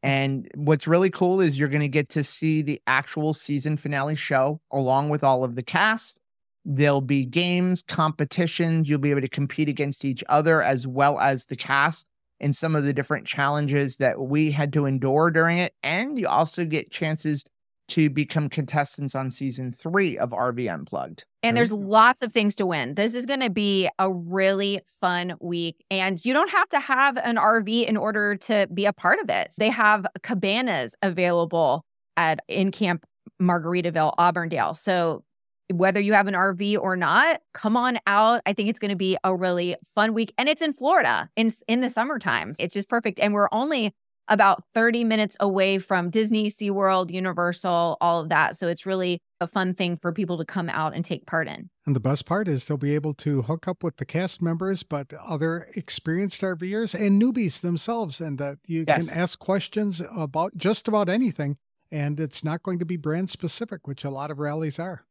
And 0.03 0.49
what's 0.55 0.87
really 0.87 1.09
cool 1.09 1.41
is 1.41 1.59
you're 1.59 1.67
going 1.67 1.81
to 1.81 1.89
get 1.89 2.07
to 2.09 2.23
see 2.23 2.61
the 2.61 2.81
actual 2.87 3.33
season 3.33 3.75
finale 3.75 4.15
show 4.15 4.61
along 4.71 5.09
with 5.09 5.21
all 5.21 5.43
of 5.43 5.55
the 5.55 5.63
cast. 5.63 6.20
There'll 6.63 7.01
be 7.01 7.25
games, 7.25 7.83
competitions. 7.83 8.87
You'll 8.87 8.99
be 8.99 9.11
able 9.11 9.21
to 9.21 9.29
compete 9.29 9.69
against 9.69 10.05
each 10.05 10.23
other 10.29 10.61
as 10.61 10.85
well 10.85 11.19
as 11.19 11.47
the 11.47 11.55
cast 11.55 12.05
in 12.39 12.53
some 12.53 12.75
of 12.75 12.83
the 12.83 12.93
different 12.93 13.27
challenges 13.27 13.97
that 13.97 14.19
we 14.19 14.51
had 14.51 14.73
to 14.73 14.85
endure 14.85 15.31
during 15.31 15.57
it. 15.57 15.73
And 15.83 16.19
you 16.19 16.27
also 16.27 16.65
get 16.65 16.91
chances 16.91 17.43
to 17.89 18.09
become 18.09 18.47
contestants 18.47 19.15
on 19.15 19.29
season 19.29 19.71
three 19.71 20.17
of 20.17 20.29
RV 20.29 20.73
Unplugged. 20.73 21.25
And 21.43 21.57
there's 21.57 21.71
lots 21.71 22.21
of 22.21 22.31
things 22.31 22.55
to 22.55 22.65
win. 22.65 22.95
This 22.95 23.15
is 23.15 23.25
going 23.25 23.41
to 23.41 23.49
be 23.49 23.89
a 23.99 24.09
really 24.09 24.79
fun 24.85 25.35
week. 25.41 25.83
And 25.91 26.23
you 26.23 26.33
don't 26.33 26.49
have 26.51 26.69
to 26.69 26.79
have 26.79 27.17
an 27.17 27.35
RV 27.35 27.85
in 27.85 27.97
order 27.97 28.35
to 28.37 28.67
be 28.73 28.85
a 28.85 28.93
part 28.93 29.19
of 29.19 29.29
it. 29.29 29.53
They 29.57 29.69
have 29.69 30.05
cabanas 30.23 30.95
available 31.01 31.83
at 32.15 32.39
in 32.47 32.71
Camp 32.71 33.05
Margaritaville, 33.41 34.13
Auburndale. 34.17 34.73
So 34.73 35.23
whether 35.71 35.99
you 35.99 36.13
have 36.13 36.27
an 36.27 36.33
RV 36.33 36.79
or 36.79 36.95
not, 36.95 37.41
come 37.53 37.75
on 37.77 37.99
out. 38.07 38.41
I 38.45 38.53
think 38.53 38.69
it's 38.69 38.79
going 38.79 38.89
to 38.89 38.95
be 38.95 39.17
a 39.23 39.35
really 39.35 39.75
fun 39.95 40.13
week. 40.13 40.33
And 40.37 40.47
it's 40.49 40.61
in 40.61 40.73
Florida 40.73 41.29
in 41.35 41.51
in 41.67 41.81
the 41.81 41.89
summertime. 41.89 42.53
It's 42.59 42.73
just 42.73 42.89
perfect. 42.89 43.19
And 43.19 43.33
we're 43.33 43.49
only 43.51 43.93
about 44.27 44.63
30 44.73 45.03
minutes 45.03 45.35
away 45.39 45.77
from 45.77 46.09
Disney, 46.09 46.47
SeaWorld, 46.47 47.11
Universal, 47.11 47.97
all 47.99 48.21
of 48.21 48.29
that. 48.29 48.55
So 48.55 48.69
it's 48.69 48.85
really 48.85 49.19
a 49.41 49.47
fun 49.47 49.73
thing 49.73 49.97
for 49.97 50.13
people 50.13 50.37
to 50.37 50.45
come 50.45 50.69
out 50.69 50.93
and 50.93 51.03
take 51.03 51.25
part 51.25 51.47
in. 51.47 51.69
And 51.85 51.95
the 51.95 51.99
best 51.99 52.25
part 52.25 52.47
is 52.47 52.65
they'll 52.65 52.77
be 52.77 52.95
able 52.95 53.13
to 53.15 53.41
hook 53.41 53.67
up 53.67 53.83
with 53.83 53.97
the 53.97 54.05
cast 54.05 54.41
members, 54.41 54.83
but 54.83 55.11
other 55.25 55.67
experienced 55.75 56.41
RVers 56.41 56.93
and 56.93 57.21
newbies 57.21 57.59
themselves, 57.61 58.21
and 58.21 58.37
that 58.37 58.59
you 58.67 58.85
Yes. 58.87 59.09
can 59.09 59.17
ask 59.17 59.39
questions 59.39 60.01
about 60.15 60.55
just 60.55 60.87
about 60.87 61.09
anything. 61.09 61.57
And 61.91 62.17
it's 62.19 62.43
not 62.43 62.63
going 62.63 62.79
to 62.79 62.85
be 62.85 62.95
brand 62.95 63.29
specific, 63.29 63.85
which 63.85 64.05
a 64.05 64.09
lot 64.11 64.31
of 64.31 64.39
rallies 64.39 64.79
are. 64.79 65.03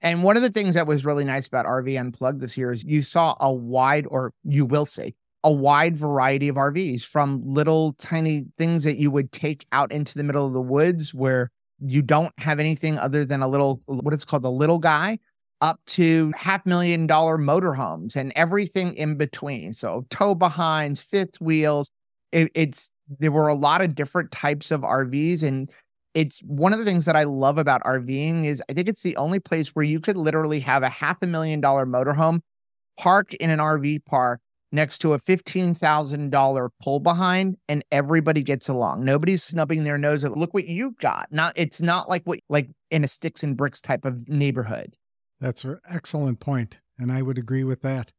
And 0.00 0.22
one 0.22 0.36
of 0.36 0.42
the 0.42 0.50
things 0.50 0.74
that 0.74 0.86
was 0.86 1.04
really 1.04 1.24
nice 1.24 1.48
about 1.48 1.66
RV 1.66 1.98
Unplugged 1.98 2.40
this 2.40 2.56
year 2.56 2.72
is 2.72 2.84
you 2.84 3.02
saw 3.02 3.34
a 3.40 3.52
wide, 3.52 4.06
or 4.08 4.32
you 4.44 4.64
will 4.64 4.86
see, 4.86 5.14
a 5.44 5.52
wide 5.52 5.96
variety 5.96 6.48
of 6.48 6.56
RVs 6.56 7.04
from 7.04 7.42
little 7.44 7.94
tiny 7.94 8.46
things 8.58 8.84
that 8.84 8.96
you 8.96 9.10
would 9.10 9.32
take 9.32 9.66
out 9.72 9.90
into 9.92 10.14
the 10.16 10.24
middle 10.24 10.46
of 10.46 10.52
the 10.52 10.60
woods 10.60 11.12
where 11.12 11.50
you 11.80 12.02
don't 12.02 12.32
have 12.38 12.58
anything 12.60 12.98
other 12.98 13.24
than 13.24 13.42
a 13.42 13.48
little, 13.48 13.80
what 13.86 14.14
is 14.14 14.24
called 14.24 14.42
the 14.42 14.50
little 14.50 14.78
guy, 14.78 15.18
up 15.60 15.80
to 15.86 16.32
half 16.36 16.64
million 16.66 17.06
dollar 17.06 17.36
motorhomes 17.36 18.14
and 18.14 18.32
everything 18.36 18.94
in 18.94 19.16
between. 19.16 19.72
So 19.72 20.06
tow 20.10 20.34
behinds, 20.34 21.00
fifth 21.00 21.40
wheels. 21.40 21.90
It, 22.30 22.50
it's, 22.54 22.90
there 23.18 23.32
were 23.32 23.48
a 23.48 23.54
lot 23.54 23.80
of 23.80 23.94
different 23.94 24.30
types 24.30 24.70
of 24.70 24.82
RVs 24.82 25.42
and 25.42 25.70
it's 26.18 26.40
one 26.40 26.72
of 26.72 26.80
the 26.80 26.84
things 26.84 27.04
that 27.04 27.14
I 27.14 27.22
love 27.22 27.58
about 27.58 27.80
RVing 27.84 28.44
is 28.44 28.60
I 28.68 28.72
think 28.72 28.88
it's 28.88 29.04
the 29.04 29.16
only 29.16 29.38
place 29.38 29.68
where 29.68 29.84
you 29.84 30.00
could 30.00 30.16
literally 30.16 30.58
have 30.58 30.82
a 30.82 30.88
half 30.88 31.18
a 31.22 31.28
million 31.28 31.60
dollar 31.60 31.86
motorhome 31.86 32.40
park 32.98 33.34
in 33.34 33.50
an 33.50 33.60
RV 33.60 34.04
park 34.04 34.40
next 34.72 34.98
to 34.98 35.12
a 35.12 35.20
$15,000 35.20 36.70
pull 36.82 36.98
behind 36.98 37.56
and 37.68 37.84
everybody 37.92 38.42
gets 38.42 38.68
along. 38.68 39.04
Nobody's 39.04 39.44
snubbing 39.44 39.84
their 39.84 39.96
nose 39.96 40.24
at 40.24 40.36
look 40.36 40.52
what 40.52 40.66
you 40.66 40.96
got. 41.00 41.28
Not 41.30 41.52
it's 41.54 41.80
not 41.80 42.08
like 42.08 42.24
what 42.24 42.40
like 42.48 42.68
in 42.90 43.04
a 43.04 43.08
sticks 43.08 43.44
and 43.44 43.56
bricks 43.56 43.80
type 43.80 44.04
of 44.04 44.28
neighborhood. 44.28 44.96
That's 45.38 45.62
an 45.62 45.78
excellent 45.88 46.40
point, 46.40 46.80
and 46.98 47.12
I 47.12 47.22
would 47.22 47.38
agree 47.38 47.62
with 47.62 47.82
that. 47.82 48.12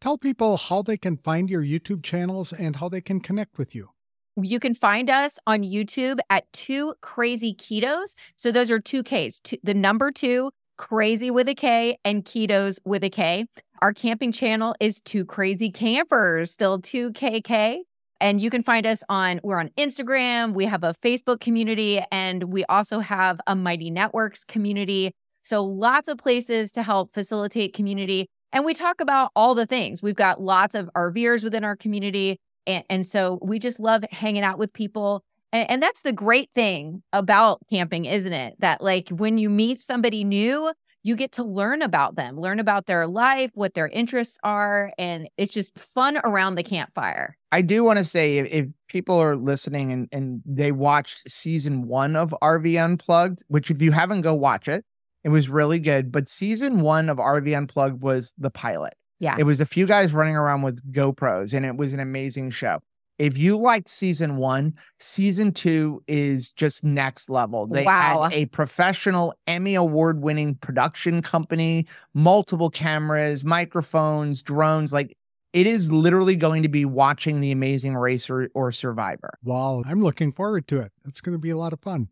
Tell 0.00 0.16
people 0.16 0.56
how 0.56 0.80
they 0.80 0.96
can 0.96 1.18
find 1.18 1.50
your 1.50 1.62
YouTube 1.62 2.02
channels 2.02 2.50
and 2.50 2.76
how 2.76 2.88
they 2.88 3.02
can 3.02 3.20
connect 3.20 3.58
with 3.58 3.74
you. 3.74 3.90
You 4.36 4.60
can 4.60 4.72
find 4.72 5.10
us 5.10 5.38
on 5.46 5.62
YouTube 5.62 6.18
at 6.30 6.50
Two 6.54 6.94
Crazy 7.02 7.54
Ketos. 7.54 8.14
So 8.36 8.50
those 8.50 8.70
are 8.70 8.80
two 8.80 9.02
Ks, 9.02 9.40
two, 9.40 9.58
the 9.62 9.74
number 9.74 10.10
two, 10.10 10.52
crazy 10.78 11.30
with 11.30 11.48
a 11.48 11.54
K, 11.54 11.98
and 12.02 12.24
ketos 12.24 12.78
with 12.84 13.04
a 13.04 13.10
K. 13.10 13.44
Our 13.82 13.92
camping 13.92 14.32
channel 14.32 14.74
is 14.80 15.00
Two 15.02 15.26
Crazy 15.26 15.70
Campers, 15.70 16.50
still 16.50 16.80
2KK. 16.80 17.80
And 18.22 18.40
you 18.40 18.48
can 18.48 18.62
find 18.62 18.86
us 18.86 19.02
on, 19.08 19.40
we're 19.42 19.58
on 19.58 19.68
Instagram, 19.76 20.54
we 20.54 20.64
have 20.64 20.84
a 20.84 20.94
Facebook 20.94 21.40
community, 21.40 22.00
and 22.10 22.44
we 22.44 22.64
also 22.66 23.00
have 23.00 23.40
a 23.46 23.54
Mighty 23.54 23.90
Networks 23.90 24.44
community. 24.44 25.10
So 25.42 25.62
lots 25.62 26.08
of 26.08 26.16
places 26.16 26.72
to 26.72 26.82
help 26.82 27.12
facilitate 27.12 27.74
community. 27.74 28.28
And 28.52 28.64
we 28.64 28.72
talk 28.72 29.00
about 29.00 29.30
all 29.34 29.54
the 29.54 29.66
things. 29.66 30.02
We've 30.02 30.14
got 30.14 30.40
lots 30.40 30.74
of 30.74 30.88
RVers 30.96 31.42
within 31.42 31.64
our 31.64 31.76
community. 31.76 32.38
And, 32.66 32.84
and 32.88 33.06
so 33.06 33.38
we 33.42 33.58
just 33.58 33.80
love 33.80 34.04
hanging 34.10 34.42
out 34.42 34.58
with 34.58 34.72
people. 34.72 35.24
And, 35.52 35.70
and 35.70 35.82
that's 35.82 36.02
the 36.02 36.12
great 36.12 36.50
thing 36.54 37.02
about 37.12 37.60
camping, 37.70 38.04
isn't 38.04 38.32
it? 38.32 38.56
That 38.60 38.82
like 38.82 39.08
when 39.08 39.38
you 39.38 39.50
meet 39.50 39.80
somebody 39.80 40.24
new, 40.24 40.72
you 41.02 41.16
get 41.16 41.32
to 41.32 41.44
learn 41.44 41.82
about 41.82 42.14
them, 42.14 42.38
learn 42.38 42.60
about 42.60 42.86
their 42.86 43.06
life, 43.06 43.50
what 43.54 43.74
their 43.74 43.88
interests 43.88 44.38
are, 44.44 44.92
and 44.98 45.28
it's 45.36 45.52
just 45.52 45.76
fun 45.78 46.18
around 46.24 46.54
the 46.54 46.62
campfire. 46.62 47.36
I 47.50 47.62
do 47.62 47.82
want 47.82 47.98
to 47.98 48.04
say 48.04 48.38
if, 48.38 48.46
if 48.46 48.66
people 48.88 49.16
are 49.16 49.36
listening 49.36 49.92
and, 49.92 50.08
and 50.12 50.42
they 50.46 50.70
watched 50.70 51.28
season 51.30 51.88
one 51.88 52.14
of 52.14 52.34
RV 52.40 52.82
Unplugged, 52.82 53.42
which 53.48 53.70
if 53.70 53.82
you 53.82 53.90
haven't, 53.92 54.22
go 54.22 54.34
watch 54.34 54.68
it. 54.68 54.84
It 55.24 55.28
was 55.28 55.48
really 55.48 55.78
good. 55.78 56.10
But 56.10 56.28
season 56.28 56.80
one 56.80 57.08
of 57.08 57.18
RV 57.18 57.56
Unplugged 57.56 58.02
was 58.02 58.34
the 58.38 58.50
pilot. 58.50 58.94
Yeah. 59.22 59.36
It 59.38 59.44
was 59.44 59.60
a 59.60 59.66
few 59.66 59.86
guys 59.86 60.12
running 60.12 60.34
around 60.36 60.62
with 60.62 60.92
GoPros, 60.92 61.54
and 61.54 61.64
it 61.64 61.76
was 61.76 61.92
an 61.92 62.00
amazing 62.00 62.50
show. 62.50 62.80
If 63.18 63.38
you 63.38 63.56
liked 63.56 63.88
season 63.88 64.36
one, 64.36 64.74
season 64.98 65.52
two 65.52 66.02
is 66.08 66.50
just 66.50 66.82
next 66.82 67.30
level. 67.30 67.68
They 67.68 67.84
Wow. 67.84 68.22
had 68.22 68.32
a 68.32 68.46
professional 68.46 69.32
Emmy 69.46 69.76
award 69.76 70.20
winning 70.22 70.56
production 70.56 71.22
company, 71.22 71.86
multiple 72.14 72.68
cameras, 72.68 73.44
microphones, 73.44 74.42
drones. 74.42 74.92
Like 74.92 75.16
it 75.52 75.68
is 75.68 75.92
literally 75.92 76.34
going 76.34 76.64
to 76.64 76.68
be 76.68 76.84
watching 76.84 77.40
The 77.40 77.52
Amazing 77.52 77.94
Race 77.94 78.28
or, 78.28 78.50
or 78.54 78.72
Survivor. 78.72 79.38
Wow, 79.44 79.84
I'm 79.86 80.00
looking 80.02 80.32
forward 80.32 80.66
to 80.68 80.80
it. 80.80 80.90
It's 81.04 81.20
going 81.20 81.34
to 81.34 81.38
be 81.38 81.50
a 81.50 81.56
lot 81.56 81.72
of 81.72 81.80
fun. 81.80 82.08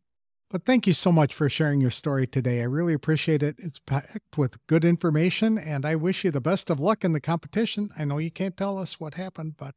But 0.50 0.64
thank 0.64 0.88
you 0.88 0.92
so 0.92 1.12
much 1.12 1.32
for 1.32 1.48
sharing 1.48 1.80
your 1.80 1.92
story 1.92 2.26
today. 2.26 2.60
I 2.60 2.64
really 2.64 2.92
appreciate 2.92 3.40
it. 3.40 3.54
It's 3.58 3.78
packed 3.78 4.36
with 4.36 4.66
good 4.66 4.84
information, 4.84 5.56
and 5.56 5.86
I 5.86 5.94
wish 5.94 6.24
you 6.24 6.32
the 6.32 6.40
best 6.40 6.70
of 6.70 6.80
luck 6.80 7.04
in 7.04 7.12
the 7.12 7.20
competition. 7.20 7.90
I 7.96 8.04
know 8.04 8.18
you 8.18 8.32
can't 8.32 8.56
tell 8.56 8.76
us 8.76 8.98
what 8.98 9.14
happened, 9.14 9.54
but 9.56 9.76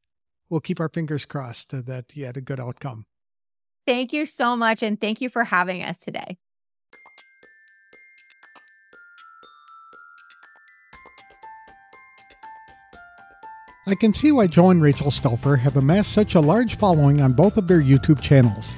we'll 0.49 0.61
keep 0.61 0.79
our 0.79 0.89
fingers 0.89 1.25
crossed 1.25 1.69
that 1.69 2.05
you 2.15 2.25
had 2.25 2.37
a 2.37 2.41
good 2.41 2.59
outcome. 2.59 3.05
Thank 3.85 4.13
you 4.13 4.25
so 4.25 4.55
much. 4.55 4.81
And 4.81 4.99
thank 4.99 5.21
you 5.21 5.29
for 5.29 5.43
having 5.43 5.83
us 5.83 5.99
today. 5.99 6.37
I 13.85 13.93
can 13.93 14.13
see 14.13 14.31
why 14.31 14.47
Joe 14.47 14.71
and 14.71 14.81
Rachel 14.81 15.11
Stauffer 15.11 15.57
have 15.57 15.77
amassed 15.77 16.13
such 16.13 16.33
a 16.33 16.39
large 16.39 16.77
following 16.77 17.21
on 17.21 17.33
both 17.33 17.57
of 17.57 17.67
their 17.67 17.81
YouTube 17.81 18.21
channels. 18.21 18.71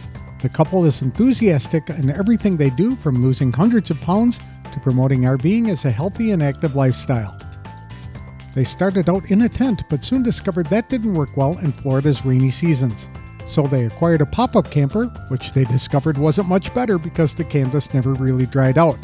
The 0.45 0.49
couple 0.49 0.85
is 0.85 1.01
enthusiastic 1.01 1.89
in 1.89 2.11
everything 2.11 2.55
they 2.55 2.69
do, 2.69 2.95
from 2.95 3.23
losing 3.23 3.51
hundreds 3.51 3.89
of 3.89 3.99
pounds 4.01 4.39
to 4.71 4.79
promoting 4.79 5.21
RVing 5.21 5.69
as 5.69 5.85
a 5.85 5.89
healthy 5.89 6.29
and 6.33 6.43
active 6.43 6.75
lifestyle. 6.75 7.35
They 8.53 8.63
started 8.63 9.09
out 9.09 9.31
in 9.31 9.41
a 9.41 9.49
tent, 9.49 9.81
but 9.89 10.03
soon 10.03 10.21
discovered 10.21 10.67
that 10.67 10.87
didn't 10.87 11.15
work 11.15 11.35
well 11.35 11.57
in 11.57 11.71
Florida's 11.71 12.27
rainy 12.27 12.51
seasons. 12.51 13.09
So 13.47 13.63
they 13.63 13.85
acquired 13.85 14.21
a 14.21 14.27
pop 14.27 14.55
up 14.55 14.69
camper, 14.69 15.07
which 15.29 15.51
they 15.51 15.63
discovered 15.63 16.15
wasn't 16.15 16.47
much 16.47 16.71
better 16.75 16.99
because 16.99 17.33
the 17.33 17.43
canvas 17.43 17.91
never 17.95 18.13
really 18.13 18.45
dried 18.45 18.77
out. 18.77 18.99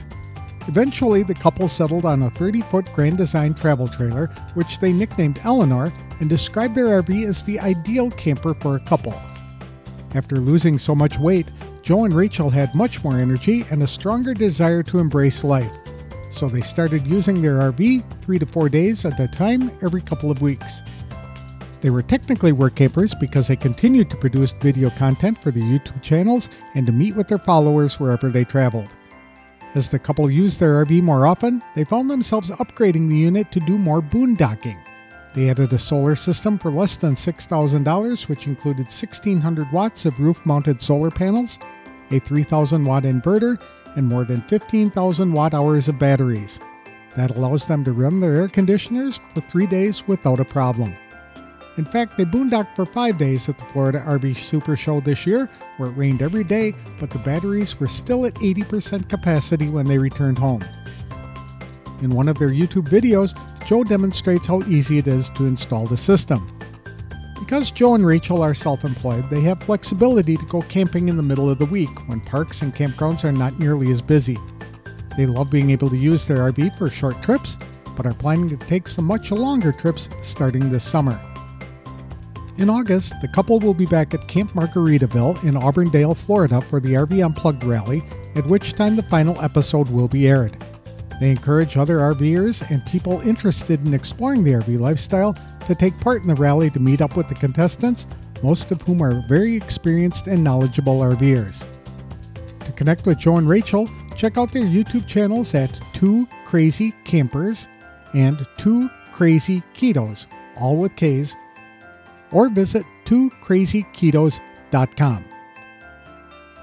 Eventually, 0.67 1.23
the 1.23 1.33
couple 1.33 1.67
settled 1.67 2.05
on 2.05 2.21
a 2.21 2.29
30 2.29 2.61
foot 2.61 2.85
Grand 2.93 3.17
Design 3.17 3.55
travel 3.55 3.87
trailer, 3.87 4.27
which 4.53 4.79
they 4.79 4.93
nicknamed 4.93 5.39
Eleanor, 5.43 5.91
and 6.19 6.29
described 6.29 6.75
their 6.75 7.01
RV 7.01 7.27
as 7.27 7.41
the 7.41 7.59
ideal 7.59 8.11
camper 8.11 8.53
for 8.53 8.75
a 8.75 8.79
couple. 8.81 9.19
After 10.14 10.38
losing 10.38 10.78
so 10.78 10.93
much 10.93 11.18
weight, 11.18 11.51
Joe 11.84 12.05
and 12.05 12.14
Rachel 12.14 12.49
had 12.49 12.76
much 12.76 13.03
more 13.03 13.18
energy 13.18 13.64
and 13.72 13.82
a 13.82 13.88
stronger 13.88 14.34
desire 14.34 14.84
to 14.84 14.99
embrace 14.99 15.43
life. 15.43 15.72
So 16.34 16.49
they 16.49 16.62
started 16.62 17.05
using 17.07 17.41
their 17.41 17.59
RV 17.59 18.03
three 18.22 18.39
to 18.39 18.45
four 18.45 18.68
days 18.70 19.05
at 19.05 19.20
a 19.20 19.28
time 19.28 19.72
every 19.82 20.01
couple 20.01 20.32
of 20.32 20.41
weeks. 20.41 20.82
They 21.82 21.89
were 21.89 22.03
technically 22.03 22.51
work 22.51 22.76
campers 22.76 23.14
because 23.16 23.47
they 23.47 23.55
continued 23.55 24.09
to 24.12 24.18
produce 24.18 24.53
video 24.53 24.89
content 24.91 25.38
for 25.38 25.51
the 25.51 25.62
YouTube 25.62 26.01
channels 26.01 26.49
and 26.76 26.86
to 26.86 26.91
meet 26.91 27.16
with 27.16 27.28
their 27.28 27.39
followers 27.39 27.99
wherever 27.99 28.30
they 28.30 28.43
traveled. 28.43 28.89
As 29.74 29.89
the 29.89 29.97
couple 29.97 30.30
used 30.30 30.59
their 30.59 30.86
RV 30.86 31.01
more 31.01 31.26
often, 31.26 31.64
they 31.76 31.86
found 31.86 32.09
themselves 32.09 32.49
upgrading 32.51 33.07
the 33.07 33.18
unit 33.18 33.51
to 33.53 33.59
do 33.62 33.78
more 33.78 34.01
boondocking. 34.01 34.78
They 35.34 35.49
added 35.49 35.71
a 35.71 35.79
solar 35.79 36.15
system 36.15 36.57
for 36.57 36.71
less 36.71 36.97
than 36.97 37.15
$6,000, 37.15 38.27
which 38.27 38.47
included 38.47 38.88
1,600 38.88 39.71
watts 39.71 40.05
of 40.05 40.19
roof 40.19 40.45
mounted 40.45 40.82
solar 40.82 41.09
panels, 41.09 41.57
a 42.11 42.19
3,000 42.19 42.84
watt 42.84 43.03
inverter, 43.03 43.61
and 43.95 44.07
more 44.07 44.25
than 44.25 44.41
15,000 44.41 45.32
watt 45.32 45.53
hours 45.53 45.88
of 45.88 45.99
batteries. 45.99 46.59
That 47.15 47.32
allows 47.32 47.65
them 47.65 47.84
to 47.86 47.93
run 47.93 48.19
their 48.19 48.36
air 48.36 48.47
conditioners 48.47 49.19
for 49.34 49.41
three 49.41 49.67
days 49.67 50.07
without 50.07 50.39
a 50.39 50.45
problem. 50.45 50.93
In 51.77 51.86
fact, 51.86 52.17
they 52.17 52.25
boondocked 52.25 52.75
for 52.75 52.86
five 52.86 53.17
days 53.17 53.47
at 53.47 53.57
the 53.57 53.63
Florida 53.65 53.99
RV 54.01 54.36
Super 54.38 54.75
Show 54.75 54.99
this 54.99 55.25
year, 55.25 55.49
where 55.77 55.89
it 55.89 55.93
rained 55.93 56.21
every 56.21 56.43
day, 56.43 56.75
but 56.99 57.09
the 57.09 57.19
batteries 57.19 57.79
were 57.79 57.88
still 57.88 58.25
at 58.25 58.34
80% 58.36 59.09
capacity 59.09 59.69
when 59.69 59.86
they 59.86 59.97
returned 59.97 60.38
home. 60.38 60.63
In 62.01 62.09
one 62.09 62.27
of 62.27 62.38
their 62.38 62.49
YouTube 62.49 62.89
videos, 62.89 63.38
Joe 63.66 63.84
demonstrates 63.84 64.47
how 64.47 64.62
easy 64.64 64.97
it 64.97 65.07
is 65.07 65.30
to 65.32 65.45
install 65.45 65.86
the 65.86 65.97
system. 65.97 66.47
Because 67.39 67.72
Joe 67.72 67.95
and 67.95 68.05
Rachel 68.05 68.41
are 68.41 68.53
self 68.53 68.84
employed, 68.84 69.30
they 69.30 69.41
have 69.41 69.64
flexibility 69.64 70.38
to 70.38 70.45
go 70.45 70.62
camping 70.62 71.09
in 71.09 71.18
the 71.18 71.24
middle 71.24 71.49
of 71.49 71.57
the 71.57 71.66
week 71.66 72.07
when 72.07 72.22
parks 72.22 72.62
and 72.62 72.74
campgrounds 72.74 73.24
are 73.24 73.32
not 73.32 73.59
nearly 73.59 73.91
as 73.91 74.01
busy. 74.01 74.38
They 75.18 75.26
love 75.26 75.51
being 75.51 75.70
able 75.70 75.89
to 75.89 75.97
use 75.97 76.26
their 76.26 76.51
RV 76.51 76.78
for 76.78 76.89
short 76.89 77.22
trips, 77.22 77.57
but 77.97 78.05
are 78.05 78.14
planning 78.14 78.49
to 78.49 78.57
take 78.57 78.88
some 78.88 79.05
much 79.05 79.32
longer 79.32 79.72
trips 79.72 80.07
starting 80.24 80.70
this 80.70 80.84
summer. 80.84 81.20
In 82.57 82.70
August, 82.70 83.14
the 83.22 83.28
couple 83.28 83.59
will 83.59 83.74
be 83.74 83.86
back 83.86 84.14
at 84.14 84.28
Camp 84.28 84.51
Margaritaville 84.51 85.43
in 85.43 85.57
Auburndale, 85.57 86.16
Florida 86.16 86.62
for 86.62 86.80
the 86.80 86.93
RV 86.93 87.26
Unplugged 87.26 87.64
rally, 87.64 88.01
at 88.36 88.45
which 88.45 88.74
time 88.74 88.95
the 88.95 89.03
final 89.03 89.41
episode 89.41 89.89
will 89.89 90.07
be 90.07 90.28
aired. 90.28 90.55
They 91.22 91.30
encourage 91.30 91.78
other 91.78 91.99
RVers 91.99 92.67
and 92.72 92.84
people 92.88 93.22
interested 93.22 93.86
in 93.86 93.93
exploring 93.93 94.43
the 94.43 94.53
RV 94.53 94.80
lifestyle 94.80 95.38
to 95.67 95.76
take 95.76 95.95
part 95.99 96.24
in 96.24 96.28
the 96.28 96.34
rally 96.34 96.72
to 96.72 96.80
meet 96.80 96.99
up 96.99 97.15
with 97.15 97.30
the 97.30 97.36
contestants, 97.36 98.07
most 98.41 98.72
of 98.72 98.82
whom 98.82 99.03
are 99.03 99.24
very 99.28 99.55
experienced 99.55 100.26
and 100.26 100.43
knowledgeable 100.43 100.99
RVers. 100.99 101.63
To 102.65 102.72
connect 102.72 103.05
with 103.05 103.19
Joe 103.19 103.38
and 103.38 103.47
Rachel, 103.47 103.88
check 104.17 104.39
out 104.39 104.51
their 104.51 104.63
YouTube 104.63 105.07
channels 105.07 105.53
at 105.53 105.80
Two 105.93 106.28
Crazy 106.47 106.91
Campers 107.03 107.67
and 108.15 108.43
Two 108.57 108.89
Crazy 109.13 109.61
Ketos, 109.76 110.26
all 110.59 110.78
with 110.78 110.95
K's, 110.95 111.38
or 112.32 112.49
visit 112.49 112.84
twocrazyketos.com. 113.05 115.26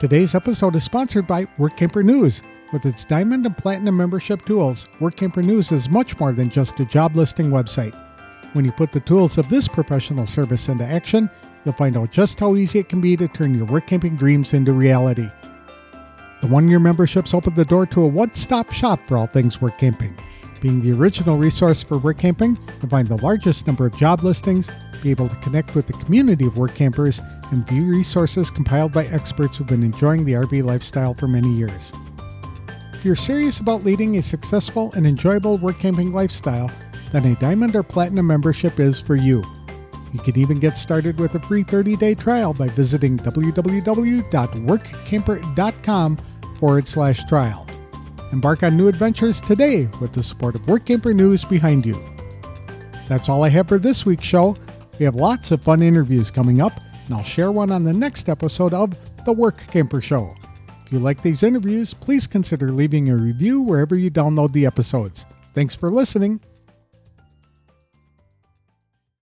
Today's 0.00 0.34
episode 0.34 0.74
is 0.74 0.82
sponsored 0.82 1.28
by 1.28 1.44
WorkCamper 1.44 2.04
News. 2.04 2.42
With 2.70 2.84
its 2.84 3.06
diamond 3.06 3.46
and 3.46 3.56
platinum 3.56 3.96
membership 3.96 4.44
tools, 4.44 4.88
WorkCamper 4.98 5.42
News 5.42 5.72
is 5.72 5.88
much 5.88 6.20
more 6.20 6.32
than 6.32 6.50
just 6.50 6.78
a 6.80 6.84
job 6.84 7.16
listing 7.16 7.48
website. 7.48 7.94
When 8.52 8.66
you 8.66 8.72
put 8.72 8.92
the 8.92 9.00
tools 9.00 9.38
of 9.38 9.48
this 9.48 9.66
professional 9.66 10.26
service 10.26 10.68
into 10.68 10.84
action, 10.84 11.30
you'll 11.64 11.72
find 11.72 11.96
out 11.96 12.12
just 12.12 12.38
how 12.38 12.56
easy 12.56 12.78
it 12.78 12.90
can 12.90 13.00
be 13.00 13.16
to 13.16 13.26
turn 13.26 13.54
your 13.54 13.64
work 13.64 13.86
camping 13.86 14.16
dreams 14.16 14.52
into 14.52 14.74
reality. 14.74 15.30
The 16.42 16.48
one 16.48 16.68
year 16.68 16.78
memberships 16.78 17.32
open 17.32 17.54
the 17.54 17.64
door 17.64 17.86
to 17.86 18.02
a 18.02 18.06
one 18.06 18.34
stop 18.34 18.70
shop 18.70 19.00
for 19.06 19.16
all 19.16 19.26
things 19.26 19.62
work 19.62 19.78
camping. 19.78 20.14
Being 20.60 20.82
the 20.82 20.92
original 20.92 21.38
resource 21.38 21.82
for 21.82 21.96
work 21.96 22.18
camping, 22.18 22.58
you'll 22.80 22.90
find 22.90 23.08
the 23.08 23.22
largest 23.22 23.66
number 23.66 23.86
of 23.86 23.96
job 23.96 24.24
listings, 24.24 24.68
be 25.02 25.10
able 25.10 25.30
to 25.30 25.36
connect 25.36 25.74
with 25.74 25.86
the 25.86 25.94
community 25.94 26.46
of 26.46 26.58
work 26.58 26.74
campers, 26.74 27.18
and 27.50 27.66
view 27.66 27.86
resources 27.86 28.50
compiled 28.50 28.92
by 28.92 29.06
experts 29.06 29.56
who've 29.56 29.66
been 29.66 29.82
enjoying 29.82 30.26
the 30.26 30.32
RV 30.32 30.62
lifestyle 30.64 31.14
for 31.14 31.26
many 31.26 31.50
years. 31.50 31.92
If 32.98 33.04
you're 33.04 33.14
serious 33.14 33.60
about 33.60 33.84
leading 33.84 34.16
a 34.16 34.22
successful 34.22 34.92
and 34.94 35.06
enjoyable 35.06 35.56
work 35.58 35.78
camping 35.78 36.12
lifestyle, 36.12 36.68
then 37.12 37.24
a 37.26 37.36
Diamond 37.36 37.76
or 37.76 37.84
Platinum 37.84 38.26
membership 38.26 38.80
is 38.80 39.00
for 39.00 39.14
you. 39.14 39.44
You 40.12 40.18
can 40.18 40.36
even 40.36 40.58
get 40.58 40.76
started 40.76 41.20
with 41.20 41.36
a 41.36 41.40
free 41.40 41.62
30 41.62 41.94
day 41.94 42.16
trial 42.16 42.54
by 42.54 42.66
visiting 42.66 43.16
www.workcamper.com 43.16 46.16
forward 46.56 46.88
slash 46.88 47.22
trial. 47.28 47.68
Embark 48.32 48.64
on 48.64 48.76
new 48.76 48.88
adventures 48.88 49.40
today 49.40 49.88
with 50.00 50.12
the 50.12 50.24
support 50.24 50.56
of 50.56 50.62
WorkCamper 50.62 51.14
News 51.14 51.44
behind 51.44 51.86
you. 51.86 51.96
That's 53.06 53.28
all 53.28 53.44
I 53.44 53.48
have 53.50 53.68
for 53.68 53.78
this 53.78 54.04
week's 54.04 54.26
show. 54.26 54.56
We 54.98 55.04
have 55.04 55.14
lots 55.14 55.52
of 55.52 55.62
fun 55.62 55.82
interviews 55.82 56.32
coming 56.32 56.60
up, 56.60 56.72
and 57.06 57.14
I'll 57.14 57.22
share 57.22 57.52
one 57.52 57.70
on 57.70 57.84
the 57.84 57.92
next 57.92 58.28
episode 58.28 58.74
of 58.74 58.92
The 59.24 59.32
Work 59.32 59.58
Camper 59.68 60.00
Show. 60.00 60.34
If 60.88 60.92
you 60.94 61.00
like 61.00 61.20
these 61.20 61.42
interviews, 61.42 61.92
please 61.92 62.26
consider 62.26 62.72
leaving 62.72 63.10
a 63.10 63.14
review 63.14 63.60
wherever 63.60 63.94
you 63.94 64.10
download 64.10 64.52
the 64.52 64.64
episodes. 64.64 65.26
Thanks 65.52 65.74
for 65.74 65.90
listening. 65.90 66.40